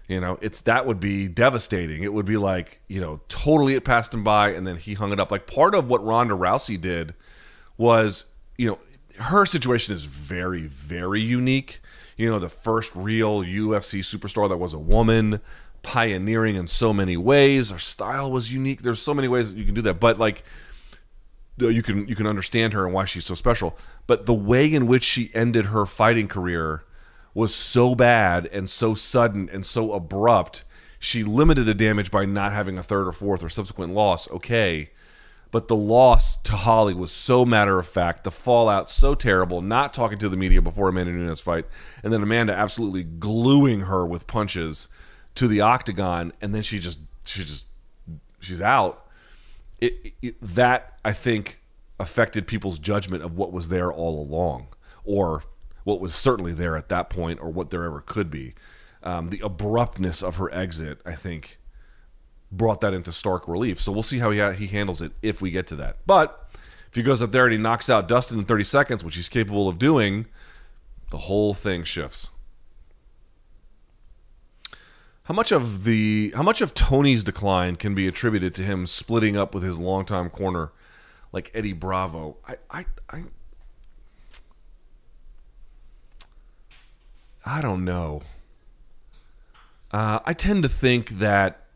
you 0.08 0.20
know, 0.20 0.38
it's 0.42 0.62
that 0.62 0.86
would 0.86 1.00
be 1.00 1.28
devastating. 1.28 2.04
It 2.04 2.14
would 2.14 2.26
be 2.26 2.38
like, 2.38 2.82
you 2.88 3.00
know, 3.00 3.22
totally 3.30 3.76
it 3.76 3.86
passed 3.86 4.14
him 4.14 4.24
by 4.24 4.50
and 4.50 4.68
then 4.68 4.78
he 4.78 4.96
hung 4.96 5.14
it 5.14 5.20
up. 5.20 5.32
Like 5.32 5.48
part 5.48 5.76
of 5.76 5.88
what 5.88 6.04
Ronda 6.06 6.34
Rousey 6.34 6.80
did 6.80 7.14
was, 7.78 8.26
you 8.58 8.68
know, 8.68 8.80
her 9.20 9.46
situation 9.46 9.94
is 9.94 10.04
very, 10.04 10.64
very 10.64 11.22
unique. 11.22 11.80
You 12.18 12.30
know, 12.30 12.40
the 12.40 12.50
first 12.50 12.94
real 12.96 13.44
UFC 13.44 14.00
superstar 14.00 14.50
that 14.50 14.58
was 14.58 14.74
a 14.74 14.80
woman, 14.80 15.40
pioneering 15.84 16.56
in 16.56 16.68
so 16.68 16.92
many 16.92 17.16
ways. 17.16 17.70
Her 17.70 17.78
style 17.78 18.32
was 18.32 18.52
unique. 18.52 18.82
There's 18.82 19.02
so 19.02 19.14
many 19.14 19.28
ways 19.28 19.52
that 19.54 19.60
you 19.60 19.66
can 19.66 19.76
do 19.76 19.82
that, 19.84 20.00
but 20.00 20.18
like 20.18 20.44
you 21.58 21.84
can 21.84 22.08
you 22.08 22.16
can 22.16 22.26
understand 22.26 22.74
her 22.74 22.86
and 22.86 22.94
why 22.94 23.06
she's 23.06 23.26
so 23.26 23.36
special. 23.36 23.78
But 24.08 24.26
the 24.26 24.34
way 24.34 24.74
in 24.74 24.88
which 24.88 25.04
she 25.04 25.30
ended 25.34 25.68
her 25.68 25.86
fighting 25.86 26.28
career 26.28 26.84
was 27.34 27.54
so 27.54 27.94
bad 27.96 28.48
and 28.48 28.70
so 28.70 28.96
sudden 28.96 29.50
and 29.52 29.66
so 29.66 29.94
abrupt. 29.94 30.64
She 31.00 31.24
limited 31.24 31.66
the 31.66 31.74
damage 31.74 32.12
by 32.12 32.26
not 32.26 32.54
having 32.54 32.78
a 32.78 32.84
third 32.84 33.08
or 33.08 33.12
fourth 33.12 33.44
or 33.44 33.50
subsequent 33.50 33.94
loss. 33.94 34.30
Okay. 34.32 34.92
But 35.52 35.68
the 35.68 35.76
loss 35.76 36.38
to 36.38 36.54
Holly 36.54 36.96
was 36.96 37.12
so 37.12 37.46
matter 37.46 37.78
of 37.78 37.86
fact, 37.86 38.24
the 38.24 38.32
fallout 38.32 38.90
so 38.90 39.14
terrible, 39.14 39.62
not 39.62 39.94
talking 39.94 40.18
to 40.18 40.30
the 40.30 40.38
media 40.38 40.64
before 40.64 40.90
Amanda 40.90 41.12
Nunes 41.12 41.42
fight, 41.42 41.66
and 42.02 42.12
then 42.12 42.24
Amanda 42.24 42.54
absolutely 42.56 43.04
gluing 43.04 43.82
her 43.82 44.04
with 44.04 44.26
punches 44.26 44.88
to 45.36 45.48
the 45.48 45.62
octagon, 45.62 46.32
and 46.42 46.54
then 46.54 46.62
she 46.62 46.80
just 46.80 47.00
she 47.24 47.44
just 47.44 47.66
she's 48.40 48.62
out. 48.62 49.08
It, 49.82 50.14
it, 50.22 50.36
that 50.42 50.98
I 51.04 51.12
think 51.12 51.60
affected 52.00 52.48
people's 52.48 52.80
judgment 52.80 53.24
of 53.24 53.36
what 53.36 53.52
was 53.52 53.70
there 53.70 53.92
all 53.92 54.22
along, 54.22 54.68
or 55.04 55.44
what 55.84 56.00
was 56.00 56.16
certainly 56.16 56.54
there 56.54 56.78
at 56.78 56.90
that 56.90 57.10
point, 57.10 57.40
or 57.42 57.50
what 57.50 57.70
there 57.70 57.84
ever 57.84 58.02
could 58.02 58.30
be. 58.30 58.54
Um, 59.02 59.30
the 59.30 59.42
abruptness 59.44 60.24
of 60.24 60.38
her 60.38 60.54
exit, 60.54 61.02
I 61.06 61.16
think, 61.16 61.60
brought 62.52 62.80
that 62.82 62.94
into 62.94 63.12
stark 63.12 63.48
relief. 63.48 63.82
So 63.82 63.92
we'll 63.92 64.04
see 64.04 64.20
how 64.20 64.32
he 64.32 64.54
he 64.56 64.68
handles 64.68 65.02
it 65.02 65.12
if 65.22 65.42
we 65.42 65.52
get 65.52 65.68
to 65.68 65.76
that. 65.78 65.98
But 66.06 66.50
if 66.88 66.96
he 66.96 67.02
goes 67.02 67.22
up 67.22 67.32
there 67.32 67.46
and 67.46 67.52
he 67.52 67.58
knocks 67.58 67.90
out 67.90 68.08
Dustin 68.08 68.38
in 68.38 68.46
30 68.46 68.64
seconds, 68.64 69.04
which 69.04 69.16
he's 69.16 69.28
capable 69.28 69.68
of 69.68 69.80
doing, 69.80 70.28
the 71.10 71.18
whole 71.18 71.54
thing 71.54 71.84
shifts. 71.84 72.30
How 75.24 75.34
much 75.34 75.54
of 75.54 75.86
the 75.86 76.34
how 76.36 76.44
much 76.44 76.62
of 76.62 76.74
Tony's 76.74 77.24
decline 77.24 77.78
can 77.78 77.96
be 77.96 78.08
attributed 78.08 78.54
to 78.56 78.64
him 78.64 78.86
splitting 78.86 79.38
up 79.38 79.54
with 79.54 79.64
his 79.64 79.80
longtime 79.80 80.30
corner, 80.30 80.72
like 81.32 81.50
Eddie 81.54 81.74
Bravo? 81.74 82.38
I 82.46 82.58
I 82.70 82.86
I, 83.10 83.24
I 87.46 87.62
don't 87.62 87.86
know. 87.86 88.22
Uh, 89.92 90.20
I 90.26 90.34
tend 90.34 90.64
to 90.64 90.70
think 90.70 91.10
that 91.10 91.68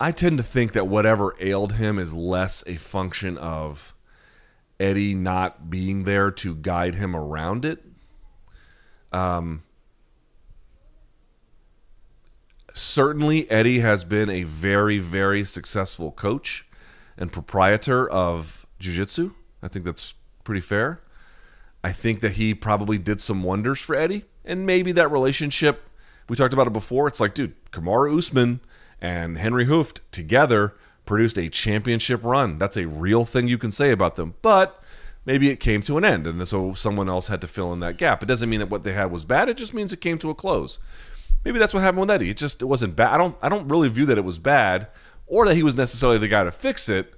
I 0.00 0.12
tend 0.12 0.38
to 0.38 0.44
think 0.44 0.72
that 0.72 0.86
whatever 0.86 1.34
ailed 1.40 1.74
him 1.74 1.98
is 1.98 2.14
less 2.14 2.64
a 2.66 2.76
function 2.76 3.36
of 3.36 3.94
Eddie 4.80 5.14
not 5.14 5.68
being 5.68 6.04
there 6.04 6.30
to 6.30 6.54
guide 6.54 6.94
him 6.94 7.14
around 7.14 7.66
it. 7.66 7.84
Um, 9.12 9.62
certainly 12.74 13.50
Eddie 13.50 13.78
has 13.78 14.04
been 14.04 14.28
a 14.28 14.42
very, 14.42 14.98
very 14.98 15.44
successful 15.44 16.10
coach 16.10 16.66
and 17.16 17.32
proprietor 17.32 18.10
of 18.10 18.66
jiu-jitsu. 18.80 19.32
I 19.62 19.68
think 19.68 19.84
that's 19.86 20.14
pretty 20.42 20.60
fair. 20.60 21.00
I 21.82 21.92
think 21.92 22.20
that 22.20 22.32
he 22.32 22.52
probably 22.52 22.98
did 22.98 23.20
some 23.20 23.42
wonders 23.42 23.80
for 23.80 23.94
Eddie, 23.94 24.24
and 24.44 24.66
maybe 24.66 24.90
that 24.92 25.10
relationship. 25.10 25.88
We 26.28 26.36
talked 26.36 26.52
about 26.52 26.66
it 26.66 26.72
before. 26.72 27.06
It's 27.06 27.20
like, 27.20 27.34
dude, 27.34 27.54
Kamaru 27.70 28.18
Usman 28.18 28.60
and 29.00 29.38
Henry 29.38 29.66
Hooft 29.66 30.00
together 30.10 30.74
produced 31.06 31.38
a 31.38 31.48
championship 31.48 32.24
run. 32.24 32.58
That's 32.58 32.76
a 32.76 32.88
real 32.88 33.24
thing 33.24 33.46
you 33.46 33.58
can 33.58 33.70
say 33.70 33.90
about 33.90 34.16
them. 34.16 34.34
But 34.42 34.82
maybe 35.26 35.50
it 35.50 35.60
came 35.60 35.82
to 35.82 35.98
an 35.98 36.04
end, 36.04 36.26
and 36.26 36.48
so 36.48 36.74
someone 36.74 37.08
else 37.08 37.28
had 37.28 37.40
to 37.42 37.46
fill 37.46 37.72
in 37.72 37.80
that 37.80 37.98
gap. 37.98 38.22
It 38.22 38.26
doesn't 38.26 38.48
mean 38.48 38.60
that 38.60 38.70
what 38.70 38.82
they 38.82 38.94
had 38.94 39.12
was 39.12 39.24
bad. 39.24 39.48
It 39.48 39.58
just 39.58 39.74
means 39.74 39.92
it 39.92 40.00
came 40.00 40.18
to 40.18 40.30
a 40.30 40.34
close. 40.34 40.78
Maybe 41.44 41.58
that's 41.58 41.74
what 41.74 41.82
happened 41.82 42.00
with 42.00 42.10
Eddie. 42.10 42.30
It 42.30 42.36
just 42.36 42.62
it 42.62 42.66
wasn't 42.66 42.96
bad. 42.96 43.12
I 43.12 43.18
don't 43.18 43.36
I 43.42 43.48
don't 43.48 43.68
really 43.68 43.88
view 43.88 44.06
that 44.06 44.18
it 44.18 44.24
was 44.24 44.38
bad 44.38 44.88
or 45.26 45.46
that 45.46 45.54
he 45.54 45.62
was 45.62 45.74
necessarily 45.74 46.18
the 46.18 46.28
guy 46.28 46.44
to 46.44 46.52
fix 46.52 46.88
it, 46.88 47.14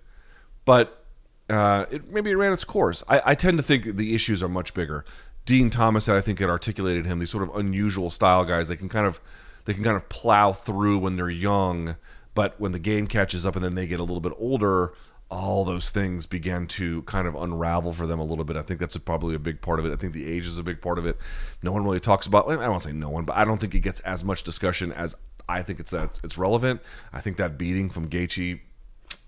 but 0.65 1.05
uh, 1.49 1.87
it 1.91 2.11
maybe 2.11 2.31
it 2.31 2.37
ran 2.37 2.53
its 2.53 2.65
course. 2.65 3.03
I, 3.09 3.23
I 3.25 3.35
tend 3.35 3.57
to 3.59 3.63
think 3.63 3.97
the 3.97 4.15
issues 4.15 4.43
are 4.43 4.49
much 4.49 4.75
bigger. 4.75 5.05
Dean 5.45 5.71
Thomas, 5.71 6.09
I 6.09 6.21
think, 6.21 6.41
had 6.41 6.51
articulated 6.51 7.07
him. 7.07 7.21
These 7.21 7.31
sort 7.31 7.45
of 7.45 7.55
unusual 7.55 8.11
style 8.11 8.45
guys. 8.45 8.69
They 8.69 8.77
can 8.77 8.89
kind 8.89 9.07
of 9.07 9.21
they 9.65 9.75
can 9.75 9.85
kind 9.85 9.97
of 9.97 10.09
plow 10.09 10.53
through 10.53 10.99
when 10.99 11.17
they're 11.17 11.31
young, 11.31 11.97
but 12.35 12.59
when 12.61 12.73
the 12.73 12.79
game 12.79 13.07
catches 13.07 13.47
up 13.47 13.55
and 13.55 13.65
then 13.65 13.75
they 13.75 13.87
get 13.87 14.01
a 14.01 14.05
little 14.05 14.21
bit 14.21 14.33
older, 14.39 14.93
all 15.29 15.65
those 15.65 15.91
things 15.91 16.25
began 16.25 16.67
to 16.67 17.03
kind 17.03 17.27
of 17.27 17.35
unravel 17.35 17.93
for 17.93 18.07
them 18.07 18.21
a 18.21 18.25
little 18.25 18.45
bit. 18.45 18.57
I 18.57 18.63
think 18.63 18.79
that's 18.79 18.95
a, 18.95 19.01
probably 19.01 19.35
a 19.35 19.41
big 19.41 19.61
part 19.61 19.81
of 19.81 19.87
it. 19.87 19.93
I 19.93 19.97
think 19.97 20.13
the 20.13 20.27
age 20.27 20.47
is 20.47 20.59
a 20.59 20.63
big 20.63 20.81
part 20.81 20.99
of 20.99 21.07
it. 21.07 21.17
No 21.63 21.73
one 21.73 21.85
really 21.85 21.99
talks 21.99 22.27
about. 22.27 22.49
I 22.49 22.55
don't 22.55 22.83
say 22.83 22.93
no 22.93 23.09
one, 23.09 23.25
but 23.25 23.37
I 23.37 23.45
don't 23.45 23.59
think 23.61 23.75
it 23.75 23.81
gets 23.81 24.01
as 24.01 24.23
much 24.23 24.45
discussion 24.45 24.93
as 24.93 25.15
I 25.49 25.63
think 25.63 25.81
it's 25.81 25.91
that 25.91 26.21
it's 26.23 26.39
relevant. 26.39 26.81
I 27.13 27.21
think 27.21 27.39
that 27.39 27.59
beating 27.59 27.91
from 27.91 28.09
Gaethje, 28.09 28.61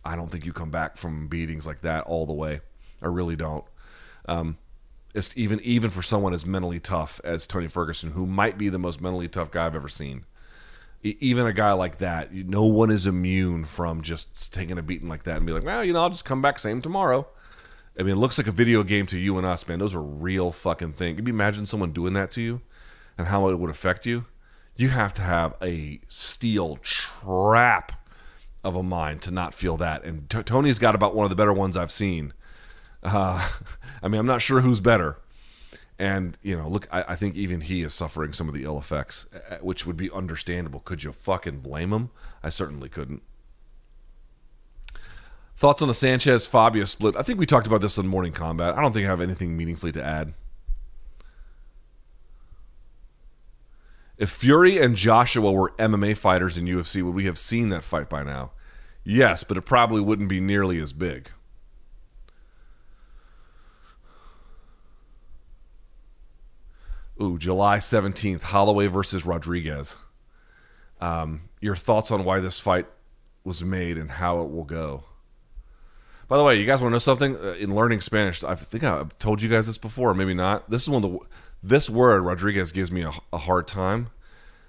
I 0.04 0.14
don't 0.14 0.30
think 0.30 0.46
you 0.46 0.52
come 0.52 0.70
back 0.70 0.96
from 0.96 1.26
beatings 1.26 1.66
like 1.66 1.80
that 1.80 2.04
all 2.04 2.26
the 2.26 2.32
way. 2.32 2.60
I 3.02 3.06
really 3.06 3.36
don't. 3.36 3.64
Um, 4.26 4.58
it's 5.14 5.32
even 5.36 5.60
even 5.60 5.90
for 5.90 6.02
someone 6.02 6.32
as 6.32 6.46
mentally 6.46 6.78
tough 6.78 7.20
as 7.24 7.46
Tony 7.46 7.66
Ferguson, 7.66 8.12
who 8.12 8.24
might 8.24 8.56
be 8.56 8.68
the 8.68 8.78
most 8.78 9.00
mentally 9.00 9.26
tough 9.26 9.50
guy 9.50 9.66
I've 9.66 9.74
ever 9.74 9.88
seen 9.88 10.24
even 11.02 11.46
a 11.46 11.52
guy 11.52 11.72
like 11.72 11.98
that, 11.98 12.32
no 12.32 12.64
one 12.64 12.90
is 12.90 13.06
immune 13.06 13.64
from 13.64 14.02
just 14.02 14.52
taking 14.52 14.78
a 14.78 14.82
beating 14.82 15.08
like 15.08 15.22
that 15.24 15.36
and 15.36 15.46
be 15.46 15.52
like, 15.52 15.64
well, 15.64 15.84
you 15.84 15.92
know, 15.92 16.02
I'll 16.02 16.10
just 16.10 16.24
come 16.24 16.42
back 16.42 16.58
same 16.58 16.82
tomorrow. 16.82 17.26
I 17.98 18.02
mean, 18.02 18.12
it 18.12 18.18
looks 18.18 18.38
like 18.38 18.46
a 18.46 18.52
video 18.52 18.82
game 18.82 19.06
to 19.06 19.18
you 19.18 19.36
and 19.38 19.46
us, 19.46 19.66
man. 19.66 19.78
Those 19.78 19.94
are 19.94 20.02
real 20.02 20.52
fucking 20.52 20.92
things. 20.92 21.16
Can 21.16 21.26
you 21.26 21.32
imagine 21.32 21.66
someone 21.66 21.92
doing 21.92 22.12
that 22.14 22.30
to 22.32 22.40
you 22.40 22.60
and 23.16 23.28
how 23.28 23.48
it 23.48 23.58
would 23.58 23.70
affect 23.70 24.06
you? 24.06 24.26
You 24.76 24.90
have 24.90 25.12
to 25.14 25.22
have 25.22 25.54
a 25.60 26.00
steel 26.08 26.76
trap 26.76 27.92
of 28.62 28.76
a 28.76 28.82
mind 28.82 29.22
to 29.22 29.30
not 29.30 29.54
feel 29.54 29.76
that. 29.78 30.04
And 30.04 30.28
T- 30.30 30.42
Tony's 30.42 30.78
got 30.78 30.94
about 30.94 31.14
one 31.14 31.24
of 31.24 31.30
the 31.30 31.36
better 31.36 31.52
ones 31.52 31.76
I've 31.76 31.90
seen. 31.90 32.32
Uh, 33.02 33.48
I 34.02 34.08
mean, 34.08 34.20
I'm 34.20 34.26
not 34.26 34.42
sure 34.42 34.60
who's 34.60 34.80
better. 34.80 35.18
And 35.98 36.38
you 36.42 36.56
know, 36.56 36.68
look, 36.68 36.86
I, 36.92 37.04
I, 37.08 37.16
think 37.16 37.34
even 37.34 37.60
he 37.60 37.82
is 37.82 37.92
suffering 37.92 38.32
some 38.32 38.46
of 38.46 38.54
the 38.54 38.62
ill 38.62 38.78
effects, 38.78 39.26
which 39.60 39.84
would 39.84 39.96
be 39.96 40.10
understandable. 40.12 40.78
Could 40.80 41.02
you 41.02 41.12
fucking 41.12 41.58
blame 41.58 41.92
him? 41.92 42.10
I 42.40 42.50
certainly 42.50 42.88
couldn't. 42.88 43.22
Thoughts 45.56 45.82
on 45.82 45.88
the 45.88 45.94
Sanchez 45.94 46.46
Fabia 46.46 46.86
split? 46.86 47.16
I 47.16 47.22
think 47.22 47.40
we 47.40 47.46
talked 47.46 47.66
about 47.66 47.80
this 47.80 47.98
in 47.98 48.06
Morning 48.06 48.32
Kombat. 48.32 48.76
I 48.76 48.80
don't 48.80 48.92
think 48.92 49.06
I 49.06 49.10
have 49.10 49.20
anything 49.20 49.56
meaningfully 49.56 49.90
to 49.90 50.04
add. 50.04 50.34
If 54.16 54.30
Fury 54.30 54.78
and 54.78 54.94
Joshua 54.94 55.50
were 55.50 55.72
MMA 55.78 56.16
fighters 56.16 56.56
in 56.56 56.66
UFC, 56.66 57.02
would 57.02 57.14
we 57.14 57.24
have 57.24 57.38
seen 57.38 57.70
that 57.70 57.82
fight 57.82 58.08
by 58.08 58.22
now? 58.22 58.52
Yes, 59.02 59.42
but 59.42 59.56
it 59.56 59.62
probably 59.62 60.00
wouldn't 60.00 60.28
be 60.28 60.40
nearly 60.40 60.78
as 60.80 60.92
big. 60.92 61.30
Ooh, 67.20 67.38
July 67.38 67.78
17th, 67.78 68.42
Holloway 68.42 68.86
versus 68.86 69.26
Rodriguez. 69.26 69.96
Um, 71.00 71.48
your 71.60 71.76
thoughts 71.76 72.10
on 72.10 72.24
why 72.24 72.40
this 72.40 72.60
fight 72.60 72.86
was 73.44 73.64
made 73.64 73.98
and 73.98 74.10
how 74.10 74.40
it 74.40 74.50
will 74.50 74.64
go. 74.64 75.04
By 76.28 76.36
the 76.36 76.44
way, 76.44 76.60
you 76.60 76.66
guys 76.66 76.82
want 76.82 76.92
to 76.92 76.94
know 76.94 76.98
something? 76.98 77.36
Uh, 77.36 77.54
in 77.54 77.74
learning 77.74 78.02
Spanish, 78.02 78.44
I 78.44 78.54
think 78.54 78.84
I've 78.84 79.18
told 79.18 79.42
you 79.42 79.48
guys 79.48 79.66
this 79.66 79.78
before, 79.78 80.14
maybe 80.14 80.34
not. 80.34 80.68
This 80.70 80.82
is 80.82 80.90
one 80.90 81.02
of 81.02 81.10
the 81.10 81.18
this 81.60 81.90
word 81.90 82.20
Rodriguez 82.20 82.70
gives 82.70 82.92
me 82.92 83.02
a, 83.02 83.10
a 83.32 83.38
hard 83.38 83.66
time. 83.66 84.10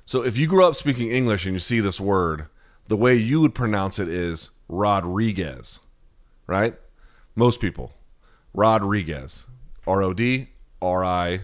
So 0.05 0.23
if 0.23 0.37
you 0.37 0.47
grew 0.47 0.65
up 0.65 0.75
speaking 0.75 1.11
English 1.11 1.45
and 1.45 1.53
you 1.53 1.59
see 1.59 1.81
this 1.81 1.99
word, 1.99 2.47
the 2.87 2.97
way 2.97 3.13
you 3.13 3.41
would 3.41 3.53
pronounce 3.53 3.99
it 3.99 4.09
is 4.09 4.49
Rodriguez, 4.67 5.79
right? 6.47 6.75
Most 7.35 7.61
people, 7.61 7.93
Rodriguez, 8.53 9.45
R 9.85 10.01
O 10.01 10.13
D 10.13 10.47
R 10.81 11.05
I 11.05 11.41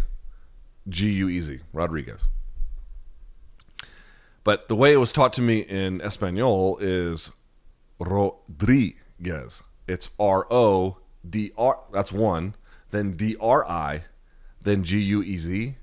G 0.88 1.10
U 1.12 1.30
E 1.30 1.42
Z, 1.42 1.60
Rodriguez. 1.74 2.26
But 4.44 4.68
the 4.68 4.76
way 4.76 4.94
it 4.94 4.98
was 4.98 5.12
taught 5.12 5.34
to 5.34 5.42
me 5.42 5.60
in 5.60 6.02
Espanol 6.02 6.78
is 6.80 7.32
Rodriguez. 8.00 9.64
It's 9.88 10.10
R 10.20 10.46
O 10.52 10.98
D 11.28 11.52
R, 11.58 11.80
that's 11.92 12.12
one, 12.12 12.56
then 12.92 13.14
D 13.14 13.36
R 13.40 13.68
I, 13.68 14.04
then 14.62 14.84
G 14.84 15.00
U 15.00 15.24
E 15.24 15.38
Z. 15.38 15.76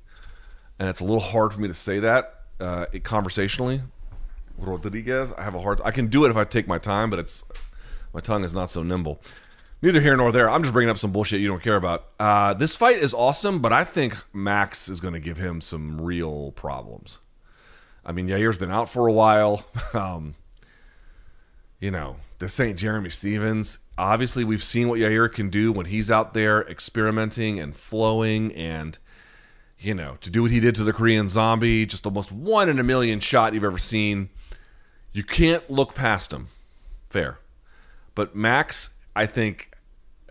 And 0.78 0.88
it's 0.88 1.00
a 1.00 1.04
little 1.04 1.20
hard 1.20 1.52
for 1.52 1.60
me 1.60 1.68
to 1.68 1.74
say 1.74 1.98
that 1.98 2.42
uh, 2.60 2.86
conversationally. 3.02 3.82
Rodriguez, 4.56 5.32
I 5.32 5.42
have 5.42 5.54
a 5.54 5.60
hard 5.60 5.80
I 5.84 5.90
can 5.90 6.06
do 6.06 6.24
it 6.24 6.30
if 6.30 6.36
I 6.36 6.44
take 6.44 6.68
my 6.68 6.78
time, 6.78 7.10
but 7.10 7.18
it's 7.18 7.44
my 8.14 8.20
tongue 8.20 8.44
is 8.44 8.54
not 8.54 8.70
so 8.70 8.82
nimble 8.82 9.20
neither 9.82 10.00
here 10.00 10.16
nor 10.16 10.32
there. 10.32 10.48
I'm 10.48 10.62
just 10.62 10.72
bringing 10.72 10.90
up 10.90 10.98
some 10.98 11.12
bullshit 11.12 11.40
you 11.40 11.48
don't 11.48 11.62
care 11.62 11.76
about. 11.76 12.06
Uh, 12.18 12.54
this 12.54 12.76
fight 12.76 12.96
is 12.96 13.12
awesome, 13.12 13.58
but 13.60 13.72
I 13.72 13.84
think 13.84 14.16
Max 14.32 14.88
is 14.88 15.00
going 15.00 15.14
to 15.14 15.20
give 15.20 15.38
him 15.38 15.60
some 15.60 16.00
real 16.00 16.52
problems. 16.52 17.18
I 18.04 18.12
mean, 18.12 18.28
Yair's 18.28 18.58
been 18.58 18.70
out 18.70 18.88
for 18.88 19.06
a 19.06 19.12
while. 19.12 19.66
um, 19.92 20.34
you 21.80 21.90
know, 21.90 22.16
this 22.38 22.58
ain't 22.60 22.78
Jeremy 22.78 23.10
Stephens. 23.10 23.80
Obviously, 23.98 24.44
we've 24.44 24.64
seen 24.64 24.88
what 24.88 25.00
Yair 25.00 25.30
can 25.32 25.50
do 25.50 25.72
when 25.72 25.86
he's 25.86 26.10
out 26.10 26.32
there 26.32 26.62
experimenting 26.68 27.60
and 27.60 27.76
flowing 27.76 28.52
and, 28.54 28.98
you 29.78 29.94
know, 29.94 30.16
to 30.20 30.30
do 30.30 30.42
what 30.42 30.50
he 30.50 30.60
did 30.60 30.74
to 30.76 30.84
the 30.84 30.92
Korean 30.92 31.28
zombie, 31.28 31.84
just 31.84 32.06
almost 32.06 32.32
one 32.32 32.68
in 32.68 32.78
a 32.78 32.84
million 32.84 33.20
shot 33.20 33.54
you've 33.54 33.64
ever 33.64 33.78
seen. 33.78 34.30
You 35.12 35.22
can't 35.22 35.68
look 35.70 35.94
past 35.94 36.32
him. 36.32 36.48
Fair. 37.10 37.38
But 38.14 38.34
Max, 38.34 38.90
I 39.14 39.26
think, 39.26 39.71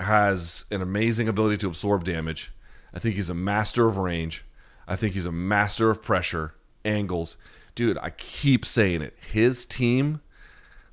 has 0.02 0.66
an 0.72 0.82
amazing 0.82 1.28
ability 1.28 1.58
to 1.58 1.68
absorb 1.68 2.04
damage. 2.04 2.52
I 2.94 3.00
think 3.00 3.16
he's 3.16 3.30
a 3.30 3.36
master 3.36 3.88
of 3.88 3.98
range. 3.98 4.46
I 4.88 4.96
think 4.96 5.14
he's 5.14 5.26
a 5.26 5.32
master 5.32 5.90
of 5.90 6.02
pressure, 6.02 6.56
angles. 6.84 7.38
Dude, 7.76 7.98
I 8.00 8.10
keep 8.10 8.66
saying 8.66 9.02
it. 9.02 9.16
His 9.20 9.66
team, 9.66 10.22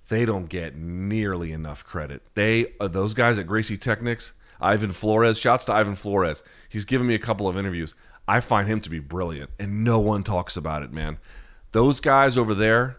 they 0.09 0.25
don't 0.25 0.49
get 0.49 0.77
nearly 0.77 1.53
enough 1.53 1.85
credit. 1.85 2.23
They 2.35 2.73
uh, 2.81 2.89
those 2.89 3.15
guys 3.15 3.39
at 3.39 3.47
Gracie 3.47 3.77
Technics, 3.77 4.33
Ivan 4.61 4.93
Flores, 4.93 5.39
shouts 5.39 5.65
to 5.67 5.73
Ivan 5.73 5.95
Flores. 5.95 6.45
He's 6.69 6.85
given 6.85 7.07
me 7.07 7.15
a 7.15 7.19
couple 7.19 7.49
of 7.49 7.59
interviews. 7.59 7.95
I 8.29 8.41
find 8.41 8.69
him 8.69 8.81
to 8.83 8.91
be 8.91 9.01
brilliant, 9.01 9.51
and 9.59 9.83
no 9.83 9.99
one 9.99 10.23
talks 10.23 10.57
about 10.57 10.83
it, 10.83 10.93
man. 10.93 11.19
Those 11.73 11.99
guys 11.99 12.39
over 12.39 12.55
there, 12.55 12.99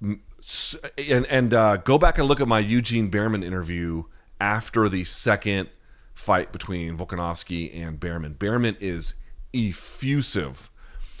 and 0.00 1.26
and 1.26 1.52
uh, 1.52 1.76
go 1.78 1.98
back 1.98 2.18
and 2.18 2.26
look 2.26 2.40
at 2.40 2.48
my 2.48 2.60
Eugene 2.60 3.10
Bareman 3.10 3.44
interview 3.44 4.04
after 4.42 4.88
the 4.88 5.04
second 5.04 5.68
fight 6.14 6.50
between 6.50 6.98
Volkanovski 6.98 7.72
and 7.80 8.00
Bareman. 8.00 8.34
Bareman 8.34 8.76
is 8.80 9.14
effusive 9.54 10.68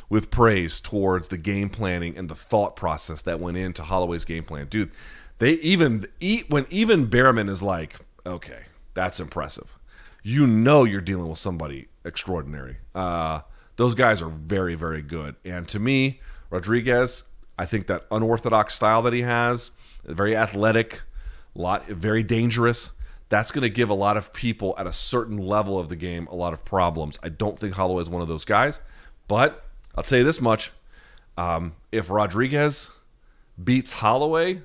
with 0.08 0.28
praise 0.28 0.80
towards 0.80 1.28
the 1.28 1.38
game 1.38 1.70
planning 1.70 2.18
and 2.18 2.28
the 2.28 2.34
thought 2.34 2.74
process 2.74 3.22
that 3.22 3.38
went 3.38 3.56
into 3.56 3.84
Holloway's 3.84 4.24
game 4.24 4.42
plan. 4.42 4.66
Dude, 4.66 4.90
they 5.38 5.52
even 5.52 6.04
eat 6.18 6.50
when 6.50 6.66
even 6.68 7.08
Bareman 7.08 7.48
is 7.48 7.62
like, 7.62 7.94
okay, 8.26 8.64
that's 8.92 9.20
impressive. 9.20 9.78
You 10.24 10.44
know 10.48 10.82
you're 10.82 11.00
dealing 11.00 11.28
with 11.28 11.38
somebody 11.38 11.86
extraordinary. 12.04 12.78
Uh, 12.92 13.42
those 13.76 13.94
guys 13.94 14.20
are 14.20 14.30
very, 14.30 14.74
very 14.74 15.00
good. 15.00 15.36
And 15.44 15.68
to 15.68 15.78
me, 15.78 16.20
Rodriguez, 16.50 17.22
I 17.56 17.66
think 17.66 17.86
that 17.86 18.04
unorthodox 18.10 18.74
style 18.74 19.00
that 19.02 19.12
he 19.12 19.22
has, 19.22 19.70
very 20.04 20.36
athletic, 20.36 21.02
lot 21.54 21.86
very 21.86 22.24
dangerous 22.24 22.90
that's 23.32 23.50
going 23.50 23.62
to 23.62 23.70
give 23.70 23.88
a 23.88 23.94
lot 23.94 24.18
of 24.18 24.30
people 24.34 24.74
at 24.76 24.86
a 24.86 24.92
certain 24.92 25.38
level 25.38 25.78
of 25.78 25.88
the 25.88 25.96
game 25.96 26.26
a 26.26 26.34
lot 26.34 26.52
of 26.52 26.66
problems. 26.66 27.18
I 27.22 27.30
don't 27.30 27.58
think 27.58 27.72
Holloway 27.72 28.02
is 28.02 28.10
one 28.10 28.20
of 28.20 28.28
those 28.28 28.44
guys, 28.44 28.78
but 29.26 29.64
I'll 29.96 30.04
tell 30.04 30.18
you 30.18 30.24
this 30.24 30.38
much: 30.38 30.70
um, 31.38 31.74
if 31.90 32.10
Rodriguez 32.10 32.90
beats 33.62 33.94
Holloway, 33.94 34.60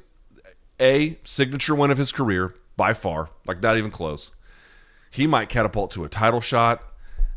a 0.81 1.17
signature 1.23 1.75
win 1.75 1.91
of 1.91 1.97
his 1.97 2.11
career 2.11 2.55
by 2.75 2.91
far, 2.91 3.29
like 3.45 3.63
not 3.63 3.77
even 3.77 3.89
close. 3.89 4.31
He 5.11 5.27
might 5.27 5.47
catapult 5.47 5.91
to 5.91 6.03
a 6.03 6.09
title 6.09 6.41
shot. 6.41 6.83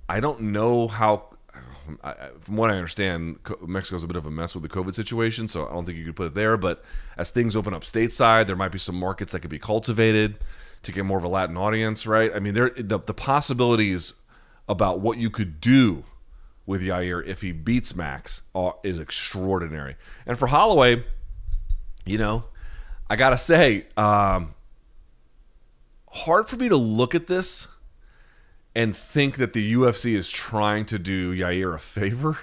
I 0.08 0.18
don't 0.18 0.40
know 0.40 0.88
how. 0.88 1.26
From 2.40 2.56
what 2.56 2.70
I 2.70 2.74
understand, 2.74 3.38
Mexico's 3.64 4.02
a 4.02 4.08
bit 4.08 4.16
of 4.16 4.26
a 4.26 4.30
mess 4.32 4.54
with 4.54 4.64
the 4.64 4.68
COVID 4.68 4.94
situation, 4.94 5.46
so 5.46 5.68
I 5.68 5.72
don't 5.72 5.84
think 5.84 5.96
you 5.96 6.04
could 6.04 6.16
put 6.16 6.26
it 6.26 6.34
there. 6.34 6.56
But 6.56 6.84
as 7.16 7.30
things 7.30 7.54
open 7.54 7.72
up 7.72 7.82
stateside, 7.82 8.48
there 8.48 8.56
might 8.56 8.72
be 8.72 8.78
some 8.78 8.96
markets 8.96 9.30
that 9.30 9.40
could 9.40 9.50
be 9.50 9.60
cultivated 9.60 10.36
to 10.82 10.92
get 10.92 11.04
more 11.04 11.18
of 11.18 11.24
a 11.24 11.28
Latin 11.28 11.56
audience, 11.56 12.06
right? 12.06 12.30
I 12.34 12.38
mean, 12.38 12.54
there 12.54 12.70
the, 12.70 12.98
the 12.98 13.14
possibilities 13.14 14.14
about 14.68 15.00
what 15.00 15.18
you 15.18 15.30
could 15.30 15.60
do 15.60 16.04
with 16.66 16.82
Yair 16.82 17.24
if 17.26 17.42
he 17.42 17.52
beats 17.52 17.94
Max 17.94 18.42
are, 18.54 18.76
is 18.82 18.98
extraordinary. 18.98 19.96
And 20.26 20.38
for 20.38 20.46
Holloway, 20.46 21.04
you 22.04 22.18
know, 22.18 22.44
I 23.08 23.16
gotta 23.16 23.36
say, 23.36 23.86
um, 23.96 24.54
hard 26.10 26.48
for 26.48 26.56
me 26.56 26.68
to 26.68 26.76
look 26.76 27.14
at 27.14 27.26
this 27.26 27.68
and 28.74 28.96
think 28.96 29.36
that 29.36 29.52
the 29.52 29.74
UFC 29.74 30.14
is 30.14 30.30
trying 30.30 30.84
to 30.86 30.98
do 30.98 31.34
Yair 31.34 31.74
a 31.74 31.78
favor. 31.78 32.38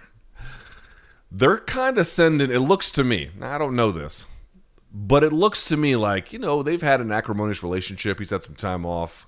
They're 1.32 1.60
kind 1.60 1.98
of 1.98 2.06
sending. 2.06 2.52
It 2.52 2.60
looks 2.60 2.92
to 2.92 3.04
me. 3.04 3.32
I 3.42 3.58
don't 3.58 3.76
know 3.76 3.92
this 3.92 4.28
but 4.92 5.24
it 5.24 5.34
looks 5.34 5.66
to 5.66 5.78
me 5.78 5.96
like, 5.96 6.32
you 6.34 6.40
know, 6.40 6.64
they've 6.64 6.82
had 6.82 7.02
an 7.02 7.12
acrimonious 7.12 7.62
relationship. 7.64 8.20
He's 8.20 8.30
had 8.30 8.44
some 8.44 8.56
time 8.56 8.86
off. 8.86 9.28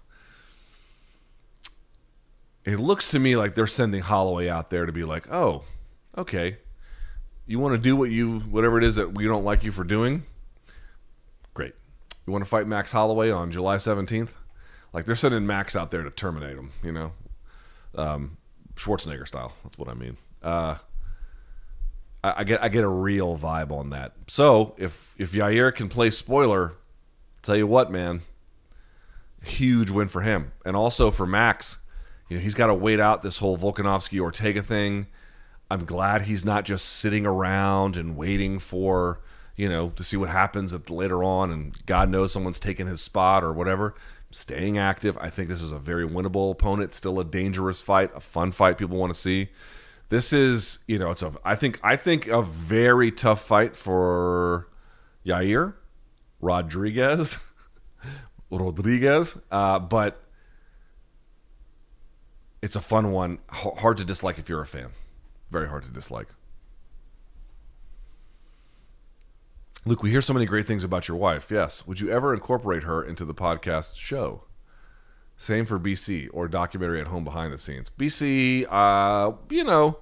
it 2.66 2.80
looks 2.80 3.10
to 3.10 3.20
me 3.20 3.36
like 3.36 3.55
they're 3.55 3.68
sending 3.68 4.01
Holloway 4.01 4.47
out 4.49 4.70
there 4.70 4.86
to 4.86 4.91
be 4.91 5.03
like, 5.03 5.32
oh, 5.32 5.64
okay, 6.18 6.57
you 7.45 7.57
want 7.60 7.74
to 7.74 7.78
do 7.80 7.95
what 7.95 8.12
you 8.12 8.39
whatever 8.41 8.78
it 8.78 8.84
is 8.84 8.95
that 8.95 9.16
we 9.16 9.26
don't 9.26 9.43
like 9.43 9.64
you 9.64 9.72
for 9.72 9.84
doing. 9.84 10.24
Great. 11.53 11.74
You 12.28 12.34
want 12.34 12.43
to 12.43 12.49
fight 12.49 12.68
Max 12.68 12.91
Holloway 12.91 13.32
on 13.32 13.51
July 13.51 13.78
seventeenth? 13.78 14.36
Like 14.93 15.05
they're 15.05 15.16
sending 15.16 15.47
Max 15.47 15.76
out 15.76 15.91
there 15.91 16.03
to 16.03 16.12
terminate 16.12 16.57
him. 16.57 16.72
You 16.84 16.91
know, 16.91 17.12
um, 17.95 18.38
Schwarzenegger 18.76 19.28
style. 19.28 19.53
That's 19.64 19.78
what 19.78 19.89
I 19.89 19.93
mean. 19.93 20.18
Uh, 20.43 20.76
I, 22.24 22.43
get 22.43 22.61
I 22.61 22.67
get 22.67 22.84
a 22.84 22.89
real 22.89 23.38
vibe 23.38 23.72
on 23.72 23.91
that. 23.91 24.13
So 24.28 24.76
if 24.78 25.15
if 25.17 25.32
Yair 25.32 25.74
can 25.74 25.88
play 25.88 26.09
spoiler, 26.09 26.74
tell 27.41 27.55
you 27.55 27.67
what, 27.67 27.91
man, 27.91 28.22
huge 29.43 29.89
win 29.89 30.07
for 30.07 30.22
him, 30.22 30.51
and 30.65 30.76
also 30.76 31.11
for 31.11 31.26
Max. 31.26 31.80
You 32.28 32.38
know, 32.38 32.43
he's 32.43 32.55
got 32.55 32.67
to 32.67 32.76
wait 32.76 32.99
out 32.99 33.24
this 33.24 33.38
whole 33.38 33.57
Volkanovski 33.57 34.20
Ortega 34.20 34.61
thing. 34.61 35.07
I'm 35.72 35.86
glad 35.86 36.24
he's 36.24 36.45
not 36.45 36.63
just 36.63 36.86
sitting 36.86 37.26
around 37.26 37.97
and 37.97 38.15
waiting 38.17 38.59
for 38.59 39.22
you 39.55 39.70
know 39.70 39.89
to 39.91 40.03
see 40.03 40.17
what 40.17 40.30
happens 40.30 40.74
at 40.74 40.89
later 40.89 41.24
on, 41.24 41.51
and 41.51 41.86
God 41.86 42.09
knows 42.09 42.34
someone's 42.34 42.59
taking 42.59 42.88
his 42.88 43.01
spot 43.01 43.43
or 43.43 43.53
whatever. 43.53 43.95
Staying 44.32 44.78
active, 44.78 45.17
I 45.20 45.32
think 45.32 45.49
this 45.49 45.61
is 45.61 45.72
a 45.72 45.80
very 45.80 46.07
winnable 46.07 46.51
opponent. 46.51 46.93
Still 46.93 47.20
a 47.20 47.26
dangerous 47.26 47.82
fight, 47.82 48.11
a 48.13 48.20
fun 48.20 48.51
fight 48.51 48.78
people 48.78 48.97
want 48.97 49.13
to 49.13 49.20
see. 49.20 49.49
This 50.10 50.34
is, 50.34 50.80
you 50.88 50.97
know, 50.97 51.12
it's 51.12 51.22
a. 51.22 51.34
I 51.45 51.55
think 51.55 51.80
I 51.84 51.95
think 51.95 52.28
a 52.28 52.41
very 52.41 53.12
tough 53.12 53.41
fight 53.41 53.76
for 53.76 54.68
Yair 55.26 55.76
Rodriguez, 56.41 57.38
Rodriguez, 58.49 59.38
uh, 59.51 59.78
but 59.80 60.24
it's 62.62 62.76
a 62.76 62.82
fun 62.82 63.12
one. 63.12 63.39
H- 63.53 63.78
hard 63.78 63.97
to 63.97 64.03
dislike 64.03 64.39
if 64.39 64.49
you're 64.49 64.62
a 64.62 64.68
fan. 64.68 64.89
Very 65.51 65.68
hard 65.70 65.84
to 65.84 65.89
dislike. 65.91 66.28
Luke, 69.86 70.03
we 70.03 70.10
hear 70.12 70.22
so 70.22 70.34
many 70.34 70.45
great 70.45 70.66
things 70.68 70.84
about 70.84 71.07
your 71.07 71.18
wife. 71.18 71.49
Yes. 71.49 71.88
Would 71.88 71.99
you 71.99 72.12
ever 72.12 72.34
incorporate 72.34 72.84
her 72.84 73.01
into 73.03 73.26
the 73.26 73.34
podcast 73.34 73.95
show? 73.95 74.43
Same 75.39 75.65
for 75.65 75.79
BC 75.79 76.27
or 76.33 76.49
documentary 76.49 76.99
at 76.99 77.07
home 77.07 77.23
behind 77.23 77.53
the 77.53 77.57
scenes. 77.57 77.89
BC, 77.97 78.65
uh, 78.69 79.31
you 79.49 79.63
know, 79.63 79.99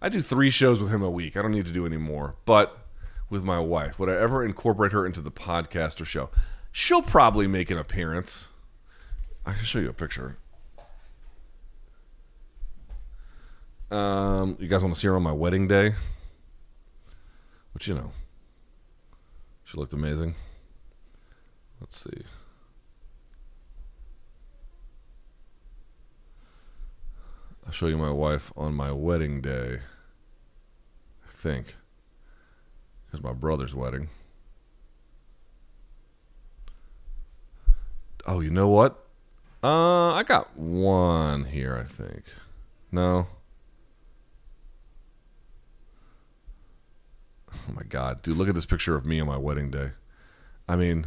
I 0.00 0.08
do 0.08 0.22
three 0.22 0.48
shows 0.48 0.80
with 0.80 0.92
him 0.92 1.02
a 1.02 1.10
week. 1.10 1.36
I 1.36 1.42
don't 1.42 1.50
need 1.50 1.66
to 1.66 1.72
do 1.72 1.84
any 1.86 1.96
more. 1.96 2.36
But 2.44 2.86
with 3.28 3.42
my 3.42 3.58
wife, 3.58 3.98
would 3.98 4.08
I 4.08 4.14
ever 4.14 4.44
incorporate 4.44 4.92
her 4.92 5.04
into 5.04 5.20
the 5.20 5.32
podcast 5.32 6.00
or 6.00 6.04
show? 6.04 6.30
She'll 6.70 7.02
probably 7.02 7.48
make 7.48 7.68
an 7.72 7.78
appearance. 7.78 8.46
I 9.44 9.54
can 9.54 9.64
show 9.64 9.80
you 9.80 9.88
a 9.88 9.92
picture. 9.92 10.38
Um, 13.90 14.56
you 14.60 14.68
guys 14.68 14.84
want 14.84 14.94
to 14.94 15.00
see 15.00 15.08
her 15.08 15.16
on 15.16 15.22
my 15.24 15.32
wedding 15.32 15.66
day? 15.66 15.94
Which 17.74 17.88
you 17.88 17.94
know, 17.94 18.12
she 19.64 19.76
looked 19.76 19.92
amazing. 19.92 20.36
Let's 21.80 22.04
see. 22.04 22.22
I'll 27.66 27.72
show 27.72 27.88
you 27.88 27.98
my 27.98 28.10
wife 28.10 28.52
on 28.56 28.74
my 28.74 28.92
wedding 28.92 29.40
day. 29.40 29.80
I 31.26 31.30
think. 31.30 31.76
It's 33.12 33.22
my 33.22 33.32
brother's 33.32 33.74
wedding. 33.74 34.08
Oh, 38.24 38.40
you 38.40 38.50
know 38.50 38.68
what? 38.68 39.04
Uh, 39.64 40.12
I 40.12 40.22
got 40.22 40.56
one 40.56 41.44
here, 41.44 41.76
I 41.76 41.84
think. 41.84 42.22
No. 42.92 43.26
Oh 47.52 47.72
my 47.72 47.82
god, 47.82 48.22
dude, 48.22 48.36
look 48.36 48.48
at 48.48 48.54
this 48.54 48.66
picture 48.66 48.94
of 48.94 49.04
me 49.04 49.18
on 49.18 49.26
my 49.26 49.36
wedding 49.36 49.70
day. 49.70 49.90
I 50.68 50.76
mean, 50.76 51.06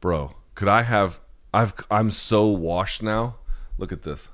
bro, 0.00 0.34
could 0.54 0.68
I 0.68 0.82
have 0.82 1.20
I've 1.52 1.72
I'm 1.90 2.10
so 2.10 2.46
washed 2.46 3.02
now. 3.02 3.36
Look 3.78 3.92
at 3.92 4.02
this. 4.02 4.28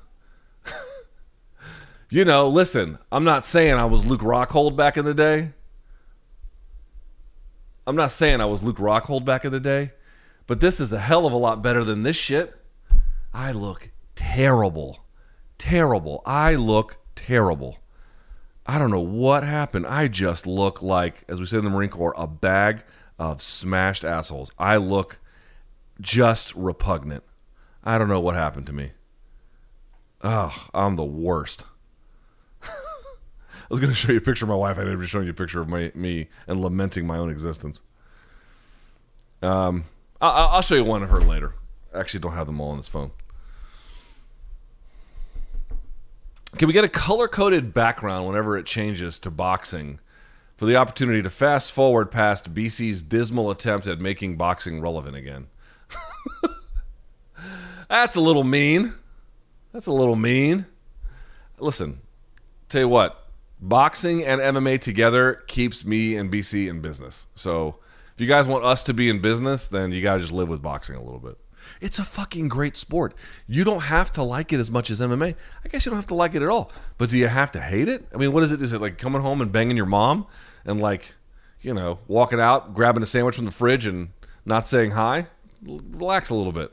you 2.10 2.24
know, 2.24 2.48
listen, 2.48 2.98
I'm 3.10 3.24
not 3.24 3.44
saying 3.44 3.74
I 3.74 3.84
was 3.84 4.06
Luke 4.06 4.20
Rockhold 4.20 4.76
back 4.76 4.96
in 4.96 5.04
the 5.04 5.14
day. 5.14 5.52
I'm 7.86 7.96
not 7.96 8.12
saying 8.12 8.40
I 8.40 8.46
was 8.46 8.62
Luke 8.62 8.78
Rockhold 8.78 9.24
back 9.24 9.44
in 9.44 9.50
the 9.50 9.60
day, 9.60 9.92
but 10.46 10.60
this 10.60 10.78
is 10.78 10.92
a 10.92 11.00
hell 11.00 11.26
of 11.26 11.32
a 11.32 11.36
lot 11.36 11.62
better 11.62 11.82
than 11.82 12.04
this 12.04 12.16
shit. 12.16 12.54
I 13.34 13.50
look 13.52 13.90
terrible. 14.14 15.04
Terrible. 15.58 16.22
I 16.24 16.54
look 16.54 16.98
terrible. 17.16 17.78
I 18.66 18.78
don't 18.78 18.90
know 18.90 19.00
what 19.00 19.42
happened. 19.42 19.86
I 19.86 20.06
just 20.06 20.46
look 20.46 20.82
like, 20.82 21.24
as 21.28 21.40
we 21.40 21.46
say 21.46 21.58
in 21.58 21.64
the 21.64 21.70
Marine 21.70 21.90
Corps, 21.90 22.14
a 22.16 22.28
bag 22.28 22.84
of 23.18 23.42
smashed 23.42 24.04
assholes. 24.04 24.52
I 24.58 24.76
look 24.76 25.18
just 26.00 26.54
repugnant. 26.54 27.24
I 27.84 27.98
don't 27.98 28.08
know 28.08 28.20
what 28.20 28.34
happened 28.34 28.66
to 28.66 28.72
me. 28.72 28.92
Oh, 30.22 30.68
I'm 30.72 30.96
the 30.96 31.04
worst. 31.04 31.64
I 32.62 32.68
was 33.68 33.80
going 33.80 33.90
to 33.90 33.96
show 33.96 34.12
you 34.12 34.18
a 34.18 34.22
picture 34.22 34.44
of 34.44 34.50
my 34.50 34.54
wife. 34.54 34.78
I 34.78 34.82
ended 34.82 35.00
up 35.00 35.06
showing 35.06 35.24
you 35.24 35.32
a 35.32 35.34
picture 35.34 35.60
of 35.60 35.68
my, 35.68 35.90
me 35.94 36.28
and 36.46 36.60
lamenting 36.60 37.06
my 37.06 37.18
own 37.18 37.30
existence. 37.30 37.82
Um, 39.42 39.84
I, 40.20 40.28
I'll 40.28 40.62
show 40.62 40.76
you 40.76 40.84
one 40.84 41.02
of 41.02 41.10
her 41.10 41.20
later. 41.20 41.54
I 41.92 41.98
actually 41.98 42.20
don't 42.20 42.34
have 42.34 42.46
them 42.46 42.60
all 42.60 42.70
on 42.70 42.76
this 42.76 42.88
phone. 42.88 43.10
Can 46.58 46.68
we 46.68 46.74
get 46.74 46.84
a 46.84 46.88
color 46.88 47.28
coded 47.28 47.72
background 47.72 48.26
whenever 48.26 48.56
it 48.56 48.66
changes 48.66 49.18
to 49.20 49.30
boxing 49.30 49.98
for 50.56 50.66
the 50.66 50.76
opportunity 50.76 51.22
to 51.22 51.30
fast 51.30 51.72
forward 51.72 52.10
past 52.10 52.54
BC's 52.54 53.02
dismal 53.02 53.50
attempt 53.50 53.86
at 53.86 54.00
making 54.00 54.36
boxing 54.36 54.80
relevant 54.80 55.16
again? 55.16 55.46
That's 57.88 58.16
a 58.16 58.20
little 58.20 58.44
mean. 58.44 58.94
That's 59.72 59.86
a 59.86 59.92
little 59.92 60.16
mean. 60.16 60.66
Listen, 61.58 62.00
tell 62.68 62.80
you 62.82 62.88
what, 62.88 63.28
boxing 63.60 64.24
and 64.24 64.40
MMA 64.40 64.80
together 64.80 65.42
keeps 65.46 65.84
me 65.84 66.16
and 66.16 66.30
BC 66.30 66.68
in 66.68 66.80
business. 66.80 67.26
So 67.34 67.76
if 68.14 68.20
you 68.20 68.26
guys 68.26 68.46
want 68.46 68.64
us 68.64 68.82
to 68.84 68.94
be 68.94 69.08
in 69.08 69.20
business, 69.20 69.66
then 69.66 69.92
you 69.92 70.02
got 70.02 70.14
to 70.14 70.20
just 70.20 70.32
live 70.32 70.48
with 70.48 70.60
boxing 70.60 70.96
a 70.96 71.02
little 71.02 71.20
bit. 71.20 71.38
It's 71.80 71.98
a 71.98 72.04
fucking 72.04 72.48
great 72.48 72.76
sport. 72.76 73.14
You 73.46 73.64
don't 73.64 73.82
have 73.82 74.10
to 74.12 74.22
like 74.22 74.52
it 74.52 74.60
as 74.60 74.70
much 74.70 74.90
as 74.90 75.00
MMA. 75.00 75.34
I 75.64 75.68
guess 75.68 75.84
you 75.84 75.90
don't 75.90 75.98
have 75.98 76.06
to 76.08 76.14
like 76.14 76.34
it 76.34 76.42
at 76.42 76.48
all. 76.48 76.72
But 76.98 77.10
do 77.10 77.18
you 77.18 77.28
have 77.28 77.52
to 77.52 77.60
hate 77.60 77.88
it? 77.88 78.06
I 78.12 78.18
mean, 78.18 78.32
what 78.32 78.42
is 78.42 78.52
it? 78.52 78.60
Is 78.62 78.72
it 78.72 78.80
like 78.80 78.98
coming 78.98 79.22
home 79.22 79.40
and 79.40 79.50
banging 79.50 79.76
your 79.76 79.86
mom 79.86 80.26
and 80.64 80.80
like, 80.80 81.14
you 81.60 81.72
know, 81.72 82.00
walking 82.08 82.40
out, 82.40 82.74
grabbing 82.74 83.02
a 83.02 83.06
sandwich 83.06 83.36
from 83.36 83.44
the 83.44 83.50
fridge 83.50 83.86
and 83.86 84.10
not 84.44 84.66
saying 84.68 84.92
hi? 84.92 85.26
Relax 85.62 86.30
a 86.30 86.34
little 86.34 86.52
bit. 86.52 86.72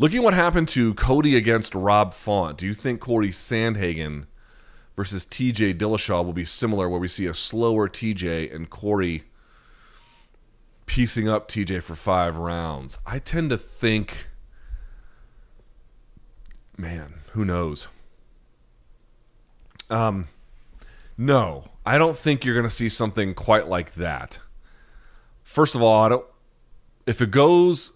looking 0.00 0.22
what 0.22 0.32
happened 0.32 0.66
to 0.66 0.94
Cody 0.94 1.36
against 1.36 1.74
Rob 1.74 2.14
Font, 2.14 2.56
do 2.56 2.64
you 2.64 2.72
think 2.72 3.00
Corey 3.00 3.28
Sandhagen 3.28 4.24
versus 4.96 5.26
TJ 5.26 5.74
Dillashaw 5.74 6.24
will 6.24 6.32
be 6.32 6.46
similar, 6.46 6.88
where 6.88 6.98
we 6.98 7.06
see 7.06 7.26
a 7.26 7.34
slower 7.34 7.86
TJ 7.86 8.52
and 8.52 8.70
Corey 8.70 9.24
piecing 10.86 11.28
up 11.28 11.48
TJ 11.48 11.82
for 11.82 11.94
five 11.94 12.38
rounds? 12.38 12.98
I 13.04 13.18
tend 13.18 13.50
to 13.50 13.58
think, 13.58 14.28
man, 16.78 17.20
who 17.32 17.44
knows? 17.44 17.88
Um, 19.90 20.28
no, 21.18 21.72
I 21.84 21.98
don't 21.98 22.16
think 22.16 22.42
you're 22.42 22.54
going 22.54 22.64
to 22.64 22.74
see 22.74 22.88
something 22.88 23.34
quite 23.34 23.68
like 23.68 23.92
that. 23.94 24.40
First 25.42 25.74
of 25.74 25.82
all, 25.82 26.02
I 26.02 26.08
don't 26.08 26.24
if 27.06 27.20
it 27.20 27.30
goes 27.30 27.92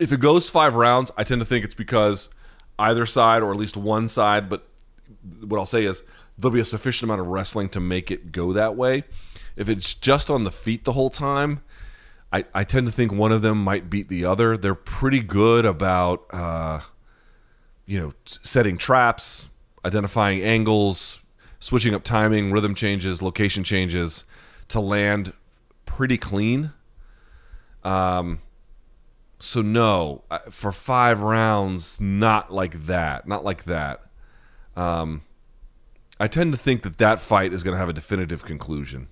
if 0.00 0.12
it 0.12 0.18
goes 0.18 0.48
five 0.48 0.74
rounds, 0.74 1.12
I 1.16 1.24
tend 1.24 1.40
to 1.40 1.44
think 1.44 1.64
it's 1.64 1.74
because 1.74 2.30
either 2.78 3.04
side 3.06 3.42
or 3.42 3.52
at 3.52 3.58
least 3.58 3.76
one 3.76 4.08
side, 4.08 4.48
but 4.48 4.66
what 5.46 5.58
I'll 5.58 5.66
say 5.66 5.84
is 5.84 6.02
there'll 6.38 6.54
be 6.54 6.60
a 6.60 6.64
sufficient 6.64 7.08
amount 7.08 7.20
of 7.20 7.26
wrestling 7.28 7.68
to 7.68 7.80
make 7.80 8.10
it 8.10 8.32
go 8.32 8.52
that 8.54 8.74
way. 8.74 9.04
If 9.56 9.68
it's 9.68 9.92
just 9.92 10.30
on 10.30 10.44
the 10.44 10.50
feet 10.50 10.84
the 10.84 10.92
whole 10.92 11.10
time, 11.10 11.60
I, 12.32 12.46
I 12.54 12.64
tend 12.64 12.86
to 12.86 12.92
think 12.92 13.12
one 13.12 13.30
of 13.30 13.42
them 13.42 13.62
might 13.62 13.90
beat 13.90 14.08
the 14.08 14.24
other. 14.24 14.56
They're 14.56 14.74
pretty 14.74 15.20
good 15.20 15.66
about 15.66 16.24
uh, 16.32 16.80
you 17.84 18.00
know 18.00 18.14
setting 18.24 18.78
traps, 18.78 19.50
identifying 19.84 20.42
angles, 20.42 21.18
switching 21.58 21.94
up 21.94 22.04
timing, 22.04 22.52
rhythm 22.52 22.74
changes, 22.74 23.20
location 23.20 23.64
changes 23.64 24.24
to 24.68 24.80
land 24.80 25.34
pretty 25.84 26.16
clean. 26.16 26.72
Um, 27.84 28.40
so 29.40 29.62
no, 29.62 30.22
for 30.50 30.70
five 30.70 31.20
rounds, 31.22 32.00
not 32.00 32.52
like 32.52 32.86
that, 32.86 33.26
not 33.26 33.44
like 33.44 33.64
that. 33.64 34.02
Um, 34.76 35.22
I 36.20 36.28
tend 36.28 36.52
to 36.52 36.58
think 36.58 36.82
that 36.82 36.98
that 36.98 37.20
fight 37.20 37.52
is 37.54 37.62
going 37.62 37.72
to 37.72 37.78
have 37.78 37.88
a 37.88 37.94
definitive 37.94 38.44
conclusion. 38.44 39.08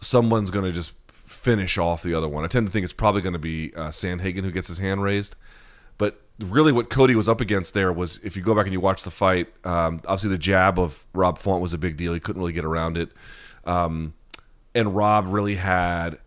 Someone's 0.00 0.50
going 0.50 0.64
to 0.64 0.72
just 0.72 0.94
finish 1.08 1.76
off 1.76 2.02
the 2.02 2.14
other 2.14 2.28
one. 2.28 2.44
I 2.44 2.46
tend 2.48 2.66
to 2.66 2.72
think 2.72 2.84
it's 2.84 2.92
probably 2.94 3.20
going 3.20 3.34
to 3.34 3.38
be 3.38 3.72
uh, 3.74 3.88
Sandhagen 3.88 4.42
who 4.42 4.50
gets 4.50 4.68
his 4.68 4.78
hand 4.78 5.02
raised. 5.02 5.36
But 5.98 6.22
really, 6.38 6.72
what 6.72 6.88
Cody 6.88 7.14
was 7.14 7.28
up 7.28 7.42
against 7.42 7.74
there 7.74 7.92
was, 7.92 8.18
if 8.22 8.36
you 8.36 8.42
go 8.42 8.54
back 8.54 8.64
and 8.64 8.72
you 8.72 8.80
watch 8.80 9.02
the 9.02 9.10
fight, 9.10 9.48
um, 9.66 10.00
obviously 10.06 10.30
the 10.30 10.38
jab 10.38 10.78
of 10.78 11.04
Rob 11.12 11.36
Font 11.36 11.60
was 11.60 11.74
a 11.74 11.78
big 11.78 11.98
deal. 11.98 12.14
He 12.14 12.20
couldn't 12.20 12.40
really 12.40 12.54
get 12.54 12.64
around 12.64 12.96
it. 12.96 13.10
Um, 13.66 14.14
and 14.74 14.96
Rob 14.96 15.26
really 15.28 15.56
had 15.56 16.18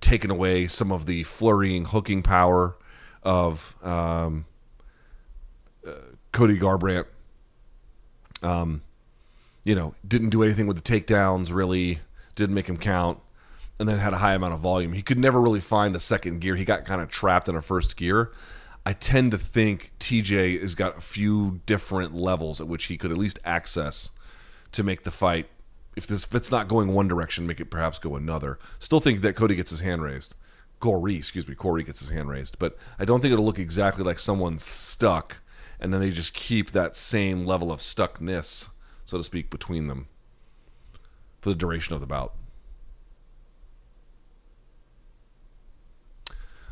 taken 0.00 0.30
away 0.30 0.66
some 0.66 0.92
of 0.92 1.06
the 1.06 1.24
flurrying, 1.24 1.84
hooking 1.86 2.22
power 2.22 2.76
of 3.22 3.74
um, 3.82 4.46
uh, 5.86 5.92
Cody 6.32 6.58
Garbrandt. 6.58 7.06
Um, 8.42 8.82
you 9.64 9.74
know, 9.74 9.94
didn't 10.06 10.30
do 10.30 10.42
anything 10.42 10.66
with 10.66 10.82
the 10.82 11.00
takedowns, 11.00 11.52
really, 11.52 12.00
didn't 12.34 12.54
make 12.54 12.66
him 12.66 12.78
count, 12.78 13.18
and 13.78 13.88
then 13.88 13.98
had 13.98 14.14
a 14.14 14.18
high 14.18 14.34
amount 14.34 14.54
of 14.54 14.60
volume. 14.60 14.94
He 14.94 15.02
could 15.02 15.18
never 15.18 15.40
really 15.40 15.60
find 15.60 15.94
the 15.94 16.00
second 16.00 16.40
gear. 16.40 16.56
He 16.56 16.64
got 16.64 16.86
kind 16.86 17.02
of 17.02 17.10
trapped 17.10 17.48
in 17.48 17.56
a 17.56 17.62
first 17.62 17.96
gear. 17.96 18.32
I 18.86 18.94
tend 18.94 19.32
to 19.32 19.38
think 19.38 19.92
TJ 20.00 20.60
has 20.62 20.74
got 20.74 20.96
a 20.96 21.02
few 21.02 21.60
different 21.66 22.14
levels 22.14 22.60
at 22.60 22.66
which 22.66 22.86
he 22.86 22.96
could 22.96 23.12
at 23.12 23.18
least 23.18 23.38
access 23.44 24.10
to 24.72 24.82
make 24.82 25.02
the 25.02 25.10
fight. 25.10 25.48
If 25.96 26.06
this 26.06 26.24
if 26.24 26.34
it's 26.34 26.50
not 26.50 26.68
going 26.68 26.92
one 26.92 27.08
direction, 27.08 27.46
make 27.46 27.60
it 27.60 27.70
perhaps 27.70 27.98
go 27.98 28.16
another. 28.16 28.58
Still 28.78 29.00
think 29.00 29.20
that 29.22 29.36
Cody 29.36 29.54
gets 29.54 29.70
his 29.70 29.80
hand 29.80 30.02
raised. 30.02 30.34
Corey, 30.78 31.16
excuse 31.16 31.46
me, 31.46 31.54
Corey 31.54 31.82
gets 31.82 32.00
his 32.00 32.10
hand 32.10 32.30
raised, 32.30 32.58
but 32.58 32.76
I 32.98 33.04
don't 33.04 33.20
think 33.20 33.32
it'll 33.32 33.44
look 33.44 33.58
exactly 33.58 34.02
like 34.02 34.18
someone 34.18 34.58
stuck, 34.58 35.42
and 35.78 35.92
then 35.92 36.00
they 36.00 36.10
just 36.10 36.32
keep 36.32 36.70
that 36.70 36.96
same 36.96 37.44
level 37.44 37.70
of 37.70 37.80
stuckness, 37.80 38.68
so 39.04 39.18
to 39.18 39.24
speak, 39.24 39.50
between 39.50 39.88
them 39.88 40.08
for 41.42 41.50
the 41.50 41.54
duration 41.54 41.94
of 41.94 42.00
the 42.00 42.06
bout. 42.06 42.34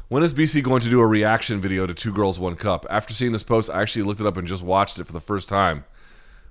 When 0.08 0.22
is 0.22 0.32
BC 0.32 0.62
going 0.62 0.80
to 0.80 0.88
do 0.88 1.00
a 1.00 1.06
reaction 1.06 1.60
video 1.60 1.86
to 1.86 1.92
Two 1.92 2.14
Girls 2.14 2.38
One 2.38 2.56
Cup? 2.56 2.86
After 2.88 3.12
seeing 3.12 3.32
this 3.32 3.44
post, 3.44 3.68
I 3.68 3.82
actually 3.82 4.04
looked 4.04 4.20
it 4.20 4.26
up 4.26 4.38
and 4.38 4.48
just 4.48 4.62
watched 4.62 4.98
it 4.98 5.04
for 5.04 5.12
the 5.12 5.20
first 5.20 5.50
time. 5.50 5.84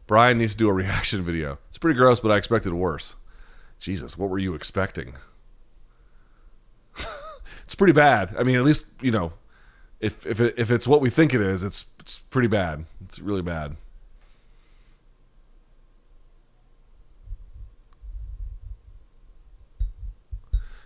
Brian 0.07 0.37
needs 0.37 0.53
to 0.53 0.57
do 0.57 0.69
a 0.69 0.73
reaction 0.73 1.21
video. 1.21 1.59
It's 1.69 1.77
pretty 1.77 1.97
gross, 1.97 2.19
but 2.19 2.31
I 2.31 2.37
expected 2.37 2.73
worse. 2.73 3.15
Jesus, 3.79 4.17
what 4.17 4.29
were 4.29 4.39
you 4.39 4.55
expecting? 4.55 5.13
it's 7.63 7.75
pretty 7.75 7.93
bad. 7.93 8.33
I 8.39 8.43
mean, 8.43 8.55
at 8.55 8.63
least 8.63 8.85
you 9.01 9.11
know, 9.11 9.33
if 9.99 10.25
if 10.25 10.39
it, 10.39 10.55
if 10.57 10.71
it's 10.71 10.87
what 10.87 11.01
we 11.01 11.09
think 11.09 11.33
it 11.33 11.41
is, 11.41 11.63
it's 11.63 11.85
it's 11.99 12.17
pretty 12.17 12.47
bad. 12.47 12.85
It's 13.05 13.19
really 13.19 13.41
bad. 13.41 13.75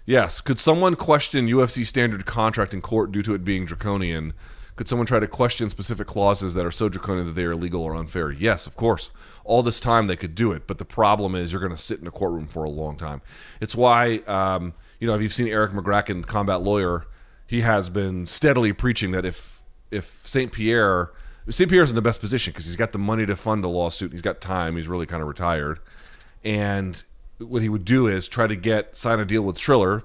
Yes. 0.05 0.41
Could 0.41 0.59
someone 0.59 0.95
question 0.95 1.47
UFC 1.47 1.85
standard 1.85 2.25
contract 2.25 2.73
in 2.73 2.81
court 2.81 3.11
due 3.11 3.23
to 3.23 3.33
it 3.33 3.45
being 3.45 3.65
draconian? 3.65 4.33
Could 4.75 4.87
someone 4.87 5.05
try 5.05 5.19
to 5.19 5.27
question 5.27 5.69
specific 5.69 6.07
clauses 6.07 6.53
that 6.53 6.65
are 6.65 6.71
so 6.71 6.89
draconian 6.89 7.27
that 7.27 7.33
they 7.33 7.43
are 7.43 7.51
illegal 7.51 7.83
or 7.83 7.95
unfair? 7.95 8.31
Yes, 8.31 8.65
of 8.65 8.75
course. 8.75 9.11
All 9.43 9.61
this 9.63 9.79
time 9.79 10.07
they 10.07 10.15
could 10.15 10.33
do 10.33 10.51
it, 10.51 10.65
but 10.65 10.77
the 10.77 10.85
problem 10.85 11.35
is 11.35 11.51
you're 11.51 11.61
going 11.61 11.75
to 11.75 11.77
sit 11.77 11.99
in 11.99 12.07
a 12.07 12.11
courtroom 12.11 12.47
for 12.47 12.63
a 12.63 12.69
long 12.69 12.97
time. 12.97 13.21
It's 13.59 13.75
why, 13.75 14.17
um, 14.27 14.73
you 14.99 15.07
know, 15.07 15.13
if 15.13 15.21
you've 15.21 15.33
seen 15.33 15.47
Erik 15.47 15.71
Magraken, 15.71 16.25
combat 16.25 16.61
lawyer, 16.61 17.05
he 17.45 17.61
has 17.61 17.89
been 17.89 18.25
steadily 18.27 18.71
preaching 18.71 19.11
that 19.11 19.25
if 19.25 19.61
if 19.91 20.25
Saint 20.25 20.53
Pierre, 20.53 21.11
Saint 21.49 21.69
Pierre's 21.69 21.89
in 21.89 21.95
the 21.95 22.01
best 22.01 22.21
position 22.21 22.51
because 22.51 22.65
he's 22.65 22.77
got 22.77 22.93
the 22.93 22.97
money 22.97 23.25
to 23.25 23.35
fund 23.35 23.65
a 23.65 23.67
lawsuit, 23.67 24.13
he's 24.13 24.21
got 24.21 24.39
time, 24.39 24.77
he's 24.77 24.87
really 24.87 25.05
kind 25.05 25.21
of 25.21 25.27
retired, 25.27 25.79
and 26.45 27.03
what 27.39 27.61
he 27.61 27.67
would 27.67 27.83
do 27.83 28.07
is 28.07 28.29
try 28.29 28.47
to 28.47 28.55
get 28.55 28.95
sign 28.95 29.19
a 29.19 29.25
deal 29.25 29.41
with 29.41 29.57
Triller, 29.57 30.03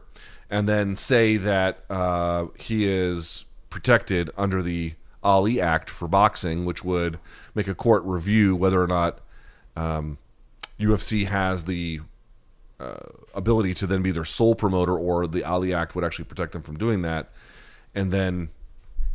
and 0.51 0.69
then 0.69 0.97
say 0.97 1.37
that 1.37 1.85
uh, 1.89 2.47
he 2.59 2.89
is 2.89 3.45
protected 3.77 4.31
under 4.39 4.63
the 4.63 4.95
Ali 5.23 5.61
Act 5.61 5.91
for 5.91 6.09
boxing, 6.09 6.65
which 6.65 6.83
would 6.83 7.19
make 7.55 7.69
a 7.69 7.75
court 7.75 8.03
review 8.05 8.57
whether 8.57 8.83
or 8.83 8.87
not 8.87 9.19
um, 9.77 10.17
UFC 10.81 11.27
has 11.27 11.65
the 11.65 12.01
uh, 12.81 12.97
ability 13.35 13.75
to 13.75 13.87
then 13.87 14.01
be 14.01 14.11
their 14.11 14.25
sole 14.25 14.55
promoter, 14.55 14.97
or 14.97 15.27
the 15.27 15.45
Ali 15.45 15.75
Act 15.75 15.95
would 15.95 16.05
actually 16.05 16.25
protect 16.25 16.53
them 16.53 16.63
from 16.63 16.79
doing 16.79 17.03
that, 17.03 17.29
and 17.95 18.11
then 18.11 18.49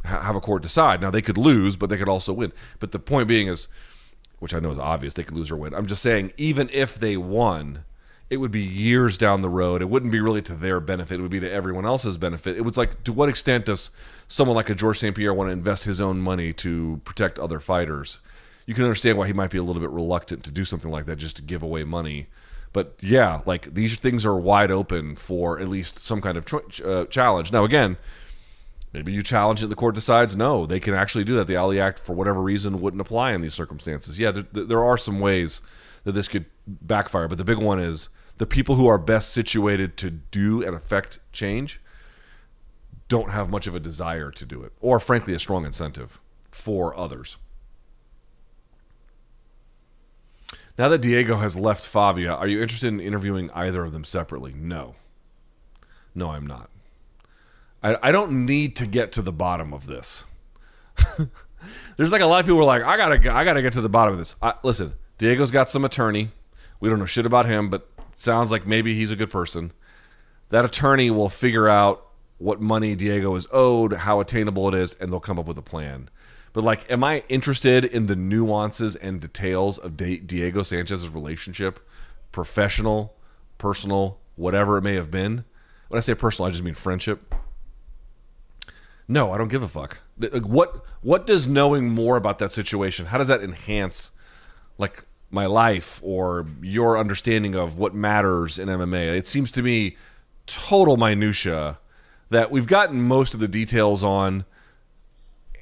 ha- 0.05 0.21
have 0.21 0.35
a 0.35 0.39
court 0.39 0.61
decide. 0.61 1.01
Now 1.01 1.09
they 1.09 1.23
could 1.23 1.39
lose, 1.39 1.75
but 1.75 1.89
they 1.89 1.97
could 1.97 2.07
also 2.07 2.31
win. 2.31 2.53
But 2.79 2.91
the 2.91 2.99
point 2.99 3.27
being 3.27 3.47
is, 3.47 3.67
which 4.37 4.53
I 4.53 4.59
know 4.59 4.69
is 4.69 4.77
obvious, 4.77 5.15
they 5.15 5.23
could 5.23 5.35
lose 5.35 5.49
or 5.49 5.57
win. 5.57 5.73
I'm 5.73 5.87
just 5.87 6.03
saying, 6.03 6.33
even 6.37 6.69
if 6.71 6.99
they 6.99 7.17
won, 7.17 7.83
it 8.31 8.37
would 8.37 8.49
be 8.49 8.61
years 8.61 9.17
down 9.17 9.41
the 9.41 9.49
road. 9.49 9.81
It 9.81 9.89
wouldn't 9.89 10.13
be 10.13 10.21
really 10.21 10.41
to 10.43 10.53
their 10.53 10.79
benefit. 10.79 11.19
It 11.19 11.21
would 11.21 11.29
be 11.29 11.41
to 11.41 11.51
everyone 11.51 11.85
else's 11.85 12.17
benefit. 12.17 12.55
It 12.55 12.61
was 12.61 12.77
like, 12.77 13.03
to 13.03 13.11
what 13.11 13.27
extent 13.27 13.65
does 13.65 13.91
someone 14.29 14.55
like 14.55 14.69
a 14.69 14.73
Georges 14.73 15.01
St. 15.01 15.13
Pierre 15.13 15.33
want 15.33 15.49
to 15.49 15.51
invest 15.51 15.83
his 15.83 15.99
own 15.99 16.21
money 16.21 16.53
to 16.53 17.01
protect 17.03 17.37
other 17.37 17.59
fighters? 17.59 18.21
You 18.65 18.73
can 18.73 18.85
understand 18.85 19.17
why 19.17 19.27
he 19.27 19.33
might 19.33 19.51
be 19.51 19.57
a 19.57 19.63
little 19.63 19.81
bit 19.81 19.89
reluctant 19.89 20.45
to 20.45 20.51
do 20.51 20.63
something 20.63 20.89
like 20.89 21.07
that 21.07 21.17
just 21.17 21.35
to 21.35 21.41
give 21.41 21.61
away 21.61 21.83
money. 21.83 22.27
But 22.71 22.95
yeah, 23.01 23.41
like 23.45 23.73
these 23.73 23.97
things 23.97 24.25
are 24.25 24.37
wide 24.37 24.71
open 24.71 25.17
for 25.17 25.59
at 25.59 25.67
least 25.67 26.01
some 26.01 26.21
kind 26.21 26.37
of 26.37 26.45
uh, 26.85 27.07
challenge. 27.07 27.51
Now, 27.51 27.65
again, 27.65 27.97
maybe 28.93 29.11
you 29.11 29.23
challenge 29.23 29.61
it, 29.61 29.67
the 29.67 29.75
court 29.75 29.93
decides 29.93 30.37
no, 30.37 30.65
they 30.65 30.79
can 30.79 30.93
actually 30.93 31.25
do 31.25 31.35
that. 31.35 31.47
The 31.47 31.57
Ali 31.57 31.81
Act, 31.81 31.99
for 31.99 32.13
whatever 32.13 32.41
reason, 32.41 32.79
wouldn't 32.79 33.01
apply 33.01 33.33
in 33.33 33.41
these 33.41 33.53
circumstances. 33.53 34.17
Yeah, 34.17 34.31
there, 34.31 34.43
there 34.63 34.83
are 34.85 34.97
some 34.97 35.19
ways 35.19 35.59
that 36.05 36.13
this 36.13 36.29
could 36.29 36.45
backfire, 36.65 37.27
but 37.27 37.37
the 37.37 37.43
big 37.43 37.57
one 37.57 37.77
is 37.77 38.07
the 38.41 38.47
people 38.47 38.73
who 38.73 38.87
are 38.87 38.97
best 38.97 39.29
situated 39.29 39.95
to 39.97 40.09
do 40.09 40.63
and 40.63 40.75
affect 40.75 41.19
change 41.31 41.79
don't 43.07 43.29
have 43.29 43.51
much 43.51 43.67
of 43.67 43.75
a 43.75 43.79
desire 43.79 44.31
to 44.31 44.47
do 44.47 44.63
it, 44.63 44.73
or 44.81 44.99
frankly, 44.99 45.35
a 45.35 45.39
strong 45.39 45.63
incentive 45.63 46.19
for 46.49 46.97
others. 46.97 47.37
Now 50.75 50.89
that 50.89 51.03
Diego 51.03 51.35
has 51.35 51.55
left 51.55 51.85
Fabia, 51.85 52.33
are 52.33 52.47
you 52.47 52.63
interested 52.63 52.87
in 52.87 52.99
interviewing 52.99 53.51
either 53.51 53.83
of 53.83 53.91
them 53.91 54.03
separately? 54.03 54.55
No. 54.57 54.95
No, 56.15 56.31
I'm 56.31 56.47
not. 56.47 56.71
I, 57.83 57.97
I 58.01 58.11
don't 58.11 58.47
need 58.47 58.75
to 58.77 58.87
get 58.87 59.11
to 59.11 59.21
the 59.21 59.31
bottom 59.31 59.71
of 59.71 59.85
this. 59.85 60.23
There's 61.95 62.11
like 62.11 62.21
a 62.21 62.25
lot 62.25 62.39
of 62.39 62.47
people 62.47 62.57
who 62.57 62.63
are 62.63 62.65
like, 62.65 62.81
I 62.81 62.97
gotta, 62.97 63.35
I 63.35 63.43
gotta 63.43 63.61
get 63.61 63.73
to 63.73 63.81
the 63.81 63.87
bottom 63.87 64.13
of 64.13 64.17
this. 64.17 64.35
I, 64.41 64.55
listen, 64.63 64.93
Diego's 65.19 65.51
got 65.51 65.69
some 65.69 65.85
attorney. 65.85 66.31
We 66.79 66.89
don't 66.89 66.97
know 66.97 67.05
shit 67.05 67.27
about 67.27 67.45
him, 67.45 67.69
but 67.69 67.87
sounds 68.15 68.51
like 68.51 68.65
maybe 68.65 68.95
he's 68.95 69.11
a 69.11 69.15
good 69.15 69.29
person. 69.29 69.71
That 70.49 70.65
attorney 70.65 71.09
will 71.09 71.29
figure 71.29 71.67
out 71.67 72.07
what 72.37 72.59
money 72.59 72.95
Diego 72.95 73.35
is 73.35 73.47
owed, 73.51 73.93
how 73.93 74.19
attainable 74.19 74.67
it 74.67 74.73
is, 74.73 74.95
and 74.95 75.11
they'll 75.11 75.19
come 75.19 75.39
up 75.39 75.45
with 75.45 75.57
a 75.57 75.63
plan. 75.63 76.09
But 76.53 76.63
like, 76.63 76.89
am 76.91 77.03
I 77.03 77.23
interested 77.29 77.85
in 77.85 78.07
the 78.07 78.15
nuances 78.15 78.95
and 78.95 79.21
details 79.21 79.77
of 79.77 79.95
Diego 79.95 80.63
Sanchez's 80.63 81.09
relationship, 81.09 81.79
professional, 82.31 83.15
personal, 83.57 84.19
whatever 84.35 84.77
it 84.77 84.81
may 84.81 84.95
have 84.95 85.11
been? 85.11 85.45
When 85.87 85.97
I 85.97 86.01
say 86.01 86.15
personal, 86.15 86.47
I 86.47 86.51
just 86.51 86.63
mean 86.63 86.73
friendship. 86.73 87.33
No, 89.07 89.31
I 89.31 89.37
don't 89.37 89.49
give 89.49 89.63
a 89.63 89.67
fuck. 89.67 89.99
What 90.17 90.85
what 91.01 91.25
does 91.25 91.47
knowing 91.47 91.89
more 91.89 92.15
about 92.15 92.39
that 92.39 92.51
situation? 92.51 93.07
How 93.07 93.17
does 93.17 93.27
that 93.27 93.43
enhance 93.43 94.11
like 94.77 95.05
my 95.31 95.45
life 95.45 95.99
or 96.03 96.45
your 96.61 96.97
understanding 96.97 97.55
of 97.55 97.77
what 97.77 97.95
matters 97.95 98.59
in 98.59 98.67
MMA? 98.67 99.15
It 99.15 99.27
seems 99.27 99.51
to 99.53 99.61
me 99.61 99.97
total 100.45 100.97
minutia 100.97 101.79
that 102.29 102.51
we've 102.51 102.67
gotten 102.67 103.01
most 103.01 103.33
of 103.33 103.39
the 103.39 103.47
details 103.47 104.03
on 104.03 104.45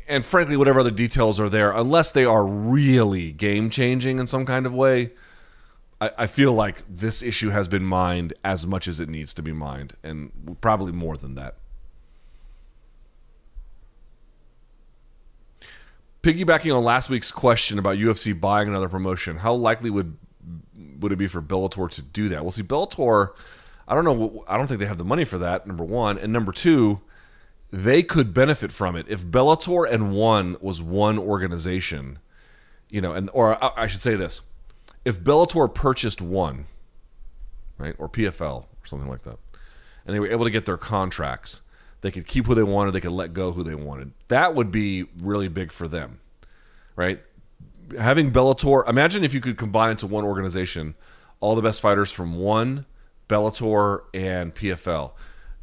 and 0.07 0.25
frankly 0.25 0.57
whatever 0.57 0.79
other 0.79 0.91
details 0.91 1.39
are 1.39 1.49
there 1.49 1.71
unless 1.71 2.11
they 2.11 2.25
are 2.25 2.45
really 2.45 3.31
game 3.31 3.69
changing 3.69 4.19
in 4.19 4.25
some 4.25 4.45
kind 4.45 4.65
of 4.65 4.73
way 4.73 5.11
I, 6.01 6.11
I 6.19 6.27
feel 6.27 6.53
like 6.53 6.83
this 6.89 7.21
issue 7.21 7.49
has 7.49 7.67
been 7.67 7.83
mined 7.83 8.33
as 8.43 8.65
much 8.65 8.87
as 8.87 8.99
it 8.99 9.09
needs 9.09 9.33
to 9.35 9.41
be 9.41 9.51
mined 9.51 9.95
and 10.03 10.57
probably 10.61 10.91
more 10.91 11.17
than 11.17 11.35
that 11.35 11.55
piggybacking 16.21 16.75
on 16.75 16.83
last 16.83 17.09
week's 17.09 17.31
question 17.31 17.79
about 17.79 17.97
UFC 17.97 18.39
buying 18.39 18.67
another 18.67 18.89
promotion, 18.89 19.37
how 19.37 19.53
likely 19.53 19.89
would 19.89 20.17
would 20.99 21.11
it 21.11 21.17
be 21.17 21.27
for 21.27 21.41
Bellator 21.41 21.89
to 21.89 22.01
do 22.01 22.29
that? 22.29 22.41
Well, 22.41 22.51
see, 22.51 22.63
Bellator, 22.63 23.31
I 23.87 23.95
don't 23.95 24.05
know. 24.05 24.43
I 24.47 24.57
don't 24.57 24.67
think 24.67 24.79
they 24.79 24.85
have 24.85 24.97
the 24.97 25.05
money 25.05 25.25
for 25.25 25.37
that. 25.37 25.65
Number 25.65 25.83
one, 25.83 26.17
and 26.17 26.33
number 26.33 26.51
two, 26.51 27.01
they 27.71 28.03
could 28.03 28.33
benefit 28.33 28.71
from 28.71 28.95
it 28.95 29.05
if 29.09 29.25
Bellator 29.25 29.89
and 29.89 30.11
One 30.11 30.57
was 30.61 30.81
one 30.81 31.17
organization. 31.17 32.19
You 32.89 33.01
know, 33.01 33.13
and 33.13 33.29
or 33.33 33.57
I 33.79 33.87
should 33.87 34.01
say 34.01 34.15
this: 34.15 34.41
if 35.05 35.21
Bellator 35.21 35.73
purchased 35.73 36.21
One, 36.21 36.65
right, 37.77 37.95
or 37.97 38.09
PFL 38.09 38.63
or 38.63 38.85
something 38.85 39.09
like 39.09 39.23
that, 39.23 39.37
and 40.05 40.15
they 40.15 40.19
were 40.19 40.29
able 40.29 40.45
to 40.45 40.51
get 40.51 40.65
their 40.65 40.77
contracts 40.77 41.61
they 42.01 42.11
could 42.11 42.27
keep 42.27 42.47
who 42.47 42.55
they 42.55 42.63
wanted. 42.63 42.91
They 42.91 43.01
could 43.01 43.11
let 43.11 43.33
go 43.33 43.51
who 43.51 43.63
they 43.63 43.75
wanted. 43.75 44.11
That 44.27 44.55
would 44.55 44.71
be 44.71 45.05
really 45.19 45.47
big 45.47 45.71
for 45.71 45.87
them, 45.87 46.19
right? 46.95 47.21
Having 47.97 48.31
Bellator. 48.31 48.87
Imagine 48.87 49.23
if 49.23 49.33
you 49.33 49.41
could 49.41 49.57
combine 49.57 49.91
into 49.91 50.07
one 50.07 50.23
organization 50.23 50.95
all 51.39 51.55
the 51.55 51.61
best 51.61 51.81
fighters 51.81 52.11
from 52.11 52.35
one 52.35 52.85
Bellator 53.27 54.01
and 54.13 54.53
PFL. 54.53 55.11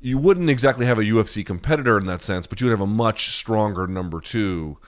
You 0.00 0.18
wouldn't 0.18 0.50
exactly 0.50 0.86
have 0.86 0.98
a 0.98 1.02
UFC 1.02 1.44
competitor 1.44 1.98
in 1.98 2.06
that 2.06 2.22
sense, 2.22 2.46
but 2.46 2.60
you 2.60 2.66
would 2.66 2.72
have 2.72 2.80
a 2.80 2.86
much 2.86 3.30
stronger 3.30 3.86
number 3.86 4.20
two. 4.20 4.78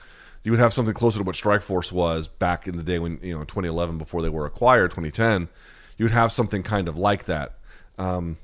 You 0.43 0.51
would 0.51 0.59
have 0.59 0.73
something 0.73 0.93
closer 0.93 1.19
to 1.19 1.23
what 1.23 1.35
Strikeforce 1.35 1.91
was 1.91 2.27
back 2.27 2.67
in 2.67 2.77
the 2.77 2.83
day 2.83 2.99
when 2.99 3.19
you 3.21 3.37
know 3.37 3.43
2011 3.43 3.97
before 3.97 4.21
they 4.21 4.29
were 4.29 4.45
acquired, 4.45 4.91
2010. 4.91 5.49
You 5.97 6.05
would 6.05 6.11
have 6.11 6.31
something 6.31 6.63
kind 6.63 6.87
of 6.87 6.97
like 6.97 7.25
that. 7.25 7.57
Um, 7.97 8.37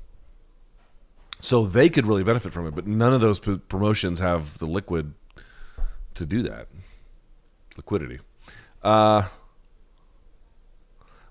so 1.46 1.64
they 1.64 1.88
could 1.88 2.06
really 2.08 2.24
benefit 2.24 2.52
from 2.52 2.66
it, 2.66 2.74
but 2.74 2.88
none 2.88 3.14
of 3.14 3.20
those 3.20 3.38
p- 3.38 3.58
promotions 3.68 4.18
have 4.18 4.58
the 4.58 4.66
liquid 4.66 5.14
to 6.14 6.26
do 6.26 6.42
that. 6.42 6.66
Liquidity. 7.76 8.18
Uh, 8.82 9.22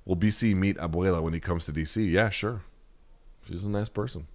will 0.05 0.15
BC 0.15 0.55
meet 0.55 0.77
Abuela 0.77 1.21
when 1.21 1.33
he 1.33 1.41
comes 1.41 1.65
to 1.65 1.73
DC? 1.73 2.09
Yeah, 2.09 2.29
sure. 2.29 2.61
She's 3.45 3.65
a 3.65 3.69
nice 3.69 3.89
person. 3.89 4.27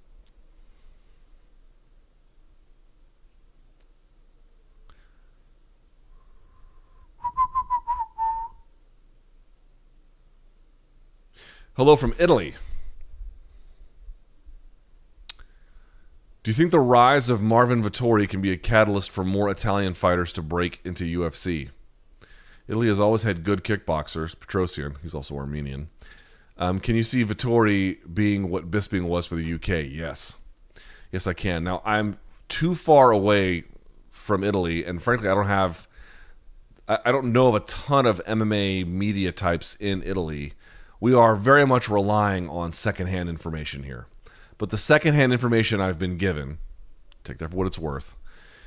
Hello 11.75 11.97
from 11.97 12.15
Italy. 12.19 12.57
Do 16.43 16.51
you 16.51 16.55
think 16.55 16.71
the 16.71 16.81
rise 16.81 17.29
of 17.29 17.43
Marvin 17.43 17.83
Vettori 17.83 18.27
can 18.27 18.41
be 18.41 18.51
a 18.51 18.57
catalyst 18.57 19.11
for 19.11 19.23
more 19.23 19.51
Italian 19.51 19.93
fighters 19.93 20.33
to 20.33 20.43
break 20.43 20.81
into 20.85 21.05
UFC? 21.05 21.69
Italy 22.67 22.89
has 22.89 22.99
always 22.99 23.25
had 23.25 23.45
good 23.45 23.63
kickboxers. 23.63 24.35
Petrosyan, 24.35 24.97
he's 25.03 25.13
also 25.13 25.37
Armenian. 25.37 25.91
Um, 26.57 26.79
can 26.79 26.97
you 26.97 27.03
see 27.03 27.23
Vettori 27.27 27.99
being 28.15 28.49
what 28.49 28.71
Bisping 28.71 29.03
was 29.03 29.27
for 29.27 29.35
the 29.35 29.55
UK? 29.55 29.91
Yes. 29.91 30.37
Yes, 31.13 31.27
I 31.27 31.35
can. 31.35 31.63
Now, 31.63 31.83
I'm 31.85 32.17
too 32.49 32.75
far 32.75 33.11
away 33.11 33.65
from 34.09 34.43
Italy, 34.43 34.83
and 34.85 35.03
frankly, 35.03 35.29
I 35.29 35.35
don't 35.35 35.47
have. 35.47 35.87
I 36.89 37.13
don't 37.13 37.33
know 37.33 37.47
of 37.49 37.55
a 37.55 37.61
ton 37.61 38.05
of 38.05 38.21
MMA 38.25 38.85
media 38.85 39.31
types 39.31 39.77
in 39.79 40.03
Italy. 40.03 40.55
We 40.99 41.15
are 41.15 41.37
very 41.37 41.65
much 41.65 41.89
relying 41.89 42.49
on 42.49 42.73
secondhand 42.73 43.29
information 43.29 43.85
here. 43.85 44.07
But 44.61 44.69
the 44.69 44.77
secondhand 44.77 45.33
information 45.33 45.81
I've 45.81 45.99
been 45.99 46.19
given, 46.19 46.59
take 47.25 47.39
that 47.39 47.51
for 47.51 47.57
what 47.57 47.67
it's 47.67 47.79
worth, 47.79 48.15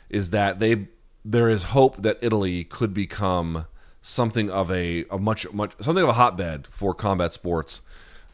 is 0.10 0.32
that 0.32 0.58
they 0.58 0.88
there 1.24 1.48
is 1.48 1.66
hope 1.66 2.02
that 2.02 2.18
Italy 2.20 2.64
could 2.64 2.96
become 2.96 3.68
something 4.02 4.50
of 4.50 4.72
a, 4.72 5.06
a 5.12 5.20
much 5.20 5.54
much 5.54 5.74
something 5.80 6.02
of 6.02 6.10
a 6.10 6.14
hotbed 6.14 6.66
for 6.66 6.96
combat 6.96 7.32
sports, 7.32 7.82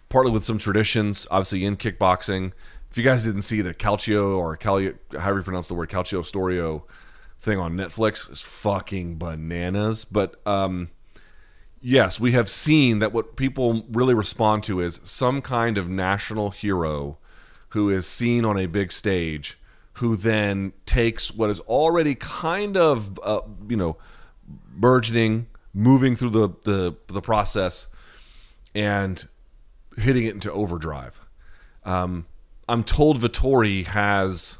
partly 0.07 0.31
with 0.31 0.45
some 0.45 0.57
traditions, 0.57 1.27
obviously 1.29 1.65
in 1.65 1.75
kickboxing. 1.75 2.53
If 2.91 2.97
you 2.97 3.03
guys 3.03 3.25
didn't 3.25 3.41
see 3.41 3.59
the 3.59 3.73
Calcio 3.73 4.37
or 4.37 4.55
Calio, 4.55 4.95
however 5.11 5.39
you 5.39 5.43
pronounce 5.43 5.67
the 5.67 5.73
word 5.73 5.89
Calcio 5.89 6.21
Storico 6.21 6.83
thing 7.41 7.59
on 7.59 7.75
Netflix, 7.75 8.29
it's 8.29 8.39
fucking 8.39 9.17
bananas. 9.17 10.05
But 10.05 10.39
um, 10.47 10.91
yes, 11.81 12.21
we 12.21 12.31
have 12.31 12.49
seen 12.49 12.99
that 12.99 13.11
what 13.11 13.35
people 13.35 13.83
really 13.91 14.13
respond 14.13 14.63
to 14.63 14.79
is 14.79 15.01
some 15.03 15.41
kind 15.41 15.77
of 15.77 15.89
national 15.89 16.51
hero 16.51 17.17
who 17.69 17.89
is 17.89 18.05
seen 18.05 18.45
on 18.45 18.57
a 18.57 18.65
big 18.65 18.91
stage, 18.91 19.59
who 19.93 20.15
then 20.15 20.73
takes 20.85 21.31
what 21.31 21.49
is 21.49 21.59
already 21.61 22.15
kind 22.15 22.77
of 22.77 23.19
uh, 23.23 23.41
you 23.67 23.77
know 23.77 23.97
burgeoning, 24.75 25.47
moving 25.73 26.15
through 26.15 26.29
the, 26.29 26.49
the 26.63 26.95
the 27.07 27.21
process, 27.21 27.87
and 28.75 29.27
hitting 29.97 30.25
it 30.25 30.33
into 30.33 30.51
overdrive. 30.51 31.19
Um, 31.83 32.25
I'm 32.67 32.83
told 32.83 33.19
Vettori 33.19 33.85
has 33.87 34.58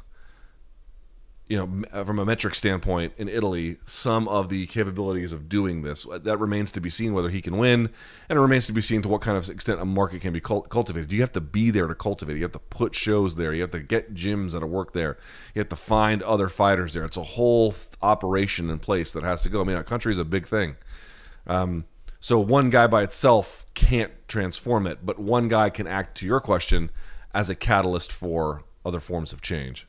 you 1.50 1.56
know, 1.56 1.82
uh, 1.92 2.04
from 2.04 2.20
a 2.20 2.24
metric 2.24 2.54
standpoint 2.54 3.12
in 3.18 3.28
Italy, 3.28 3.78
some 3.84 4.28
of 4.28 4.50
the 4.50 4.66
capabilities 4.68 5.32
of 5.32 5.48
doing 5.48 5.82
this. 5.82 6.06
That 6.08 6.38
remains 6.38 6.70
to 6.70 6.80
be 6.80 6.90
seen 6.90 7.12
whether 7.12 7.28
he 7.28 7.42
can 7.42 7.58
win, 7.58 7.90
and 8.28 8.38
it 8.38 8.40
remains 8.40 8.66
to 8.66 8.72
be 8.72 8.80
seen 8.80 9.02
to 9.02 9.08
what 9.08 9.20
kind 9.20 9.36
of 9.36 9.50
extent 9.50 9.80
a 9.80 9.84
market 9.84 10.20
can 10.20 10.32
be 10.32 10.40
cultivated. 10.40 11.10
You 11.10 11.20
have 11.22 11.32
to 11.32 11.40
be 11.40 11.72
there 11.72 11.88
to 11.88 11.94
cultivate. 11.96 12.36
You 12.36 12.42
have 12.42 12.52
to 12.52 12.60
put 12.60 12.94
shows 12.94 13.34
there. 13.34 13.52
You 13.52 13.62
have 13.62 13.72
to 13.72 13.80
get 13.80 14.14
gyms 14.14 14.52
that 14.52 14.64
work 14.64 14.92
there. 14.92 15.18
You 15.52 15.58
have 15.58 15.68
to 15.70 15.76
find 15.76 16.22
other 16.22 16.48
fighters 16.48 16.94
there. 16.94 17.04
It's 17.04 17.16
a 17.16 17.24
whole 17.24 17.72
th- 17.72 17.88
operation 18.00 18.70
in 18.70 18.78
place 18.78 19.12
that 19.12 19.24
has 19.24 19.42
to 19.42 19.48
go. 19.48 19.60
I 19.60 19.64
mean, 19.64 19.76
a 19.76 19.82
country 19.82 20.12
is 20.12 20.18
a 20.18 20.24
big 20.24 20.46
thing. 20.46 20.76
Um, 21.48 21.84
so 22.20 22.38
one 22.38 22.70
guy 22.70 22.86
by 22.86 23.02
itself 23.02 23.66
can't 23.74 24.12
transform 24.28 24.86
it, 24.86 25.04
but 25.04 25.18
one 25.18 25.48
guy 25.48 25.68
can 25.68 25.88
act 25.88 26.16
to 26.18 26.26
your 26.26 26.40
question 26.40 26.92
as 27.34 27.50
a 27.50 27.56
catalyst 27.56 28.12
for 28.12 28.62
other 28.84 29.00
forms 29.00 29.32
of 29.32 29.40
change. 29.40 29.88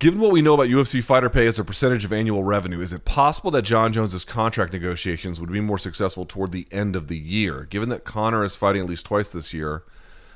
Given 0.00 0.20
what 0.20 0.32
we 0.32 0.42
know 0.42 0.54
about 0.54 0.66
UFC 0.66 1.02
fighter 1.02 1.30
pay 1.30 1.46
as 1.46 1.58
a 1.58 1.64
percentage 1.64 2.04
of 2.04 2.12
annual 2.12 2.42
revenue, 2.42 2.80
is 2.80 2.92
it 2.92 3.04
possible 3.04 3.50
that 3.52 3.62
Jon 3.62 3.92
Jones's 3.92 4.24
contract 4.24 4.72
negotiations 4.72 5.40
would 5.40 5.52
be 5.52 5.60
more 5.60 5.78
successful 5.78 6.26
toward 6.26 6.50
the 6.50 6.66
end 6.72 6.96
of 6.96 7.06
the 7.06 7.16
year? 7.16 7.64
Given 7.64 7.88
that 7.90 8.04
Conor 8.04 8.44
is 8.44 8.56
fighting 8.56 8.82
at 8.82 8.88
least 8.88 9.06
twice 9.06 9.28
this 9.28 9.54
year, 9.54 9.84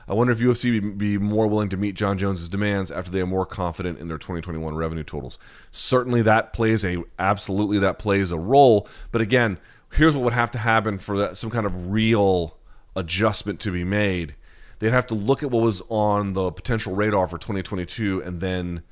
I 0.07 0.15
wonder 0.15 0.33
if 0.33 0.39
UFC 0.39 0.81
would 0.81 0.97
be 0.97 1.19
more 1.19 1.49
willing 1.49 1.69
to 1.71 1.77
meet 1.77 1.97
Jon 1.97 2.17
Jones's 2.17 2.49
demands 2.49 2.91
after 2.91 3.11
they 3.11 3.21
are 3.21 3.27
more 3.27 3.45
confident 3.45 3.99
in 3.99 4.09
their 4.09 4.17
2021 4.17 4.75
revenue 4.75 5.05
totals. 5.05 5.39
Certainly, 5.71 6.23
that 6.23 6.53
plays 6.53 6.85
a 6.85 7.03
absolutely 7.19 7.79
that 7.81 7.99
plays 7.99 8.31
a 8.31 8.39
role. 8.39 8.89
But 9.11 9.21
again, 9.21 9.59
here's 9.93 10.15
what 10.15 10.25
would 10.25 10.33
have 10.33 10.53
to 10.53 10.59
happen 10.59 10.99
for 10.99 11.19
that, 11.19 11.37
some 11.37 11.51
kind 11.51 11.67
of 11.67 11.91
real 11.91 12.57
adjustment 12.97 13.61
to 13.61 13.73
be 13.73 13.85
made. 13.85 14.35
They'd 14.79 14.93
have 14.93 15.07
to 15.09 15.15
look 15.15 15.43
at 15.43 15.51
what 15.51 15.63
was 15.63 15.83
on 15.89 16.33
the 16.33 16.53
potential 16.53 16.95
radar 16.95 17.29
for 17.29 17.37
2022, 17.37 18.23
and 18.23 18.41
then 18.41 18.83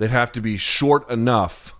they'd 0.00 0.10
have 0.10 0.32
to 0.32 0.40
be 0.40 0.56
short 0.56 1.08
enough 1.10 1.74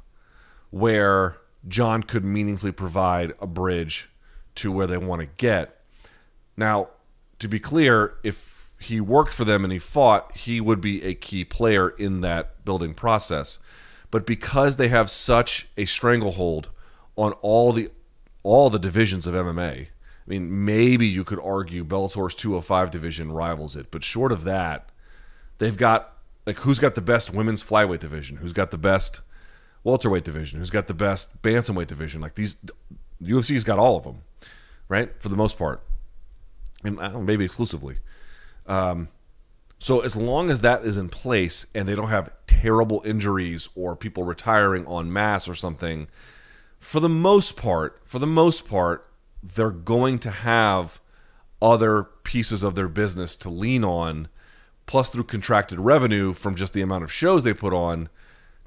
where 0.69 1.39
Jon 1.67 2.03
could 2.03 2.23
meaningfully 2.23 2.71
provide 2.71 3.33
a 3.41 3.47
bridge 3.47 4.11
to 4.57 4.71
where 4.71 4.87
they 4.87 4.99
want 4.99 5.21
to 5.21 5.27
get. 5.39 5.81
Now, 6.55 6.91
to 7.39 7.49
be 7.49 7.59
clear, 7.59 8.19
if 8.23 8.73
he 8.79 9.01
worked 9.01 9.33
for 9.33 9.47
them 9.47 9.65
and 9.65 9.73
he 9.73 9.79
fought, 9.79 10.37
he 10.37 10.61
would 10.61 10.83
be 10.83 11.03
a 11.03 11.15
key 11.15 11.47
player 11.47 11.89
in 11.89 12.21
that 12.21 12.63
building 12.67 12.93
process. 12.93 13.59
But 14.11 14.27
because 14.27 14.77
they 14.77 14.89
have 14.89 15.09
such 15.09 15.69
a 15.79 15.87
stranglehold 15.87 16.69
on 17.17 17.33
all 17.41 17.73
the 17.73 17.91
all 18.43 18.69
the 18.69 18.79
divisions 18.79 19.27
of 19.27 19.35
MMA, 19.35 19.87
I 19.87 19.89
mean, 20.27 20.67
maybe 20.67 21.07
you 21.07 21.25
could 21.25 21.41
argue 21.41 21.85
Bellator's 21.85 22.35
205 22.35 22.91
division 22.91 23.33
rivals 23.33 23.77
it, 23.77 23.91
but 23.91 24.05
short 24.05 24.31
of 24.31 24.45
that, 24.45 24.91
they've 25.57 25.77
got 25.77 26.20
like 26.51 26.59
who's 26.59 26.81
got 26.81 26.97
the 26.97 27.01
best 27.01 27.33
women's 27.33 27.63
flyweight 27.63 28.01
division? 28.01 28.39
Who's 28.39 28.53
got 28.53 28.73
the 28.73 28.77
best 28.77 29.21
welterweight 29.85 30.25
division? 30.25 30.59
Who's 30.59 30.71
got 30.71 30.89
the 30.89 30.95
best 30.95 31.43
bantamweight 31.43 31.87
division? 31.87 32.21
Like 32.21 32.35
these 32.35 32.57
UFC's 33.23 33.63
got 33.63 33.79
all 33.79 33.97
of 33.97 34.03
them, 34.03 34.23
right? 34.89 35.13
For 35.23 35.29
the 35.29 35.37
most 35.37 35.57
part. 35.57 35.81
And 36.83 36.97
know, 36.97 37.21
maybe 37.21 37.45
exclusively. 37.45 37.99
Um, 38.67 39.11
so 39.79 40.01
as 40.01 40.17
long 40.17 40.51
as 40.51 40.63
that 40.63 40.85
is 40.85 40.99
in 40.99 41.09
place 41.09 41.67
and 41.73 41.87
they 41.87 41.95
don't 41.95 42.09
have 42.09 42.33
terrible 42.49 43.01
injuries 43.05 43.69
or 43.77 43.95
people 43.95 44.25
retiring 44.25 44.89
en 44.89 45.13
masse 45.13 45.47
or 45.47 45.55
something, 45.55 46.09
for 46.81 46.99
the 46.99 47.09
most 47.09 47.57
part, 47.57 48.01
for 48.05 48.19
the 48.19 48.27
most 48.27 48.69
part, 48.69 49.09
they're 49.41 49.71
going 49.71 50.19
to 50.19 50.31
have 50.33 51.01
other 51.63 52.03
pieces 52.25 52.65
of 52.65 52.75
their 52.75 52.89
business 52.89 53.37
to 53.37 53.51
lean 53.51 53.85
on, 53.85 54.27
plus 54.91 55.09
through 55.09 55.23
contracted 55.23 55.79
revenue 55.79 56.33
from 56.33 56.57
just 56.57 56.73
the 56.73 56.81
amount 56.81 57.05
of 57.05 57.13
shows 57.13 57.45
they 57.45 57.55
put 57.55 57.73
on 57.73 58.09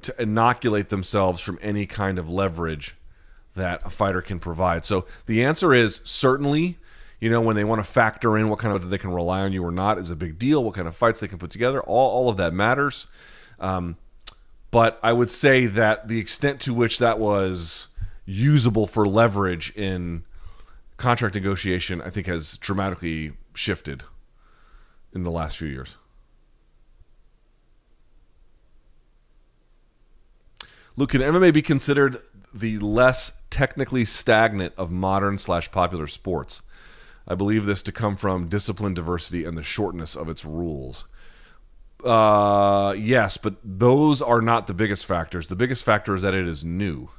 to 0.01 0.15
inoculate 0.21 0.87
themselves 0.87 1.41
from 1.41 1.59
any 1.61 1.85
kind 1.85 2.17
of 2.17 2.29
leverage 2.29 2.95
that 3.55 3.85
a 3.85 3.89
fighter 3.89 4.21
can 4.21 4.39
provide. 4.39 4.85
So 4.85 5.05
the 5.25 5.43
answer 5.43 5.73
is 5.73 5.99
certainly 6.05 6.77
you 7.19 7.29
know, 7.29 7.41
when 7.41 7.57
they 7.57 7.65
want 7.65 7.83
to 7.83 7.89
factor 7.89 8.37
in 8.37 8.47
what 8.47 8.59
kind 8.59 8.73
of 8.73 8.89
they 8.89 8.97
can 8.97 9.11
rely 9.11 9.41
on 9.41 9.51
you 9.51 9.65
or 9.65 9.71
not 9.71 9.97
is 9.97 10.11
a 10.11 10.15
big 10.15 10.39
deal. 10.39 10.63
What 10.63 10.75
kind 10.75 10.87
of 10.87 10.95
fights 10.95 11.19
they 11.19 11.27
can 11.27 11.39
put 11.39 11.51
together, 11.51 11.81
all, 11.81 12.09
all 12.09 12.29
of 12.29 12.37
that 12.37 12.53
matters. 12.53 13.05
Um, 13.59 13.97
but 14.71 14.99
I 15.03 15.11
would 15.11 15.29
say 15.29 15.65
that 15.65 16.07
the 16.07 16.19
extent 16.19 16.61
to 16.61 16.73
which 16.73 16.99
that 16.99 17.19
was 17.19 17.89
usable 18.25 18.87
for 18.87 19.05
leverage 19.05 19.73
in 19.75 20.23
contract 20.95 21.35
negotiation, 21.35 22.01
I 22.01 22.09
think, 22.09 22.27
has 22.27 22.57
dramatically 22.57 23.33
shifted 23.53 24.03
in 25.13 25.23
the 25.23 25.31
last 25.31 25.57
few 25.57 25.67
years. 25.67 25.97
Luke, 30.95 31.09
can 31.09 31.21
MMA 31.21 31.53
be 31.53 31.61
considered 31.61 32.21
the 32.53 32.77
less 32.79 33.41
technically 33.49 34.05
stagnant 34.05 34.73
of 34.77 34.91
modern 34.91 35.37
slash 35.37 35.71
popular 35.71 36.05
sports? 36.05 36.61
I 37.27 37.35
believe 37.35 37.65
this 37.65 37.81
to 37.83 37.91
come 37.91 38.15
from 38.15 38.47
discipline 38.47 38.93
diversity 38.93 39.43
and 39.45 39.57
the 39.57 39.63
shortness 39.63 40.15
of 40.15 40.29
its 40.29 40.45
rules. 40.45 41.05
Uh, 42.03 42.93
yes, 42.97 43.37
but 43.37 43.55
those 43.63 44.21
are 44.21 44.41
not 44.41 44.67
the 44.67 44.73
biggest 44.73 45.05
factors. 45.05 45.47
The 45.47 45.55
biggest 45.55 45.83
factor 45.83 46.13
is 46.13 46.21
that 46.21 46.33
it 46.33 46.47
is 46.47 46.63
new. 46.63 47.09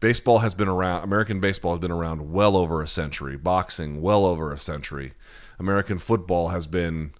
Baseball 0.00 0.38
has 0.38 0.54
been 0.54 0.68
around, 0.68 1.04
American 1.04 1.40
baseball 1.40 1.72
has 1.72 1.80
been 1.80 1.90
around 1.90 2.32
well 2.32 2.56
over 2.56 2.82
a 2.82 2.88
century, 2.88 3.36
boxing 3.36 4.02
well 4.02 4.24
over 4.26 4.52
a 4.52 4.58
century. 4.58 5.12
American 5.58 5.98
football 5.98 6.48
has 6.48 6.66
been, 6.66 7.12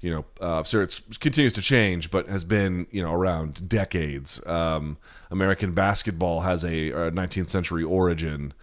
you 0.00 0.10
know, 0.10 0.24
uh, 0.40 0.62
it 0.72 1.00
continues 1.18 1.52
to 1.54 1.62
change, 1.62 2.10
but 2.10 2.28
has 2.28 2.44
been, 2.44 2.86
you 2.90 3.02
know, 3.02 3.12
around 3.12 3.68
decades. 3.68 4.44
Um, 4.46 4.96
American 5.30 5.72
basketball 5.72 6.42
has 6.42 6.64
a, 6.64 6.90
a 6.90 7.10
19th 7.10 7.48
century 7.48 7.82
origin. 7.82 8.54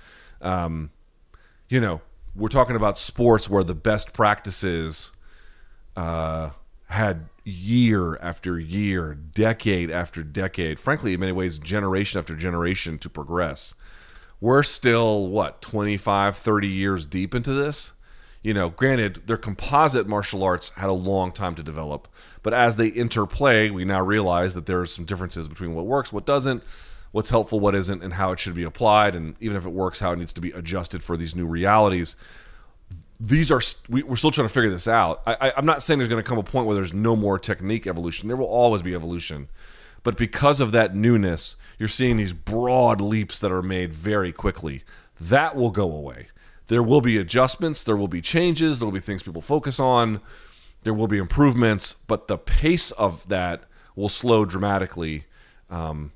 Um, 0.42 0.92
you 1.68 1.82
know, 1.82 2.02
we're 2.36 2.48
talking 2.48 2.76
about 2.76 2.98
sports 2.98 3.50
where 3.50 3.64
the 3.64 3.76
best 3.76 4.14
practices 4.14 5.12
uh, 5.98 6.52
had 6.88 7.28
year 7.44 8.18
after 8.18 8.58
year, 8.58 9.14
decade 9.14 9.92
after 9.92 10.24
decade, 10.24 10.80
frankly, 10.80 11.14
in 11.14 11.20
many 11.20 11.32
ways, 11.32 11.60
generation 11.60 12.18
after 12.18 12.36
generation 12.36 12.98
to 13.00 13.10
progress. 13.10 13.74
We're 14.40 14.64
still, 14.64 15.28
what, 15.28 15.62
25, 15.62 16.38
30 16.38 16.68
years 16.68 17.06
deep 17.06 17.36
into 17.36 17.54
this? 17.54 17.94
You 18.46 18.54
know, 18.54 18.70
granted, 18.70 19.24
their 19.26 19.38
composite 19.38 20.06
martial 20.06 20.44
arts 20.44 20.70
had 20.76 20.88
a 20.88 20.94
long 20.94 21.32
time 21.32 21.56
to 21.56 21.64
develop, 21.64 22.08
but 22.44 22.54
as 22.54 22.76
they 22.76 22.90
interplay, 22.90 23.72
we 23.72 23.86
now 23.86 24.02
realize 24.02 24.54
that 24.54 24.68
there 24.68 24.80
are 24.80 24.86
some 24.86 25.04
differences 25.04 25.48
between 25.48 25.74
what 25.74 25.88
works, 25.88 26.14
what 26.14 26.28
doesn't, 26.28 26.62
what's 27.12 27.32
helpful, 27.32 27.60
what 27.60 27.74
isn't, 27.74 28.04
and 28.04 28.14
how 28.14 28.32
it 28.32 28.40
should 28.40 28.54
be 28.54 28.62
applied, 28.64 29.16
and 29.16 29.36
even 29.40 29.58
if 29.58 29.66
it 29.66 29.72
works, 29.72 30.00
how 30.00 30.12
it 30.12 30.20
needs 30.20 30.32
to 30.34 30.42
be 30.42 30.52
adjusted 30.52 31.02
for 31.02 31.18
these 31.18 31.36
new 31.36 31.48
realities. 31.48 32.16
These 33.20 33.50
are 33.50 33.62
we, 33.90 34.04
are 34.04 34.16
still 34.16 34.30
trying 34.30 34.48
to 34.48 34.54
figure 34.54 34.70
this 34.70 34.88
out. 34.88 35.24
I, 35.26 35.54
am 35.58 35.66
not 35.66 35.82
saying 35.82 35.98
there's 35.98 36.12
going 36.12 36.24
to 36.24 36.30
come 36.30 36.38
a 36.38 36.44
point 36.44 36.68
where 36.68 36.76
there's 36.76 36.94
no 36.94 37.16
more 37.16 37.40
technique 37.40 37.88
evolution. 37.88 38.28
There 38.28 38.38
will 38.38 38.46
always 38.46 38.84
be 38.84 38.94
evolution, 38.94 39.50
but 40.04 40.18
because 40.18 40.60
of 40.60 40.72
that 40.72 40.94
newness, 40.94 41.56
you're 41.80 41.90
seeing 41.90 42.18
these 42.18 42.34
broad 42.34 43.02
leaps 43.02 43.40
that 43.40 43.52
are 43.52 43.64
made 43.64 43.92
very 43.92 44.32
quickly. 44.32 44.84
That 45.20 45.56
will 45.56 45.72
go 45.72 45.92
away. 45.92 46.28
There 46.68 46.84
will 46.84 47.02
be 47.02 47.18
adjustments. 47.18 47.84
There 47.84 47.96
will 47.96 48.08
be 48.08 48.22
changes. 48.22 48.80
There 48.80 48.86
will 48.86 48.94
be 48.94 49.00
things 49.00 49.24
people 49.24 49.42
focus 49.42 49.80
on. 49.80 50.22
There 50.84 50.94
will 50.94 51.08
be 51.08 51.18
improvements, 51.18 51.94
but 51.94 52.28
the 52.28 52.38
pace 52.38 52.92
of 52.92 53.28
that 53.28 53.64
will 53.96 54.10
slow 54.10 54.46
dramatically. 54.46 55.26
Um, 55.70 56.12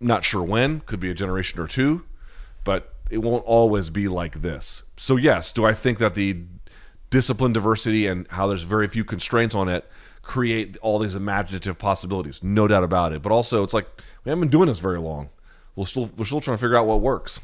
not 0.00 0.24
sure 0.24 0.42
when, 0.42 0.80
could 0.80 0.98
be 0.98 1.10
a 1.10 1.14
generation 1.14 1.60
or 1.60 1.66
two, 1.66 2.04
but 2.64 2.94
it 3.10 3.18
won't 3.18 3.44
always 3.44 3.90
be 3.90 4.08
like 4.08 4.42
this. 4.42 4.82
So, 4.96 5.16
yes, 5.16 5.52
do 5.52 5.64
I 5.64 5.72
think 5.72 5.98
that 5.98 6.14
the 6.14 6.42
discipline 7.10 7.52
diversity 7.52 8.06
and 8.06 8.26
how 8.30 8.46
there's 8.46 8.62
very 8.62 8.88
few 8.88 9.04
constraints 9.04 9.54
on 9.54 9.68
it 9.68 9.88
create 10.22 10.76
all 10.80 10.98
these 10.98 11.14
imaginative 11.14 11.78
possibilities? 11.78 12.42
No 12.42 12.66
doubt 12.66 12.84
about 12.84 13.12
it. 13.12 13.22
But 13.22 13.32
also, 13.32 13.62
it's 13.62 13.74
like 13.74 13.86
we 14.24 14.30
haven't 14.30 14.40
been 14.40 14.50
doing 14.50 14.68
this 14.68 14.78
very 14.78 14.98
long. 14.98 15.30
We're 15.76 15.86
still, 15.86 16.10
we're 16.16 16.24
still 16.24 16.40
trying 16.40 16.56
to 16.56 16.60
figure 16.60 16.76
out 16.76 16.86
what 16.86 17.00
works. 17.00 17.40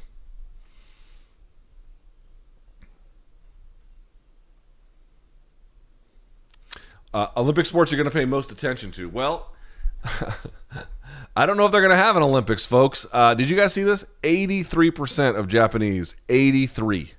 Uh, 7.17 7.31
Olympic 7.39 7.64
sports 7.64 7.91
you're 7.91 7.97
going 7.97 8.05
to 8.05 8.14
pay 8.14 8.27
most 8.27 8.53
attention 8.53 8.91
to. 8.91 9.09
Well, 9.09 9.51
I 11.35 11.47
don't 11.47 11.57
know 11.57 11.64
if 11.64 11.73
they're 11.73 11.81
going 11.81 11.89
to 11.89 11.97
have 11.97 12.14
an 12.14 12.23
Olympics, 12.23 12.67
folks. 12.67 13.07
Uh, 13.11 13.33
did 13.33 13.49
you 13.49 13.57
guys 13.57 13.73
see 13.73 13.85
this? 13.85 14.05
83% 14.23 15.35
of 15.35 15.49
Japanese, 15.49 16.17
83, 16.29 17.12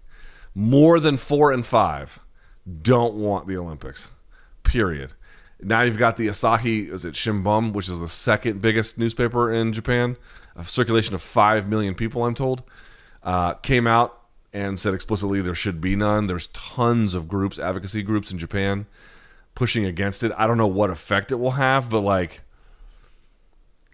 more 0.53 0.99
than 0.99 1.17
four 1.17 1.51
and 1.51 1.65
five, 1.65 2.19
don't 2.83 3.15
want 3.15 3.47
the 3.47 3.57
Olympics. 3.57 4.09
Period. 4.61 5.13
Now 5.59 5.81
you've 5.81 5.97
got 5.97 6.17
the 6.17 6.27
Asahi, 6.27 6.91
is 6.91 7.03
it 7.03 7.15
Shimbun, 7.15 7.73
which 7.73 7.89
is 7.89 7.99
the 7.99 8.07
second 8.07 8.61
biggest 8.61 8.99
newspaper 8.99 9.51
in 9.51 9.73
Japan, 9.73 10.15
a 10.55 10.63
circulation 10.63 11.15
of 11.15 11.23
5 11.23 11.67
million 11.67 11.95
people, 11.95 12.23
I'm 12.23 12.35
told, 12.35 12.61
uh, 13.23 13.55
came 13.55 13.87
out 13.87 14.21
and 14.53 14.77
said 14.77 14.93
explicitly 14.93 15.41
there 15.41 15.55
should 15.55 15.81
be 15.81 15.95
none. 15.95 16.27
There's 16.27 16.45
tons 16.53 17.15
of 17.15 17.27
groups, 17.27 17.57
advocacy 17.57 18.03
groups 18.03 18.31
in 18.31 18.37
Japan, 18.37 18.85
pushing 19.57 19.85
against 19.85 20.23
it. 20.23 20.31
I 20.37 20.45
don't 20.45 20.59
know 20.59 20.67
what 20.67 20.91
effect 20.91 21.31
it 21.31 21.35
will 21.35 21.51
have, 21.51 21.89
but 21.89 22.01
like, 22.01 22.41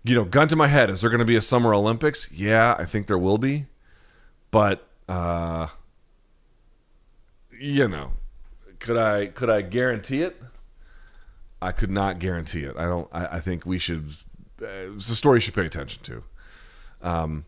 you 0.04 0.14
know, 0.14 0.26
gun 0.26 0.50
to 0.50 0.58
my 0.58 0.68
head, 0.68 0.90
is 0.90 1.00
there 1.00 1.10
going 1.10 1.20
to 1.20 1.26
be 1.26 1.38
a 1.38 1.42
Summer 1.42 1.74
Olympics? 1.74 2.30
Yeah, 2.34 2.76
I 2.78 2.84
think 2.84 3.08
there 3.08 3.18
will 3.18 3.38
be, 3.38 3.68
but 4.52 4.86
uh, 5.08 5.68
you 7.58 7.88
know, 7.88 8.12
could 8.80 8.98
I 8.98 9.28
could 9.28 9.50
I 9.50 9.62
guarantee 9.62 10.22
it? 10.22 10.36
I 11.62 11.72
could 11.72 11.92
not 11.92 12.20
guarantee 12.20 12.66
it. 12.66 12.76
I 12.76 12.84
don't. 12.84 13.08
I, 13.14 13.38
I 13.38 13.40
think 13.40 13.66
we 13.66 13.80
should. 13.80 14.10
Uh, 14.62 14.92
it's 14.96 15.10
a 15.10 15.16
story 15.16 15.38
you 15.38 15.42
should 15.42 15.54
pay 15.54 15.66
attention 15.66 16.04
to. 16.04 16.24
Um, 17.02 17.46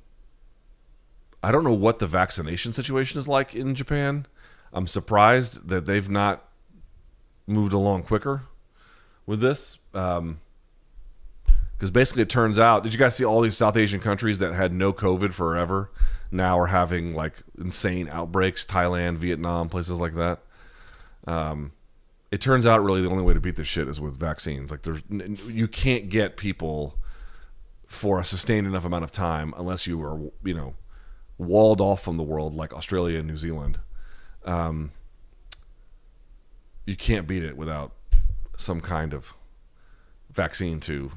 I 1.44 1.52
don't 1.52 1.66
know 1.66 1.74
what 1.74 2.00
the 2.00 2.08
vaccination 2.08 2.72
situation 2.72 3.20
is 3.20 3.28
like 3.28 3.54
in 3.54 3.76
Japan. 3.76 4.26
I'm 4.72 4.88
surprised 4.88 5.68
that 5.68 5.86
they've 5.86 6.10
not 6.10 6.46
moved 7.48 7.74
along 7.74 8.04
quicker 8.04 8.44
with 9.26 9.42
this. 9.42 9.78
Um, 9.94 10.40
because 11.76 11.92
basically 11.92 12.22
it 12.22 12.30
turns 12.30 12.58
out 12.58 12.84
did 12.84 12.94
you 12.94 13.00
guys 13.00 13.18
see 13.18 13.26
all 13.26 13.42
these 13.42 13.58
south 13.58 13.76
asian 13.76 14.00
countries 14.00 14.40
that 14.40 14.54
had 14.54 14.72
no 14.72 14.94
covid 14.94 15.34
forever 15.34 15.90
now 16.32 16.58
are 16.60 16.68
having 16.68 17.14
like 17.14 17.42
insane 17.58 18.08
outbreaks? 18.10 18.66
Thailand 18.66 19.18
vietnam 19.18 19.70
places 19.70 20.00
like 20.00 20.16
that. 20.16 20.40
Um, 21.28 21.72
it 22.32 22.42
turns 22.42 22.66
out 22.66 22.84
really 22.84 23.02
the 23.02 23.10
only 23.10 23.24
way 23.24 23.34
to 23.34 23.40
beat 23.40 23.56
this 23.56 23.68
shit 23.68 23.88
is 23.88 24.00
with 24.02 24.20
vaccines. 24.20 24.72
Like 24.72 24.84
there's 24.84 25.02
you 25.48 25.68
can't 25.68 26.10
get 26.10 26.38
people 26.38 26.96
for 27.88 28.20
a 28.20 28.26
sustained 28.26 28.68
enough 28.68 28.86
amount 28.86 29.04
of 29.04 29.12
time 29.12 29.54
unless 29.58 29.88
you 29.88 30.02
are 30.04 30.20
you 30.44 30.54
know 30.54 30.76
walled 31.38 31.80
off 31.82 32.02
from 32.02 32.18
the 32.18 32.24
world 32.24 32.56
like 32.56 32.74
australia 32.74 33.20
and 33.20 33.28
new 33.28 33.38
zealand. 33.38 33.80
Um, 34.44 34.92
you 36.86 36.96
can't 36.96 37.28
beat 37.28 37.44
it 37.44 37.58
without 37.58 37.94
some 38.58 38.82
kind 38.82 39.14
of 39.14 39.34
vaccine 40.32 40.80
to 40.82 41.12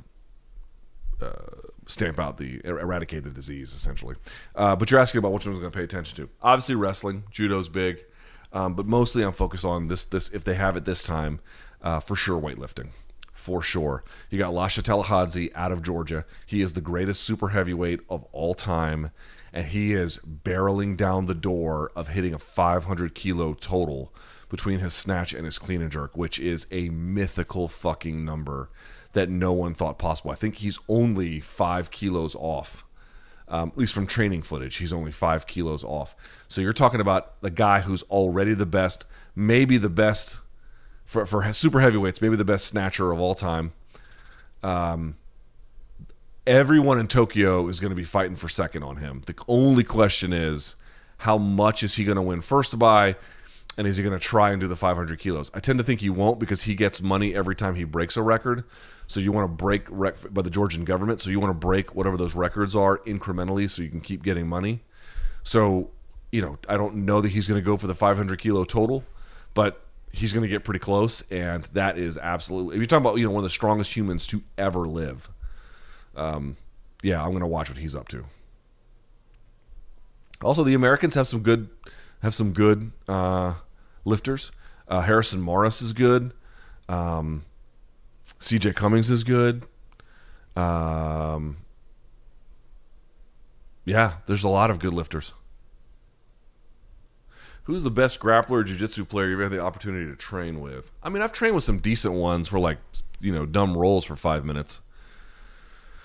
stamp 1.87 2.21
out 2.21 2.37
the 2.37 2.61
er- 2.65 2.79
eradicate 2.79 3.25
the 3.25 3.31
disease 3.31 3.73
essentially. 3.73 4.15
Uh, 4.55 4.77
but 4.77 4.91
you're 4.91 5.01
asking 5.01 5.19
about 5.19 5.33
which 5.33 5.47
one's 5.47 5.59
going 5.59 5.73
to 5.73 5.77
pay 5.77 5.85
attention 5.85 6.17
to. 6.17 6.31
Obviously, 6.43 6.75
wrestling, 6.75 7.25
judo's 7.31 7.69
big, 7.69 8.05
um, 8.53 8.75
but 8.75 8.87
mostly 8.87 9.23
I'm 9.23 9.33
focused 9.33 9.65
on 9.65 9.89
this. 9.89 10.05
This 10.05 10.29
if 10.31 10.45
they 10.45 10.55
have 10.55 10.77
it 10.77 10.85
this 10.85 11.03
time, 11.03 11.41
uh, 11.83 12.01
for 12.01 12.15
sure 12.15 12.41
weightlifting. 12.41 12.91
For 13.33 13.63
sure, 13.63 14.03
you 14.31 14.39
got 14.39 14.53
Lasha 14.53 14.83
Talakhadze 14.83 15.51
out 15.55 15.71
of 15.71 15.83
Georgia. 15.83 16.25
He 16.45 16.61
is 16.61 16.73
the 16.73 16.81
greatest 16.81 17.23
super 17.23 17.51
heavyweight 17.51 18.01
of 18.11 18.25
all 18.33 18.53
time, 18.53 19.13
and 19.53 19.67
he 19.67 19.95
is 19.95 20.19
barreling 20.19 20.97
down 20.97 21.27
the 21.27 21.35
door 21.35 21.93
of 21.95 22.09
hitting 22.09 22.35
a 22.35 22.39
500 22.39 23.15
kilo 23.15 23.55
total 23.55 24.13
between 24.49 24.79
his 24.81 24.95
snatch 24.95 25.35
and 25.35 25.45
his 25.45 25.59
clean 25.59 25.83
and 25.83 25.91
jerk, 25.91 26.17
which 26.17 26.39
is 26.39 26.67
a 26.71 26.89
mythical 26.89 27.69
fucking 27.69 28.25
number 28.25 28.71
that 29.13 29.29
no 29.29 29.53
one 29.53 29.75
thought 29.75 29.99
possible. 29.99 30.31
I 30.31 30.35
think 30.35 30.57
he's 30.57 30.79
only 30.89 31.41
five 31.41 31.91
kilos 31.91 32.35
off. 32.35 32.85
Um, 33.49 33.71
at 33.71 33.79
least 33.79 33.95
from 33.95 34.07
training 34.07 34.43
footage, 34.43 34.77
he's 34.77 34.93
only 34.93 35.13
five 35.13 35.47
kilos 35.47 35.83
off. 35.83 36.15
So 36.49 36.61
you're 36.61 36.75
talking 36.75 37.01
about 37.01 37.41
the 37.41 37.51
guy 37.51 37.81
who's 37.81 38.03
already 38.05 38.53
the 38.53 38.67
best, 38.67 39.07
maybe 39.35 39.79
the 39.79 39.89
best 39.89 40.41
for, 41.07 41.25
for 41.25 41.51
super 41.55 41.81
heavyweights, 41.81 42.21
maybe 42.21 42.37
the 42.37 42.45
best 42.45 42.67
snatcher 42.67 43.11
of 43.11 43.19
all 43.19 43.35
time. 43.35 43.73
Um, 44.63 45.17
everyone 46.47 46.99
in 46.99 47.09
Tokyo 47.09 47.69
is 47.69 47.81
going 47.81 47.91
to 47.91 47.97
be 47.97 48.05
fighting 48.05 48.37
for 48.37 48.49
second 48.51 48.83
on 48.83 48.97
him. 48.97 49.23
The 49.25 49.35
only 49.49 49.85
question 49.85 50.35
is, 50.35 50.77
how 51.19 51.39
much 51.39 51.83
is 51.83 51.97
he 51.97 52.05
going 52.05 52.17
to 52.17 52.23
win 52.23 52.43
first 52.43 52.79
by? 52.79 53.17
And 53.79 53.87
is 53.87 53.97
he 53.97 54.03
going 54.03 54.13
to 54.13 54.23
try 54.23 54.51
and 54.51 54.61
do 54.61 54.67
the 54.67 54.77
500 54.77 55.19
kilos? 55.19 55.51
I 55.55 55.61
tend 55.61 55.79
to 55.79 55.85
think 55.85 56.01
he 56.01 56.11
won't 56.11 56.39
because 56.39 56.63
he 56.63 56.75
gets 56.75 57.01
money 57.01 57.35
every 57.35 57.55
time 57.55 57.77
he 57.77 57.85
breaks 57.85 58.17
a 58.17 58.23
record. 58.23 58.65
So 59.07 59.21
you 59.21 59.33
want 59.33 59.45
to 59.45 59.55
break 59.57 59.87
rec- 59.89 60.35
by 60.35 60.43
the 60.43 60.51
Georgian 60.51 60.85
government. 60.85 61.21
So 61.23 61.31
you 61.31 61.41
want 61.41 61.51
to 61.51 61.67
break 61.67 61.95
whatever 61.95 62.17
those 62.17 62.35
records 62.35 62.77
are 62.77 62.99
incrementally, 62.99 63.71
so 63.71 63.81
you 63.81 63.89
can 63.89 64.01
keep 64.01 64.23
getting 64.23 64.47
money. 64.47 64.83
So 65.45 65.91
you 66.31 66.43
know, 66.43 66.59
I 66.69 66.77
don't 66.77 66.95
know 67.07 67.21
that 67.21 67.31
he's 67.31 67.49
going 67.49 67.61
to 67.61 67.65
go 67.65 67.77
for 67.77 67.87
the 67.87 67.95
500 67.95 68.39
kilo 68.39 68.65
total, 68.65 69.05
but 69.55 69.83
he's 70.13 70.33
going 70.33 70.43
to 70.43 70.49
get 70.49 70.65
pretty 70.65 70.81
close, 70.81 71.23
and 71.31 71.65
that 71.67 71.99
is 71.99 72.19
absolutely. 72.19 72.75
If 72.75 72.81
you're 72.81 72.87
talking 72.87 73.07
about 73.07 73.19
you 73.19 73.25
know 73.25 73.31
one 73.31 73.45
of 73.45 73.49
the 73.49 73.55
strongest 73.55 73.97
humans 73.97 74.27
to 74.29 74.43
ever 74.57 74.87
live, 74.87 75.29
um, 76.17 76.57
yeah, 77.03 77.23
I'm 77.23 77.31
going 77.31 77.41
to 77.41 77.47
watch 77.47 77.71
what 77.71 77.79
he's 77.79 77.97
up 77.97 78.09
to. 78.09 78.25
Also, 80.43 80.63
the 80.63 80.75
Americans 80.75 81.15
have 81.15 81.27
some 81.27 81.41
good 81.41 81.69
have 82.23 82.35
some 82.35 82.53
good 82.53 82.93
uh, 83.07 83.55
lifters. 84.09 84.51
Uh, 84.89 85.03
Harrison 85.03 85.41
Maurus 85.41 85.83
is 85.83 85.93
good. 85.93 86.33
Um, 86.89 87.45
CJ 88.41 88.75
Cummings 88.75 89.11
is 89.11 89.25
good. 89.25 89.65
Um, 90.57 91.59
yeah, 93.85 94.15
there's 94.27 94.45
a 94.45 94.49
lot 94.49 94.71
of 94.71 94.79
good 94.79 94.95
lifters. 94.95 95.35
Who's 97.65 97.83
the 97.83 97.91
best 97.91 98.19
grappler 98.19 98.51
or 98.53 98.65
jiu-jitsu 98.65 99.05
player 99.05 99.29
you've 99.29 99.41
had 99.41 99.51
the 99.51 99.61
opportunity 99.61 100.11
to 100.11 100.17
train 100.17 100.61
with? 100.61 100.91
I 101.03 101.11
mean, 101.11 101.23
I've 101.23 101.33
trained 101.33 101.55
with 101.55 101.65
some 101.65 101.79
decent 101.79 102.15
ones 102.15 102.49
for 102.49 102.59
like, 102.59 102.79
you 103.21 103.33
know, 103.33 103.45
dumb 103.45 103.77
rolls 103.77 104.07
for 104.07 104.17
five 104.17 104.45
minutes 104.45 104.81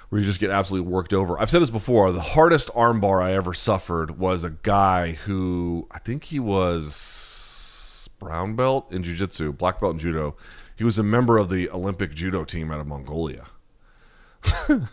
where 0.10 0.20
you 0.20 0.28
just 0.28 0.40
get 0.40 0.52
absolutely 0.52 0.92
worked 0.92 1.14
over. 1.14 1.40
I've 1.40 1.50
said 1.50 1.62
this 1.62 1.72
before. 1.72 2.12
The 2.12 2.22
hardest 2.22 2.70
armbar 2.74 3.24
I 3.24 3.34
ever 3.34 3.54
suffered 3.54 4.20
was 4.20 4.44
a 4.44 4.52
guy 4.52 5.14
who 5.14 5.88
I 5.90 6.00
think 6.00 6.26
he 6.26 6.40
was 6.40 7.33
brown 8.24 8.56
belt 8.56 8.92
in 8.92 9.04
jiu-jitsu, 9.04 9.54
black 9.54 9.80
belt 9.80 9.94
in 9.94 10.00
judo. 10.00 10.36
He 10.76 10.84
was 10.84 10.98
a 10.98 11.04
member 11.04 11.38
of 11.38 11.50
the 11.50 11.70
Olympic 11.70 12.14
judo 12.14 12.44
team 12.44 12.72
out 12.72 12.80
of 12.80 12.88
Mongolia. 12.88 13.46
and 14.68 14.88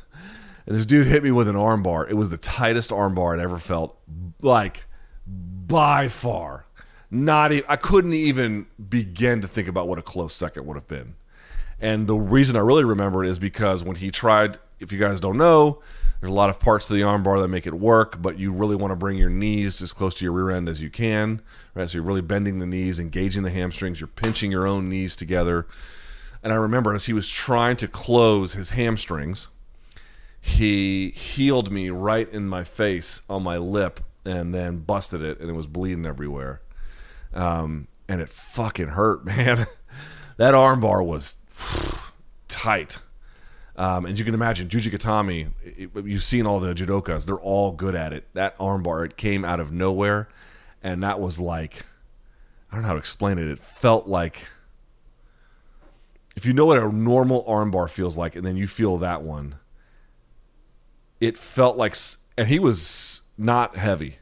this 0.66 0.86
dude 0.86 1.06
hit 1.06 1.22
me 1.22 1.30
with 1.30 1.48
an 1.48 1.56
armbar. 1.56 2.08
It 2.08 2.14
was 2.14 2.30
the 2.30 2.36
tightest 2.36 2.90
armbar 2.90 3.34
I'd 3.34 3.42
ever 3.42 3.58
felt, 3.58 3.96
like 4.40 4.84
by 5.26 6.08
far. 6.08 6.66
Not 7.10 7.52
e- 7.52 7.62
I 7.68 7.76
couldn't 7.76 8.12
even 8.12 8.66
begin 8.88 9.40
to 9.40 9.48
think 9.48 9.68
about 9.68 9.88
what 9.88 9.98
a 9.98 10.02
close 10.02 10.34
second 10.34 10.66
would 10.66 10.76
have 10.76 10.88
been. 10.88 11.16
And 11.80 12.06
the 12.06 12.14
reason 12.14 12.56
I 12.56 12.60
really 12.60 12.84
remember 12.84 13.24
it 13.24 13.30
is 13.30 13.38
because 13.38 13.82
when 13.82 13.96
he 13.96 14.10
tried, 14.10 14.58
if 14.78 14.92
you 14.92 14.98
guys 14.98 15.18
don't 15.18 15.38
know, 15.38 15.80
there's 16.20 16.30
a 16.30 16.34
lot 16.34 16.50
of 16.50 16.60
parts 16.60 16.86
to 16.88 16.92
the 16.92 17.00
armbar 17.00 17.38
that 17.40 17.48
make 17.48 17.66
it 17.66 17.74
work, 17.74 18.20
but 18.20 18.38
you 18.38 18.52
really 18.52 18.76
want 18.76 18.90
to 18.90 18.96
bring 18.96 19.16
your 19.16 19.30
knees 19.30 19.80
as 19.80 19.94
close 19.94 20.14
to 20.16 20.24
your 20.24 20.32
rear 20.32 20.50
end 20.50 20.68
as 20.68 20.82
you 20.82 20.90
can, 20.90 21.40
right? 21.74 21.88
So 21.88 21.98
you're 21.98 22.06
really 22.06 22.20
bending 22.20 22.58
the 22.58 22.66
knees, 22.66 22.98
engaging 22.98 23.42
the 23.42 23.50
hamstrings, 23.50 24.00
you're 24.00 24.08
pinching 24.08 24.50
your 24.50 24.66
own 24.66 24.88
knees 24.90 25.16
together. 25.16 25.66
And 26.42 26.52
I 26.52 26.56
remember 26.56 26.94
as 26.94 27.06
he 27.06 27.14
was 27.14 27.28
trying 27.28 27.76
to 27.76 27.88
close 27.88 28.52
his 28.52 28.70
hamstrings, 28.70 29.48
he 30.40 31.10
heeled 31.10 31.70
me 31.70 31.90
right 31.90 32.30
in 32.30 32.46
my 32.48 32.64
face 32.64 33.22
on 33.28 33.42
my 33.42 33.56
lip 33.56 34.00
and 34.24 34.54
then 34.54 34.78
busted 34.78 35.22
it, 35.22 35.40
and 35.40 35.48
it 35.48 35.54
was 35.54 35.66
bleeding 35.66 36.04
everywhere. 36.04 36.60
Um, 37.32 37.88
and 38.08 38.20
it 38.20 38.28
fucking 38.28 38.88
hurt, 38.88 39.24
man. 39.24 39.66
that 40.36 40.54
armbar 40.54 41.04
was 41.04 41.38
tight. 42.48 42.98
Um, 43.80 44.04
and 44.04 44.18
you 44.18 44.26
can 44.26 44.34
imagine 44.34 44.68
Juji 44.68 44.92
Gatame, 44.92 45.52
it- 45.64 45.90
you've 46.04 46.22
seen 46.22 46.44
all 46.44 46.60
the 46.60 46.74
judokas, 46.74 47.24
they're 47.24 47.40
all 47.40 47.72
good 47.72 47.94
at 47.94 48.12
it. 48.12 48.28
That 48.34 48.58
armbar, 48.58 49.06
it 49.06 49.16
came 49.16 49.42
out 49.42 49.58
of 49.58 49.72
nowhere. 49.72 50.28
And 50.82 51.02
that 51.02 51.18
was 51.18 51.40
like, 51.40 51.86
I 52.70 52.74
don't 52.74 52.82
know 52.82 52.88
how 52.88 52.92
to 52.92 52.98
explain 52.98 53.38
it. 53.38 53.48
It 53.48 53.58
felt 53.58 54.06
like, 54.06 54.48
if 56.36 56.44
you 56.44 56.52
know 56.52 56.66
what 56.66 56.76
a 56.76 56.92
normal 56.92 57.42
armbar 57.44 57.88
feels 57.88 58.18
like, 58.18 58.36
and 58.36 58.44
then 58.44 58.58
you 58.58 58.66
feel 58.66 58.98
that 58.98 59.22
one, 59.22 59.54
it 61.18 61.38
felt 61.38 61.78
like, 61.78 61.96
and 62.36 62.48
he 62.48 62.58
was 62.58 63.22
not 63.38 63.76
heavy, 63.76 64.18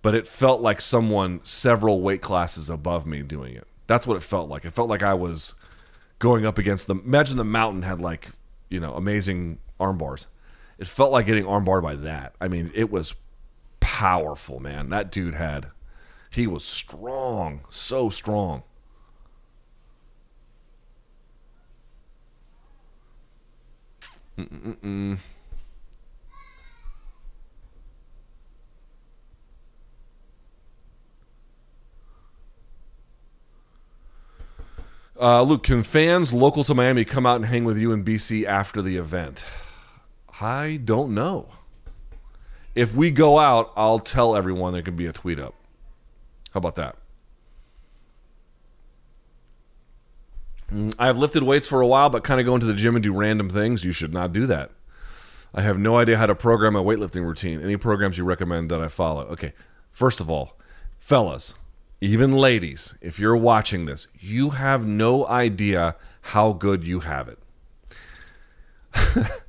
but 0.00 0.14
it 0.14 0.28
felt 0.28 0.60
like 0.60 0.80
someone 0.80 1.40
several 1.42 2.02
weight 2.02 2.22
classes 2.22 2.70
above 2.70 3.04
me 3.04 3.22
doing 3.22 3.56
it. 3.56 3.66
That's 3.88 4.06
what 4.06 4.16
it 4.16 4.22
felt 4.22 4.48
like. 4.48 4.64
It 4.64 4.74
felt 4.74 4.88
like 4.88 5.02
I 5.02 5.14
was 5.14 5.54
going 6.20 6.46
up 6.46 6.56
against 6.56 6.86
the. 6.86 6.94
Imagine 6.94 7.36
the 7.36 7.44
mountain 7.44 7.82
had 7.82 8.00
like 8.00 8.30
you 8.70 8.80
know 8.80 8.94
amazing 8.94 9.58
arm 9.78 9.98
bars. 9.98 10.26
It 10.78 10.88
felt 10.88 11.12
like 11.12 11.26
getting 11.26 11.44
armbarred 11.44 11.82
by 11.82 11.94
that. 11.96 12.34
I 12.40 12.48
mean, 12.48 12.70
it 12.74 12.90
was 12.90 13.14
powerful, 13.80 14.60
man. 14.60 14.88
That 14.88 15.12
dude 15.12 15.34
had. 15.34 15.66
He 16.30 16.46
was 16.46 16.64
strong, 16.64 17.62
so 17.68 18.08
strong. 18.08 18.62
Mm-mm-mm. 24.38 25.18
Uh, 35.20 35.42
Luke, 35.42 35.64
can 35.64 35.82
fans 35.82 36.32
local 36.32 36.64
to 36.64 36.74
Miami 36.74 37.04
come 37.04 37.26
out 37.26 37.36
and 37.36 37.44
hang 37.44 37.64
with 37.64 37.76
you 37.76 37.92
in 37.92 38.02
BC 38.02 38.46
after 38.46 38.80
the 38.80 38.96
event? 38.96 39.44
I 40.40 40.80
don't 40.82 41.12
know. 41.14 41.48
If 42.74 42.94
we 42.94 43.10
go 43.10 43.38
out, 43.38 43.70
I'll 43.76 43.98
tell 43.98 44.34
everyone 44.34 44.72
there 44.72 44.80
can 44.80 44.96
be 44.96 45.06
a 45.06 45.12
tweet 45.12 45.38
up. 45.38 45.54
How 46.52 46.58
about 46.58 46.76
that? 46.76 46.96
Mm, 50.72 50.94
I 50.98 51.06
have 51.06 51.18
lifted 51.18 51.42
weights 51.42 51.66
for 51.66 51.82
a 51.82 51.86
while, 51.86 52.08
but 52.08 52.24
kind 52.24 52.40
of 52.40 52.46
go 52.46 52.54
into 52.54 52.66
the 52.66 52.74
gym 52.74 52.96
and 52.96 53.02
do 53.02 53.12
random 53.12 53.50
things. 53.50 53.84
You 53.84 53.92
should 53.92 54.14
not 54.14 54.32
do 54.32 54.46
that. 54.46 54.70
I 55.52 55.60
have 55.60 55.78
no 55.78 55.98
idea 55.98 56.16
how 56.16 56.26
to 56.26 56.34
program 56.34 56.76
a 56.76 56.82
weightlifting 56.82 57.26
routine. 57.26 57.60
Any 57.60 57.76
programs 57.76 58.16
you 58.16 58.24
recommend 58.24 58.70
that 58.70 58.80
I 58.80 58.88
follow? 58.88 59.22
Okay, 59.26 59.52
first 59.90 60.20
of 60.20 60.30
all, 60.30 60.56
fellas, 60.98 61.54
even 62.00 62.32
ladies, 62.32 62.94
if 63.00 63.18
you're 63.18 63.36
watching 63.36 63.84
this, 63.84 64.06
you 64.18 64.50
have 64.50 64.86
no 64.86 65.26
idea 65.26 65.96
how 66.22 66.52
good 66.52 66.84
you 66.84 67.00
have 67.00 67.28
it. 67.28 67.38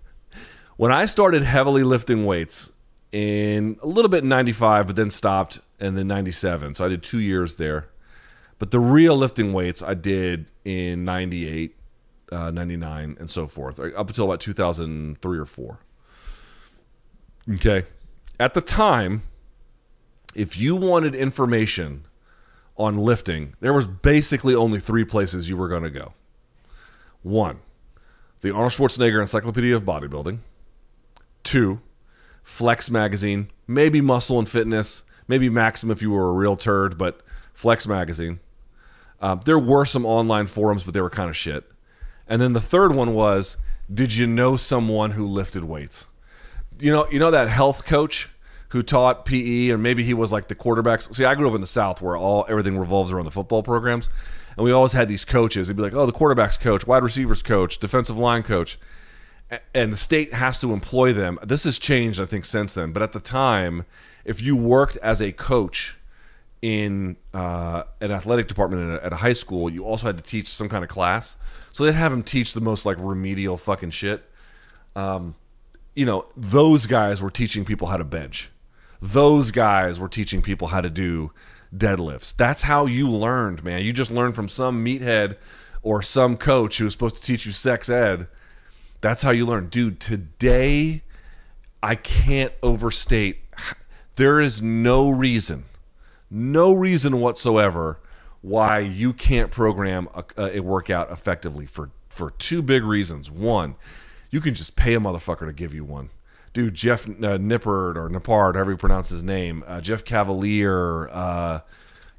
when 0.77 0.91
I 0.91 1.05
started 1.05 1.43
heavily 1.43 1.83
lifting 1.83 2.25
weights 2.25 2.71
in 3.11 3.77
a 3.81 3.87
little 3.87 4.09
bit 4.09 4.23
in 4.23 4.29
95, 4.29 4.87
but 4.87 4.95
then 4.95 5.09
stopped 5.09 5.59
and 5.79 5.97
then 5.97 6.07
97. 6.07 6.75
So 6.75 6.85
I 6.85 6.89
did 6.89 7.03
two 7.03 7.19
years 7.19 7.55
there. 7.55 7.87
But 8.59 8.71
the 8.71 8.79
real 8.79 9.17
lifting 9.17 9.53
weights 9.53 9.81
I 9.81 9.95
did 9.95 10.51
in 10.63 11.03
98, 11.03 11.75
uh, 12.31 12.51
99, 12.51 13.17
and 13.19 13.29
so 13.29 13.47
forth, 13.47 13.79
up 13.79 14.07
until 14.07 14.25
about 14.25 14.39
2003 14.39 15.39
or 15.39 15.45
4. 15.45 15.79
Okay. 17.53 17.85
At 18.39 18.53
the 18.53 18.61
time, 18.61 19.23
if 20.35 20.57
you 20.59 20.75
wanted 20.75 21.15
information 21.15 22.05
on 22.82 22.97
lifting, 22.97 23.55
there 23.59 23.73
was 23.73 23.88
basically 23.88 24.55
only 24.55 24.79
three 24.79 25.05
places 25.05 25.49
you 25.49 25.57
were 25.57 25.67
going 25.67 25.84
to 25.84 25.89
go. 25.89 26.13
One, 27.21 27.59
the 28.41 28.51
Arnold 28.51 28.73
Schwarzenegger 28.73 29.21
Encyclopedia 29.21 29.75
of 29.75 29.84
Bodybuilding. 29.84 30.39
Two, 31.43 31.82
Flex 32.43 32.89
Magazine, 32.89 33.49
maybe 33.67 34.01
Muscle 34.01 34.39
and 34.39 34.49
Fitness, 34.49 35.03
maybe 35.27 35.49
Maxim 35.49 35.91
if 35.91 36.01
you 36.01 36.11
were 36.11 36.29
a 36.29 36.34
real 36.34 36.55
turd, 36.55 36.97
but 36.97 37.21
Flex 37.53 37.88
Magazine. 37.88 38.39
Um, 39.21 39.41
there 39.45 39.59
were 39.59 39.86
some 39.86 40.05
online 40.05 40.47
forums, 40.47 40.84
but 40.84 40.93
they 40.93 41.01
were 41.01 41.09
kind 41.09 41.29
of 41.29 41.38
shit. 41.38 41.69
And 42.27 42.41
then 42.41 42.53
the 42.53 42.61
third 42.61 42.95
one 42.95 43.13
was, 43.13 43.57
did 43.93 44.15
you 44.15 44.25
know 44.25 44.57
someone 44.57 45.11
who 45.11 45.25
lifted 45.27 45.63
weights? 45.63 46.07
You 46.79 46.91
know, 46.91 47.07
you 47.11 47.19
know 47.19 47.29
that 47.29 47.49
health 47.49 47.86
coach 47.86 48.29
who 48.72 48.82
taught 48.82 49.26
PE, 49.26 49.69
and 49.69 49.84
maybe 49.84 50.03
he 50.03 50.13
was 50.13 50.32
like 50.32 50.47
the 50.47 50.55
quarterbacks. 50.55 51.13
See, 51.13 51.26
I 51.26 51.36
grew 51.36 51.49
up 51.49 51.55
in 51.55 51.61
the 51.61 51.67
South 51.67 52.01
where 52.01 52.15
all 52.15 52.45
everything 52.47 52.78
revolves 52.78 53.11
around 53.11 53.26
the 53.26 53.32
football 53.32 53.63
programs, 53.63 54.09
and 54.55 54.63
we 54.63 54.72
always 54.72 54.93
had 54.93 55.09
these 55.09 55.26
coaches. 55.26 55.67
They'd 55.67 55.76
be 55.76 55.84
like, 55.84 55.93
"Oh, 55.93 56.05
the 56.05 56.13
quarterbacks 56.13 56.59
coach, 56.59 56.88
wide 56.88 57.03
receivers 57.03 57.43
coach, 57.43 57.80
defensive 57.80 58.17
line 58.17 58.43
coach," 58.43 58.80
and 59.76 59.91
the 59.91 59.97
state 59.97 60.34
has 60.34 60.57
to 60.59 60.72
employ 60.72 61.11
them. 61.11 61.38
This 61.43 61.65
has 61.65 61.78
changed, 61.80 62.19
I 62.19 62.26
think, 62.26 62.45
since 62.45 62.74
then. 62.74 62.93
But 62.93 63.03
at 63.03 63.11
the 63.11 63.19
time, 63.19 63.86
if 64.24 64.41
you 64.41 64.55
worked 64.55 64.95
as 64.97 65.22
a 65.22 65.34
coach 65.34 65.97
in 66.61 67.17
uh, 67.34 67.84
an 67.99 68.11
athletic 68.11 68.47
department 68.47 68.89
at 68.89 69.01
a, 69.01 69.05
at 69.07 69.13
a 69.13 69.17
high 69.17 69.34
school, 69.34 69.69
you 69.69 69.84
also 69.84 70.07
had 70.07 70.17
to 70.17 70.24
teach 70.24 70.47
some 70.47 70.69
kind 70.69 70.84
of 70.84 70.89
class. 70.89 71.36
So 71.74 71.84
they'd 71.84 71.93
have 71.93 72.11
them 72.11 72.24
teach 72.24 72.53
the 72.53 72.61
most 72.61 72.86
like 72.86 72.97
remedial 72.99 73.57
fucking 73.57 73.91
shit. 73.91 74.24
Um, 74.95 75.36
you 75.93 76.05
know, 76.05 76.26
those 76.38 76.86
guys 76.86 77.22
were 77.22 77.32
teaching 77.32 77.65
people 77.65 77.88
how 77.88 77.97
to 77.97 78.05
bench. 78.05 78.49
Those 79.01 79.51
guys 79.51 79.99
were 79.99 80.07
teaching 80.07 80.41
people 80.41 80.67
how 80.67 80.81
to 80.81 80.89
do 80.89 81.31
deadlifts. 81.75 82.35
That's 82.35 82.63
how 82.63 82.85
you 82.85 83.09
learned, 83.09 83.63
man. 83.63 83.83
You 83.83 83.93
just 83.93 84.11
learned 84.11 84.35
from 84.35 84.49
some 84.49 84.85
meathead 84.85 85.37
or 85.81 86.01
some 86.01 86.37
coach 86.37 86.77
who 86.77 86.85
was 86.85 86.93
supposed 86.93 87.15
to 87.15 87.21
teach 87.21 87.45
you 87.45 87.51
sex 87.51 87.89
ed. 87.89 88.27
That's 88.99 89.23
how 89.23 89.31
you 89.31 89.45
learn. 89.45 89.67
Dude, 89.69 89.99
today 89.99 91.01
I 91.81 91.95
can't 91.95 92.53
overstate 92.61 93.39
there 94.15 94.39
is 94.39 94.61
no 94.61 95.09
reason, 95.09 95.65
no 96.29 96.73
reason 96.73 97.19
whatsoever 97.19 97.99
why 98.41 98.79
you 98.79 99.13
can't 99.13 99.51
program 99.51 100.07
a, 100.13 100.57
a 100.57 100.59
workout 100.59 101.11
effectively 101.11 101.65
for 101.65 101.91
for 102.09 102.31
two 102.31 102.61
big 102.61 102.83
reasons. 102.83 103.31
One, 103.31 103.75
you 104.29 104.41
can 104.41 104.53
just 104.53 104.75
pay 104.75 104.93
a 104.93 104.99
motherfucker 104.99 105.47
to 105.47 105.53
give 105.53 105.73
you 105.73 105.85
one 105.85 106.09
dude, 106.53 106.73
Jeff 106.73 107.07
uh, 107.07 107.37
Nippard 107.37 107.95
or 107.95 108.09
Nippard, 108.09 108.55
however 108.55 108.71
you 108.71 108.77
pronounce 108.77 109.09
his 109.09 109.23
name, 109.23 109.63
uh, 109.67 109.81
Jeff 109.81 110.03
Cavaliere, 110.03 111.09
uh, 111.11 111.59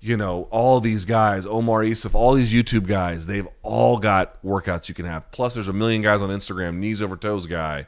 you 0.01 0.17
know, 0.17 0.49
all 0.51 0.81
these 0.81 1.05
guys, 1.05 1.47
Omar 1.47 1.83
Isuf, 1.83 2.15
all 2.15 2.35
these 2.35 2.53
YouTube 2.53 2.87
guys, 2.87 3.27
they've 3.27 3.47
all 3.63 3.99
got 3.99 4.43
workouts 4.45 4.89
you 4.89 4.95
can 4.95 5.07
have. 5.07 5.31
Plus, 5.31 5.55
there's 5.55 5.69
a 5.69 5.73
million 5.73 6.03
guys 6.03 6.23
on 6.23 6.31
Instagram, 6.31 6.77
knees 6.77 7.01
over 7.01 7.17
toes 7.17 7.47
guy. 7.47 7.87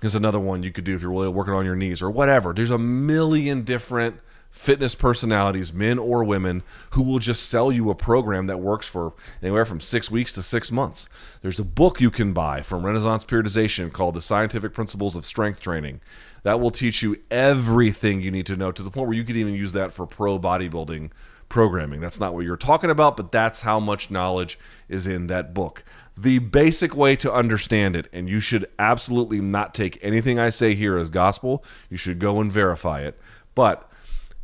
There's 0.00 0.14
another 0.14 0.40
one 0.40 0.62
you 0.62 0.72
could 0.72 0.84
do 0.84 0.94
if 0.94 1.02
you're 1.02 1.10
really 1.10 1.28
working 1.28 1.54
on 1.54 1.64
your 1.64 1.76
knees 1.76 2.02
or 2.02 2.10
whatever. 2.10 2.52
There's 2.52 2.70
a 2.70 2.78
million 2.78 3.62
different 3.62 4.20
fitness 4.50 4.94
personalities, 4.94 5.72
men 5.72 5.98
or 5.98 6.24
women, 6.24 6.62
who 6.90 7.02
will 7.02 7.18
just 7.18 7.48
sell 7.48 7.70
you 7.70 7.90
a 7.90 7.94
program 7.94 8.46
that 8.46 8.58
works 8.58 8.86
for 8.86 9.14
anywhere 9.42 9.64
from 9.64 9.80
six 9.80 10.10
weeks 10.10 10.32
to 10.32 10.42
six 10.42 10.72
months. 10.72 11.08
There's 11.42 11.58
a 11.58 11.64
book 11.64 12.00
you 12.00 12.10
can 12.10 12.32
buy 12.32 12.62
from 12.62 12.84
Renaissance 12.84 13.24
Periodization 13.24 13.92
called 13.92 14.14
The 14.14 14.22
Scientific 14.22 14.74
Principles 14.74 15.16
of 15.16 15.24
Strength 15.24 15.60
Training 15.60 16.00
that 16.42 16.60
will 16.60 16.70
teach 16.70 17.02
you 17.02 17.16
everything 17.30 18.20
you 18.20 18.30
need 18.30 18.46
to 18.46 18.56
know 18.56 18.72
to 18.72 18.82
the 18.82 18.90
point 18.90 19.08
where 19.08 19.16
you 19.16 19.24
could 19.24 19.36
even 19.36 19.54
use 19.54 19.72
that 19.72 19.92
for 19.92 20.06
pro 20.06 20.38
bodybuilding 20.38 21.10
programming. 21.48 22.00
That's 22.00 22.20
not 22.20 22.32
what 22.32 22.44
you're 22.44 22.56
talking 22.56 22.90
about, 22.90 23.16
but 23.16 23.32
that's 23.32 23.62
how 23.62 23.80
much 23.80 24.10
knowledge 24.10 24.58
is 24.88 25.06
in 25.06 25.26
that 25.26 25.52
book. 25.52 25.84
The 26.16 26.38
basic 26.38 26.94
way 26.96 27.16
to 27.16 27.32
understand 27.32 27.96
it, 27.96 28.08
and 28.12 28.28
you 28.28 28.40
should 28.40 28.66
absolutely 28.78 29.40
not 29.40 29.74
take 29.74 29.98
anything 30.02 30.38
I 30.38 30.50
say 30.50 30.74
here 30.74 30.96
as 30.96 31.08
gospel, 31.08 31.64
you 31.90 31.96
should 31.96 32.18
go 32.18 32.40
and 32.40 32.50
verify 32.50 33.00
it. 33.00 33.18
But 33.54 33.89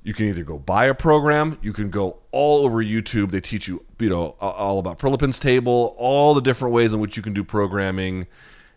you 0.07 0.14
can 0.14 0.26
either 0.26 0.44
go 0.44 0.57
buy 0.57 0.84
a 0.84 0.94
program, 0.94 1.59
you 1.62 1.72
can 1.72 1.90
go 1.90 2.18
all 2.30 2.64
over 2.64 2.76
YouTube. 2.76 3.32
They 3.32 3.40
teach 3.40 3.66
you, 3.66 3.84
you 3.98 4.09
know, 4.09 4.36
all 4.40 4.78
about 4.78 5.00
Prilepin's 5.00 5.40
table, 5.40 5.96
all 5.98 6.32
the 6.32 6.40
different 6.40 6.72
ways 6.72 6.94
in 6.94 7.00
which 7.00 7.16
you 7.16 7.24
can 7.24 7.32
do 7.32 7.42
programming, 7.42 8.28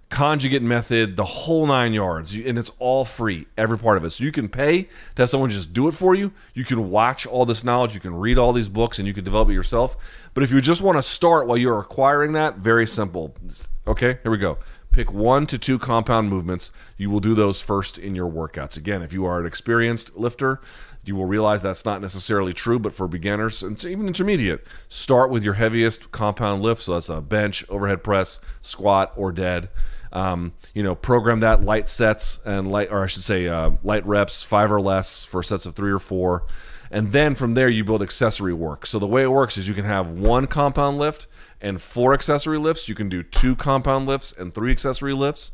conjugate 0.10 0.64
method, 0.64 1.18
the 1.18 1.26
whole 1.26 1.68
nine 1.68 1.94
yards, 1.94 2.34
and 2.34 2.58
it's 2.58 2.72
all 2.80 3.06
free, 3.06 3.46
every 3.60 3.78
part 3.78 3.98
of 3.98 4.06
it. 4.06 4.10
So 4.10 4.24
you 4.24 4.32
can 4.32 4.50
pay 4.50 4.84
to 5.14 5.22
have 5.22 5.30
someone 5.30 5.52
just 5.52 5.72
do 5.72 5.88
it 5.88 5.92
for 5.92 6.16
you. 6.16 6.32
You 6.56 6.66
can 6.66 6.90
watch 6.90 7.28
all 7.28 7.46
this 7.46 7.64
knowledge, 7.64 7.94
you 7.94 8.02
can 8.02 8.16
read 8.16 8.40
all 8.40 8.52
these 8.52 8.68
books, 8.68 8.98
and 8.98 9.08
you 9.08 9.14
can 9.14 9.24
develop 9.24 9.50
it 9.50 9.54
yourself. 9.54 9.96
But 10.34 10.44
if 10.44 10.52
you 10.52 10.62
just 10.62 10.82
want 10.82 10.98
to 10.98 11.04
start 11.04 11.46
while 11.46 11.58
you're 11.58 11.80
acquiring 11.80 12.34
that, 12.34 12.58
very 12.58 12.88
simple. 12.88 13.36
Okay, 13.86 14.18
here 14.24 14.32
we 14.32 14.40
go. 14.40 14.58
Pick 14.92 15.14
one 15.14 15.46
to 15.46 15.60
two 15.60 15.78
compound 15.78 16.30
movements. 16.30 16.72
You 16.98 17.12
will 17.12 17.20
do 17.20 17.36
those 17.36 17.62
first 17.62 18.00
in 18.00 18.16
your 18.16 18.28
workouts. 18.28 18.76
Again, 18.76 19.04
if 19.04 19.14
you 19.14 19.24
are 19.24 19.40
an 19.40 19.46
experienced 19.46 20.18
lifter, 20.18 20.60
you 21.04 21.16
will 21.16 21.26
realize 21.26 21.62
that's 21.62 21.86
not 21.86 22.02
necessarily 22.02 22.54
true, 22.54 22.80
but 22.80 22.94
for 22.94 23.08
beginners 23.08 23.64
and 23.64 23.84
even 23.86 24.08
intermediate, 24.08 24.66
start 24.88 25.30
with 25.30 25.44
your 25.44 25.56
heaviest 25.56 26.12
compound 26.12 26.62
lift. 26.62 26.82
So 26.82 26.94
that's 26.94 27.10
a 27.10 27.22
bench, 27.22 27.66
overhead 27.70 28.04
press, 28.04 28.40
squat, 28.62 29.14
or 29.16 29.32
dead. 29.32 29.70
Um, 30.12 30.54
you 30.74 30.82
know, 30.84 30.96
program 30.96 31.40
that 31.42 31.64
light 31.64 31.88
sets 31.88 32.40
and 32.44 32.72
light, 32.72 32.90
or 32.92 33.04
I 33.04 33.08
should 33.08 33.24
say, 33.24 33.48
uh, 33.48 33.72
light 33.84 34.06
reps, 34.06 34.42
five 34.44 34.72
or 34.72 34.82
less 34.82 35.24
for 35.24 35.44
sets 35.44 35.66
of 35.66 35.76
three 35.76 35.92
or 35.92 36.00
four. 36.00 36.46
And 36.92 37.12
then 37.12 37.36
from 37.36 37.54
there, 37.54 37.70
you 37.70 37.84
build 37.84 38.02
accessory 38.02 38.54
work. 38.54 38.86
So 38.86 38.98
the 38.98 39.08
way 39.08 39.22
it 39.22 39.32
works 39.32 39.58
is 39.58 39.68
you 39.68 39.76
can 39.76 39.86
have 39.86 40.10
one 40.10 40.48
compound 40.48 40.98
lift 40.98 41.28
and 41.62 41.82
four 41.82 42.14
accessory 42.14 42.58
lifts. 42.58 42.90
You 42.90 42.96
can 42.96 43.10
do 43.10 43.22
two 43.22 43.56
compound 43.56 44.08
lifts 44.08 44.32
and 44.32 44.54
three 44.54 44.72
accessory 44.72 45.14
lifts 45.14 45.52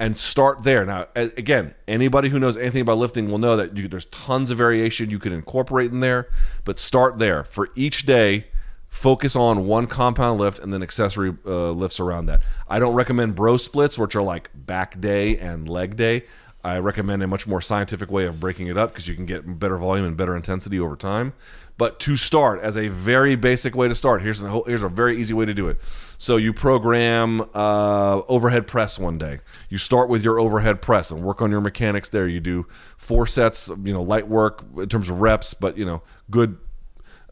and 0.00 0.18
start 0.18 0.62
there. 0.62 0.86
Now, 0.86 1.08
again, 1.14 1.74
anybody 1.86 2.30
who 2.30 2.38
knows 2.38 2.56
anything 2.56 2.80
about 2.80 2.96
lifting 2.96 3.30
will 3.30 3.38
know 3.38 3.54
that 3.56 3.76
you, 3.76 3.86
there's 3.86 4.06
tons 4.06 4.50
of 4.50 4.56
variation 4.56 5.10
you 5.10 5.18
can 5.18 5.30
incorporate 5.30 5.92
in 5.92 6.00
there, 6.00 6.30
but 6.64 6.78
start 6.78 7.18
there. 7.18 7.44
For 7.44 7.68
each 7.76 8.06
day, 8.06 8.46
focus 8.88 9.36
on 9.36 9.66
one 9.66 9.86
compound 9.86 10.40
lift 10.40 10.58
and 10.58 10.72
then 10.72 10.82
accessory 10.82 11.36
uh, 11.44 11.72
lifts 11.72 12.00
around 12.00 12.26
that. 12.26 12.40
I 12.66 12.78
don't 12.78 12.94
recommend 12.94 13.36
bro 13.36 13.58
splits, 13.58 13.98
which 13.98 14.16
are 14.16 14.22
like 14.22 14.48
back 14.54 14.98
day 15.02 15.36
and 15.36 15.68
leg 15.68 15.96
day. 15.96 16.24
I 16.62 16.78
recommend 16.78 17.22
a 17.22 17.26
much 17.26 17.46
more 17.46 17.60
scientific 17.60 18.10
way 18.10 18.26
of 18.26 18.38
breaking 18.38 18.66
it 18.66 18.76
up 18.76 18.90
because 18.90 19.08
you 19.08 19.14
can 19.14 19.26
get 19.26 19.58
better 19.58 19.78
volume 19.78 20.04
and 20.04 20.16
better 20.16 20.36
intensity 20.36 20.78
over 20.78 20.96
time. 20.96 21.32
But 21.78 21.98
to 22.00 22.16
start, 22.16 22.60
as 22.60 22.76
a 22.76 22.88
very 22.88 23.36
basic 23.36 23.74
way 23.74 23.88
to 23.88 23.94
start, 23.94 24.20
here's 24.20 24.42
a, 24.42 24.62
here's 24.66 24.82
a 24.82 24.88
very 24.90 25.18
easy 25.18 25.32
way 25.32 25.46
to 25.46 25.54
do 25.54 25.68
it. 25.68 25.80
So 26.18 26.36
you 26.36 26.52
program 26.52 27.40
uh, 27.54 28.20
overhead 28.28 28.66
press 28.66 28.98
one 28.98 29.16
day. 29.16 29.40
You 29.70 29.78
start 29.78 30.10
with 30.10 30.22
your 30.22 30.38
overhead 30.38 30.82
press 30.82 31.10
and 31.10 31.22
work 31.22 31.40
on 31.40 31.50
your 31.50 31.62
mechanics 31.62 32.10
there. 32.10 32.28
You 32.28 32.40
do 32.40 32.66
four 32.98 33.26
sets, 33.26 33.68
you 33.82 33.94
know, 33.94 34.02
light 34.02 34.28
work 34.28 34.62
in 34.76 34.90
terms 34.90 35.08
of 35.08 35.22
reps, 35.22 35.54
but 35.54 35.78
you 35.78 35.86
know, 35.86 36.02
good 36.30 36.58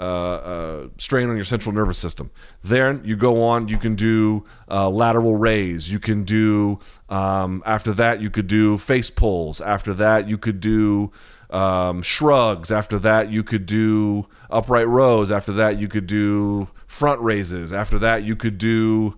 uh, 0.01 0.05
uh, 0.05 0.89
strain 0.99 1.29
on 1.29 1.37
your 1.37 1.45
central 1.45 1.75
nervous 1.75 1.99
system. 1.99 2.31
Then 2.63 3.03
you 3.05 3.17
go 3.17 3.43
on, 3.43 3.69
you 3.69 3.79
can 3.79 3.95
do 3.95 4.45
uh, 4.71 4.89
lateral 4.89 5.37
raise. 5.37 5.91
You 5.91 5.99
can 5.99 6.25
do, 6.25 6.79
um, 7.09 7.63
after 7.67 7.93
that, 7.95 8.21
you 8.21 8.31
could 8.31 8.47
do 8.47 8.79
face 8.79 9.11
pulls. 9.11 9.61
After 9.61 9.93
that, 9.95 10.29
you 10.29 10.39
could 10.39 10.61
do 10.61 11.11
um, 11.51 12.03
shrugs. 12.03 12.71
After 12.71 12.99
that, 13.01 13.31
you 13.31 13.43
could 13.43 13.67
do 13.67 14.27
upright 14.51 14.89
rows. 14.89 15.31
After 15.31 15.53
that, 15.53 15.81
you 15.81 15.89
could 15.89 16.07
do 16.07 16.69
front 16.87 17.21
raises. 17.21 17.73
After 17.73 17.99
that, 17.99 18.23
you 18.25 18.37
could 18.37 18.59
do 18.59 19.17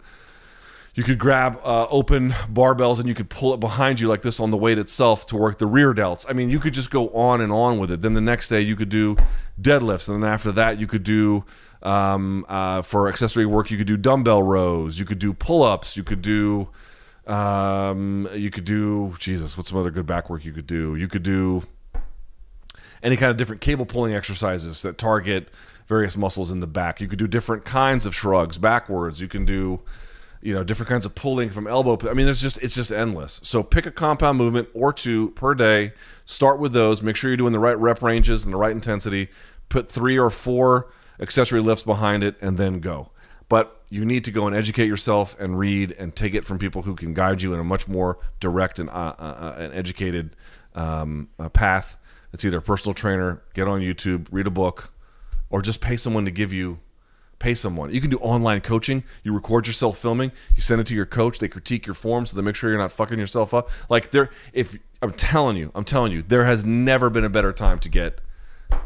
You 1.01 1.05
could 1.05 1.19
grab 1.19 1.59
uh, 1.65 1.87
open 1.89 2.33
barbells 2.53 2.99
and 2.99 3.09
you 3.09 3.15
could 3.15 3.31
pull 3.31 3.55
it 3.55 3.57
behind 3.59 4.01
you 4.01 4.07
like 4.07 4.21
this 4.21 4.39
on 4.39 4.51
the 4.51 4.59
weight 4.59 4.79
itself 4.79 5.25
to 5.29 5.37
work 5.39 5.57
the 5.57 5.67
rear 5.67 5.95
delts. 5.95 6.27
I 6.29 6.35
mean, 6.35 6.51
you 6.51 6.61
could 6.61 6.75
just 6.75 6.91
go 6.91 7.09
on 7.15 7.41
and 7.41 7.51
on 7.51 7.79
with 7.79 7.91
it. 7.91 8.03
Then 8.03 8.13
the 8.13 8.21
next 8.21 8.51
day 8.51 8.61
you 8.61 8.77
could 8.77 8.91
do 8.91 9.17
deadlifts, 9.59 10.11
and 10.11 10.23
then 10.23 10.31
after 10.31 10.53
that 10.53 10.79
you 10.79 10.87
could 10.87 11.03
do 11.03 11.47
um, 11.83 12.45
uh, 12.51 12.83
for 12.83 13.09
accessory 13.09 13.47
work 13.47 13.71
you 13.71 13.79
could 13.79 13.87
do 13.87 13.97
dumbbell 13.97 14.43
rows, 14.43 14.99
you 14.99 15.07
could 15.07 15.19
do 15.19 15.33
pull 15.33 15.63
ups, 15.63 15.97
you 15.97 16.05
could 16.05 16.21
do 16.21 16.69
um, 17.27 18.29
you 18.35 18.51
could 18.51 18.67
do 18.67 19.15
Jesus. 19.19 19.57
What's 19.57 19.71
some 19.71 19.79
other 19.79 19.91
good 19.91 20.05
back 20.05 20.29
work 20.29 20.45
you 20.45 20.53
could 20.53 20.67
do? 20.67 20.97
You 20.97 21.09
could 21.09 21.23
do 21.23 21.63
any 23.03 23.17
kind 23.17 23.31
of 23.31 23.39
different 23.39 23.63
cable 23.63 23.87
pulling 23.87 24.13
exercises 24.13 24.83
that 24.83 24.99
target 24.99 25.49
various 25.89 26.15
muscles 26.15 26.51
in 26.51 26.61
the 26.61 26.67
back. 26.67 27.01
You 27.01 27.09
could 27.09 27.19
do 27.19 27.27
different 27.27 27.65
kinds 27.65 28.05
of 28.05 28.15
shrugs 28.15 28.59
backwards. 28.59 29.23
You 29.23 29.29
can 29.29 29.47
do 29.47 29.81
you 30.43 30.55
know 30.55 30.65
different 30.65 30.89
kinds 30.89 31.05
of 31.05 31.15
pulling 31.15 31.51
from 31.51 31.67
elbow 31.67 31.99
i 32.09 32.15
mean 32.15 32.25
there's 32.25 32.41
just 32.41 32.59
it's 32.63 32.75
just 32.75 32.93
endless. 32.93 33.41
So 33.43 33.63
pick 33.63 33.87
a 33.87 33.91
compound 33.91 34.39
movement 34.39 34.69
or 34.75 34.93
two 34.93 35.31
per 35.31 35.55
day. 35.55 35.93
Start 36.25 36.59
with 36.59 36.73
those. 36.73 37.03
Make 37.03 37.17
sure 37.17 37.31
you're 37.31 37.37
doing 37.37 37.53
the 37.53 37.59
right 37.59 37.79
rep 37.79 38.03
ranges 38.03 38.45
and 38.45 38.53
the 38.53 38.59
right 38.59 38.73
intensity. 38.73 39.29
Put 39.69 39.89
three 39.89 40.19
or 40.19 40.31
four 40.31 40.93
accessory 41.21 41.61
lifts 41.61 41.85
behind 41.85 42.25
it 42.25 42.37
and 42.41 42.59
then 42.59 42.81
go. 42.81 43.11
But 43.49 43.83
you 43.89 44.05
need 44.05 44.25
to 44.25 44.31
go 44.31 44.47
and 44.47 44.55
educate 44.55 44.87
yourself 44.87 45.39
and 45.41 45.59
read 45.59 45.93
and 45.93 46.15
take 46.15 46.35
it 46.35 46.45
from 46.45 46.59
people 46.59 46.83
who 46.83 46.95
can 46.95 47.15
guide 47.15 47.43
you 47.43 47.53
in 47.53 47.61
a 47.61 47.65
much 47.65 47.89
more 47.89 48.19
direct 48.39 48.79
and 48.79 48.89
uh, 48.91 49.15
uh, 49.19 49.57
uh 49.59 49.71
educated 49.73 50.37
um, 50.75 51.29
uh, 51.39 51.49
path. 51.49 51.99
It's 52.33 52.45
either 52.45 52.59
a 52.59 52.63
personal 52.63 52.95
trainer 52.95 53.43
get 53.55 53.67
on 53.67 53.81
youtube 53.81 54.29
read 54.31 54.47
a 54.47 54.51
book 54.51 54.93
or 55.51 55.63
just 55.63 55.81
pay 55.81 55.97
someone 55.97 56.25
to 56.25 56.31
give 56.31 56.53
you 56.53 56.79
pay 57.41 57.55
someone. 57.55 57.93
You 57.93 58.01
can 58.01 58.11
do 58.11 58.19
online 58.19 58.61
coaching. 58.61 59.03
You 59.25 59.35
record 59.35 59.67
yourself 59.67 59.99
filming. 59.99 60.31
You 60.55 60.63
send 60.63 60.81
it 60.81 60.87
to 60.87 60.95
your 60.95 61.07
coach. 61.07 61.41
They 61.41 61.49
critique 61.49 61.87
your 61.87 61.95
form 61.95 62.27
so 62.27 62.37
they 62.37 62.43
make 62.43 62.55
sure 62.55 62.71
you're 62.71 62.79
not 62.79 62.93
fucking 62.93 63.19
yourself 63.19 63.53
up. 63.53 63.69
Like 63.89 64.13
there, 64.13 64.31
if 64.53 64.79
I'm 65.03 65.13
telling 65.13 65.57
you, 65.57 65.73
I'm 65.75 65.85
telling 65.85 66.13
you, 66.13 66.23
there 66.23 66.45
has 66.45 66.65
never 66.65 67.11
been 67.11 67.25
a 67.25 67.31
better 67.31 67.53
time 67.53 67.81
to 67.81 67.89
get 67.89 68.21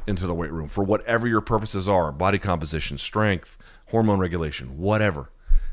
into 0.07 0.27
the 0.27 0.35
weight 0.35 0.53
room 0.53 0.69
for 0.69 0.83
whatever 0.83 1.29
your 1.29 1.43
purposes 1.43 1.87
are: 1.87 2.11
body 2.11 2.39
composition, 2.39 2.97
strength, 2.97 3.59
hormone 3.89 4.19
regulation, 4.19 4.79
whatever. 4.79 5.31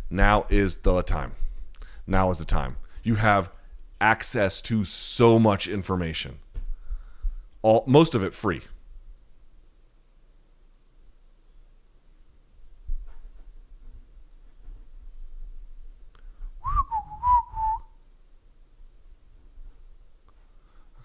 Now 0.10 0.46
is 0.50 0.78
the 0.78 1.02
time. 1.04 1.34
Now 2.06 2.32
is 2.32 2.40
the 2.40 2.46
time. 2.46 2.76
You 3.04 3.16
have 3.16 3.52
access 4.02 4.62
to 4.64 4.84
so 4.84 5.40
much 5.40 5.68
information. 5.68 6.40
All 7.62 7.84
most 7.86 8.16
of 8.16 8.24
it 8.24 8.34
free. 8.34 8.62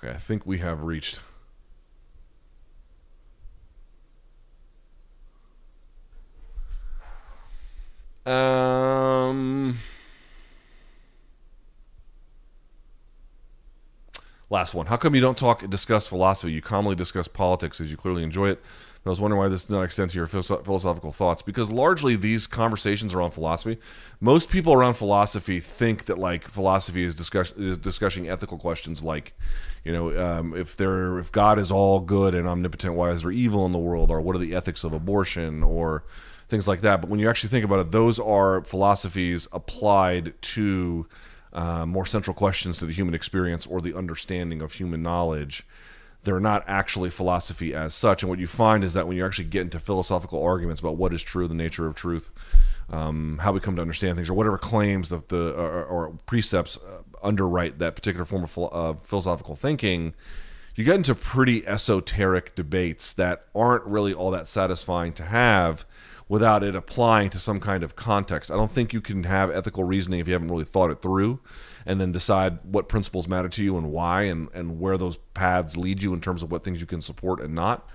Okay, 0.07 0.15
I 0.15 0.19
think 0.19 0.47
we 0.47 0.59
have 0.59 0.85
reached. 0.85 1.21
Um, 8.25 9.79
last 14.49 14.75
one. 14.75 14.87
How 14.87 14.97
come 14.97 15.17
you 15.17 15.21
don't 15.21 15.37
talk 15.37 15.69
discuss 15.69 16.07
philosophy? 16.07 16.53
You 16.53 16.63
commonly 16.63 16.95
discuss 16.95 17.27
politics 17.27 17.81
as 17.81 17.91
you 17.91 17.97
clearly 17.97 18.23
enjoy 18.23 18.51
it. 18.51 18.63
I 19.07 19.11
was 19.11 19.21
wondering 19.21 19.39
why 19.39 19.49
this 19.49 19.63
does 19.63 19.71
not 19.71 19.83
extend 19.83 20.11
to 20.11 20.19
your 20.19 20.27
philosophical 20.27 21.13
thoughts 21.13 21.41
because 21.41 21.71
largely 21.71 22.17
these 22.17 22.47
conversations 22.47 23.15
are 23.15 23.23
on 23.23 23.31
philosophy. 23.31 23.79
Most 24.21 24.51
people 24.51 24.73
around 24.73 24.95
philosophy 24.95 25.61
think 25.61 26.07
that 26.07 26.19
like 26.19 26.43
philosophy 26.43 27.05
is, 27.05 27.15
discuss- 27.15 27.53
is 27.53 27.79
discussing 27.79 28.29
ethical 28.29 28.59
questions 28.59 29.05
like, 29.05 29.35
you 29.85 29.93
know, 29.93 30.19
um, 30.21 30.57
if 30.57 30.77
there 30.77 31.19
if 31.19 31.31
God 31.31 31.59
is 31.59 31.71
all 31.71 32.01
good 32.01 32.35
and 32.35 32.49
omnipotent, 32.49 32.95
why 32.95 33.11
is 33.11 33.23
there 33.23 33.31
evil 33.31 33.65
in 33.65 33.73
the 33.73 33.79
world, 33.79 34.11
or 34.11 34.21
what 34.21 34.35
are 34.35 34.41
the 34.41 34.55
ethics 34.55 34.83
of 34.83 34.93
abortion, 34.93 35.63
or 35.63 36.03
things 36.49 36.67
like 36.67 36.81
that. 36.81 37.01
But 37.01 37.11
when 37.11 37.21
you 37.21 37.29
actually 37.29 37.51
think 37.51 37.65
about 37.65 37.79
it, 37.81 37.93
those 37.93 38.19
are 38.19 38.65
philosophies 38.65 39.47
applied 39.53 40.35
to 40.43 41.07
uh, 41.53 41.87
more 41.87 42.07
central 42.07 42.35
questions 42.35 42.79
to 42.79 42.87
the 42.87 42.93
human 42.93 43.15
experience 43.15 43.67
or 43.67 43.81
the 43.81 43.97
understanding 43.97 44.63
of 44.63 44.75
human 44.75 45.03
knowledge 45.03 45.65
they're 46.27 46.41
not 46.41 46.65
actually 46.67 47.09
philosophy 47.09 47.73
as 47.73 47.95
such. 47.95 48.23
And 48.23 48.29
what 48.29 48.41
you 48.41 48.49
find 48.49 48.83
is 48.83 48.95
that 48.95 49.07
when 49.07 49.17
you 49.17 49.25
actually 49.25 49.45
get 49.45 49.63
into 49.63 49.79
philosophical 49.79 50.43
arguments 50.43 50.81
about 50.81 50.97
what 50.97 51.15
is 51.15 51.23
true, 51.23 51.47
the 51.47 51.55
nature 51.55 51.87
of 51.87 51.95
truth, 51.95 52.33
um, 52.91 53.39
how 53.43 53.53
we 53.53 53.61
come 53.61 53.77
to 53.77 53.83
understand 53.83 54.17
things, 54.17 54.29
or 54.29 54.35
whatever 54.35 54.59
claims 54.59 55.09
that 55.09 55.29
the 55.29 55.55
or, 55.55 55.85
or 55.85 56.11
precepts 56.27 56.77
uh, 56.79 57.03
underwrite 57.23 57.79
that 57.79 57.95
particular 57.95 58.25
form 58.25 58.43
of 58.43 58.59
uh, 58.59 58.93
philosophical 59.01 59.55
thinking, 59.55 60.15
you 60.75 60.85
get 60.85 60.97
into 60.97 61.15
pretty 61.15 61.65
esoteric 61.65 62.57
debates 62.57 63.13
that 63.13 63.47
aren't 63.55 63.85
really 63.85 64.13
all 64.13 64.33
that 64.33 64.49
satisfying 64.49 65.13
to 65.15 65.23
have 65.23 65.87
without 66.29 66.65
it 66.65 66.75
applying 66.75 67.31
to 67.31 67.39
some 67.39 67.61
kind 67.61 67.85
of 67.85 67.95
context. 67.95 68.51
I 68.51 68.57
don't 68.57 68.71
think 68.71 68.93
you 68.93 69.01
can 69.01 69.23
have 69.23 69.49
ethical 69.49 69.85
reasoning 69.85 70.19
if 70.19 70.27
you 70.27 70.33
haven't 70.33 70.49
really 70.49 70.65
thought 70.65 70.91
it 70.91 71.01
through 71.01 71.39
and 71.87 72.01
then 72.01 72.13
decide 72.13 72.59
what 72.65 72.89
principles 72.89 73.29
matter 73.29 73.49
to 73.49 73.65
you 73.65 73.79
and 73.79 73.91
why 73.93 74.23
and, 74.23 74.49
and 74.53 74.81
where 74.81 74.99
those 74.99 75.17
paths 75.35 75.77
lead 75.77 76.03
you 76.03 76.13
in 76.13 76.21
terms 76.21 76.43
of 76.43 76.51
what 76.51 76.65
things 76.65 76.81
you 76.81 76.87
can 76.87 77.01
support 77.01 77.41
and 77.41 77.55
not. 77.55 77.89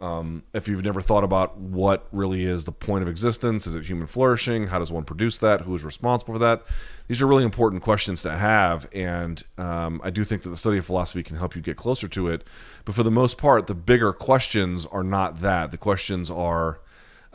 Um, 0.00 0.44
if 0.52 0.68
you've 0.68 0.84
never 0.84 1.00
thought 1.00 1.24
about 1.24 1.58
what 1.58 2.06
really 2.12 2.44
is 2.44 2.64
the 2.64 2.72
point 2.72 3.02
of 3.02 3.08
existence, 3.08 3.66
is 3.66 3.74
it 3.74 3.84
human 3.84 4.06
flourishing? 4.06 4.68
How 4.68 4.78
does 4.78 4.92
one 4.92 5.02
produce 5.02 5.38
that? 5.38 5.62
Who 5.62 5.74
is 5.74 5.82
responsible 5.82 6.34
for 6.34 6.38
that? 6.38 6.62
These 7.08 7.20
are 7.20 7.26
really 7.26 7.42
important 7.42 7.82
questions 7.82 8.22
to 8.22 8.36
have, 8.36 8.88
and 8.92 9.42
um, 9.56 10.00
I 10.04 10.10
do 10.10 10.22
think 10.22 10.42
that 10.42 10.50
the 10.50 10.56
study 10.56 10.78
of 10.78 10.86
philosophy 10.86 11.24
can 11.24 11.36
help 11.36 11.56
you 11.56 11.62
get 11.62 11.76
closer 11.76 12.06
to 12.06 12.28
it. 12.28 12.44
But 12.84 12.94
for 12.94 13.02
the 13.02 13.10
most 13.10 13.38
part, 13.38 13.66
the 13.66 13.74
bigger 13.74 14.12
questions 14.12 14.86
are 14.86 15.02
not 15.02 15.40
that. 15.40 15.72
The 15.72 15.78
questions 15.78 16.30
are, 16.30 16.78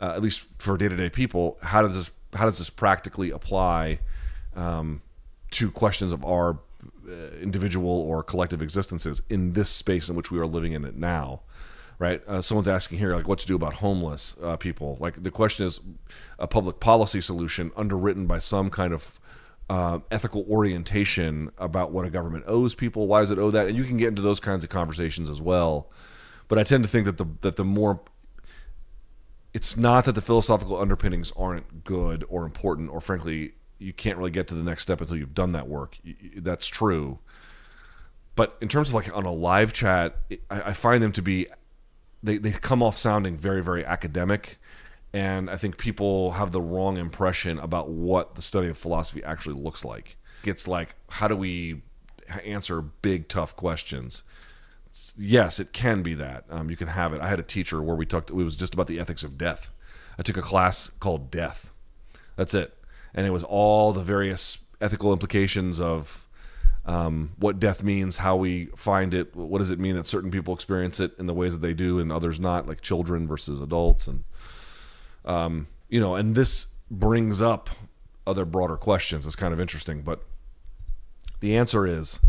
uh, 0.00 0.12
at 0.14 0.22
least 0.22 0.46
for 0.56 0.78
day 0.78 0.88
to 0.88 0.96
day 0.96 1.10
people, 1.10 1.58
how 1.60 1.82
does 1.82 1.96
this 1.96 2.10
how 2.34 2.46
does 2.46 2.58
this 2.58 2.70
practically 2.70 3.30
apply 3.30 4.00
um, 4.56 5.02
to 5.54 5.70
questions 5.70 6.12
of 6.12 6.24
our 6.24 6.58
uh, 7.08 7.12
individual 7.40 7.90
or 7.90 8.22
collective 8.22 8.62
existences 8.62 9.22
in 9.28 9.52
this 9.52 9.70
space 9.70 10.08
in 10.08 10.16
which 10.16 10.30
we 10.30 10.38
are 10.38 10.46
living 10.46 10.72
in 10.72 10.84
it 10.84 10.96
now 10.96 11.40
right? 11.98 12.26
Uh, 12.26 12.42
someone's 12.42 12.68
asking 12.68 12.98
here 12.98 13.14
like 13.14 13.28
what 13.28 13.38
to 13.38 13.46
do 13.46 13.54
about 13.54 13.74
homeless 13.74 14.36
uh, 14.42 14.56
people. 14.56 14.96
Like 15.00 15.22
the 15.22 15.30
question 15.30 15.66
is 15.66 15.80
a 16.38 16.46
public 16.46 16.80
policy 16.80 17.20
solution 17.20 17.70
underwritten 17.76 18.26
by 18.26 18.38
some 18.38 18.70
kind 18.70 18.92
of 18.92 19.18
uh, 19.70 20.00
ethical 20.10 20.44
orientation 20.48 21.50
about 21.56 21.92
what 21.92 22.04
a 22.04 22.10
government 22.10 22.44
owes 22.46 22.74
people. 22.74 23.06
Why 23.06 23.20
does 23.20 23.30
it 23.30 23.38
owe 23.38 23.50
that? 23.50 23.66
And 23.68 23.76
you 23.76 23.84
can 23.84 23.96
get 23.96 24.08
into 24.08 24.22
those 24.22 24.40
kinds 24.40 24.64
of 24.64 24.70
conversations 24.70 25.30
as 25.30 25.40
well. 25.40 25.90
But 26.46 26.58
i 26.58 26.62
tend 26.62 26.84
to 26.84 26.88
think 26.88 27.06
that 27.06 27.16
the 27.16 27.26
that 27.40 27.56
the 27.56 27.64
more 27.64 28.00
it's 29.54 29.76
not 29.76 30.04
that 30.04 30.12
the 30.12 30.20
philosophical 30.20 30.78
underpinnings 30.78 31.32
aren't 31.36 31.84
good 31.84 32.24
or 32.28 32.44
important 32.44 32.90
or 32.90 33.00
frankly 33.00 33.52
you 33.84 33.92
can't 33.92 34.16
really 34.16 34.30
get 34.30 34.48
to 34.48 34.54
the 34.54 34.62
next 34.62 34.82
step 34.82 35.00
until 35.00 35.16
you've 35.16 35.34
done 35.34 35.52
that 35.52 35.68
work. 35.68 35.98
That's 36.36 36.66
true. 36.66 37.18
But 38.34 38.56
in 38.60 38.68
terms 38.68 38.88
of 38.88 38.94
like 38.94 39.14
on 39.14 39.24
a 39.24 39.32
live 39.32 39.72
chat, 39.72 40.16
I, 40.50 40.72
find 40.72 41.02
them 41.02 41.12
to 41.12 41.22
be 41.22 41.46
they, 42.22 42.38
they 42.38 42.50
come 42.50 42.82
off 42.82 42.96
sounding 42.96 43.36
very 43.36 43.62
very 43.62 43.84
academic. 43.84 44.58
And 45.12 45.48
i 45.48 45.56
think 45.56 45.78
people 45.78 46.32
have 46.32 46.50
the 46.50 46.60
wrong 46.60 46.96
impression 46.96 47.60
about 47.60 47.88
what 47.88 48.34
the 48.34 48.42
study 48.42 48.66
of 48.66 48.76
philosophy 48.76 49.22
actually 49.22 49.60
looks 49.60 49.84
like. 49.84 50.16
It's 50.42 50.66
like 50.66 50.96
how 51.10 51.28
do 51.28 51.36
we 51.36 51.82
answer 52.44 52.80
big 52.80 53.28
tough 53.28 53.54
questions? 53.54 54.22
Yes 55.16 55.60
it 55.60 55.72
can 55.72 56.02
be 56.02 56.14
that. 56.14 56.44
Um, 56.50 56.70
you 56.70 56.76
can 56.76 56.88
have 56.88 57.12
it. 57.12 57.20
I 57.20 57.28
had 57.28 57.38
a 57.38 57.44
teacher 57.44 57.80
where 57.80 57.94
we 57.94 58.06
talked 58.06 58.30
it 58.30 58.34
was 58.34 58.56
just 58.56 58.74
about 58.74 58.88
the 58.88 58.98
ethics 58.98 59.22
of 59.22 59.38
death. 59.38 59.72
I 60.18 60.22
took 60.22 60.36
a 60.36 60.42
class 60.42 60.90
called 60.98 61.30
death. 61.30 61.72
That's 62.34 62.54
it 62.54 62.76
and 63.14 63.26
it 63.26 63.30
was 63.30 63.44
all 63.44 63.92
the 63.92 64.02
various 64.02 64.58
ethical 64.80 65.12
implications 65.12 65.80
of 65.80 66.26
um, 66.86 67.32
what 67.38 67.58
death 67.58 67.82
means, 67.82 68.18
how 68.18 68.36
we 68.36 68.66
find 68.76 69.14
it, 69.14 69.34
what 69.34 69.58
does 69.58 69.70
it 69.70 69.78
mean 69.78 69.96
that 69.96 70.06
certain 70.06 70.30
people 70.30 70.54
experience 70.54 71.00
it 71.00 71.12
in 71.18 71.26
the 71.26 71.34
ways 71.34 71.54
that 71.54 71.62
they 71.66 71.72
do 71.72 71.98
and 71.98 72.12
others 72.12 72.38
not, 72.38 72.66
like 72.66 72.82
children 72.82 73.26
versus 73.26 73.60
adults, 73.60 74.06
and 74.06 74.24
um, 75.24 75.66
you 75.88 76.00
know, 76.00 76.14
and 76.14 76.34
this 76.34 76.66
brings 76.90 77.40
up 77.40 77.70
other 78.26 78.44
broader 78.44 78.76
questions. 78.76 79.26
It's 79.26 79.36
kind 79.36 79.54
of 79.54 79.60
interesting, 79.60 80.02
but 80.02 80.22
the 81.40 81.56
answer 81.56 81.86
is, 81.86 82.20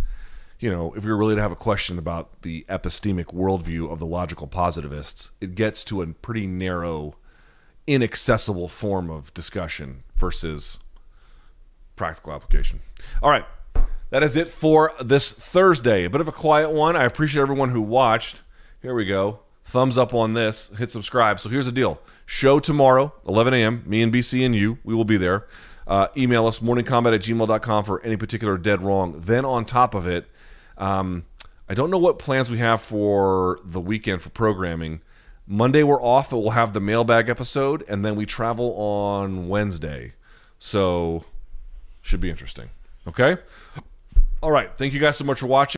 you 0.60 0.70
know, 0.70 0.94
if 0.94 1.04
were 1.04 1.18
really 1.18 1.36
to 1.36 1.42
have 1.42 1.52
a 1.52 1.58
question 1.58 1.98
about 1.98 2.42
the 2.42 2.66
epistemic 2.70 3.34
worldview 3.34 3.92
of 3.92 4.00
the 4.00 4.06
logical 4.06 4.48
positivists, 4.48 5.32
it 5.42 5.56
gets 5.56 5.84
to 5.86 6.02
a 6.02 6.08
pretty 6.08 6.48
narrow 6.48 7.16
inaccessible 7.88 8.68
form 8.68 9.10
of 9.10 9.34
discussion 9.34 10.04
versus 10.16 10.80
practical 11.96 12.34
application. 12.34 12.82
All 13.22 13.30
right. 13.30 13.46
That 14.10 14.24
is 14.24 14.36
it 14.36 14.48
for 14.48 14.94
this 15.02 15.32
Thursday. 15.32 16.06
A 16.06 16.10
bit 16.10 16.22
of 16.22 16.28
a 16.28 16.32
quiet 16.32 16.72
one. 16.72 16.96
I 16.96 17.06
appreciate 17.06 17.42
everyone 17.42 17.72
who 17.72 17.82
watched. 17.82 18.44
Here 18.82 18.94
we 18.94 19.06
go. 19.06 19.40
Thumbs 19.66 19.98
up 19.98 20.14
on 20.14 20.34
this. 20.34 20.70
Hit 20.78 20.92
subscribe. 20.92 21.40
So 21.40 21.50
here's 21.50 21.66
the 21.66 21.72
deal. 21.72 22.00
Show 22.26 22.60
tomorrow, 22.60 23.14
11 23.28 23.54
a.m. 23.56 23.84
Me 23.86 24.02
and 24.02 24.14
BC 24.14 24.46
and 24.46 24.56
you. 24.56 24.78
We 24.84 24.94
will 24.94 25.06
be 25.06 25.18
there. 25.18 25.48
Uh, 25.88 26.08
email 26.16 26.48
us 26.48 26.60
morningkombat 26.60 27.14
at 27.14 27.22
gmail.com 27.22 27.84
for 27.84 28.02
any 28.04 28.16
particular 28.16 28.58
dead 28.58 28.82
wrong. 28.82 29.22
Then 29.26 29.46
on 29.46 29.66
top 29.66 29.94
of 29.94 30.08
it, 30.08 30.26
um, 30.78 31.26
I 31.68 31.74
don't 31.74 31.90
know 31.90 31.98
what 31.98 32.20
plans 32.20 32.50
we 32.50 32.60
have 32.60 32.82
for 32.82 33.60
the 33.64 33.80
weekend 33.80 34.22
for 34.22 34.30
programming. 34.30 35.02
Monday 35.48 35.84
we're 35.84 36.02
off, 36.02 36.32
but 36.32 36.40
we'll 36.40 36.52
have 36.52 36.74
the 36.74 36.80
mailbag 36.80 37.30
episode, 37.30 37.84
and 37.88 38.04
then 38.04 38.16
we 38.16 38.26
travel 38.26 38.74
on 38.76 39.48
Wednesday. 39.48 40.14
So 40.58 41.24
should 42.02 42.20
be 42.20 42.30
interesting. 42.30 42.70
Okay? 43.08 43.38
All 44.42 44.52
right. 44.52 44.76
Thank 44.76 44.94
you 44.94 45.00
guys 45.00 45.18
so 45.18 45.24
much 45.24 45.40
for 45.40 45.48
watching. 45.48 45.78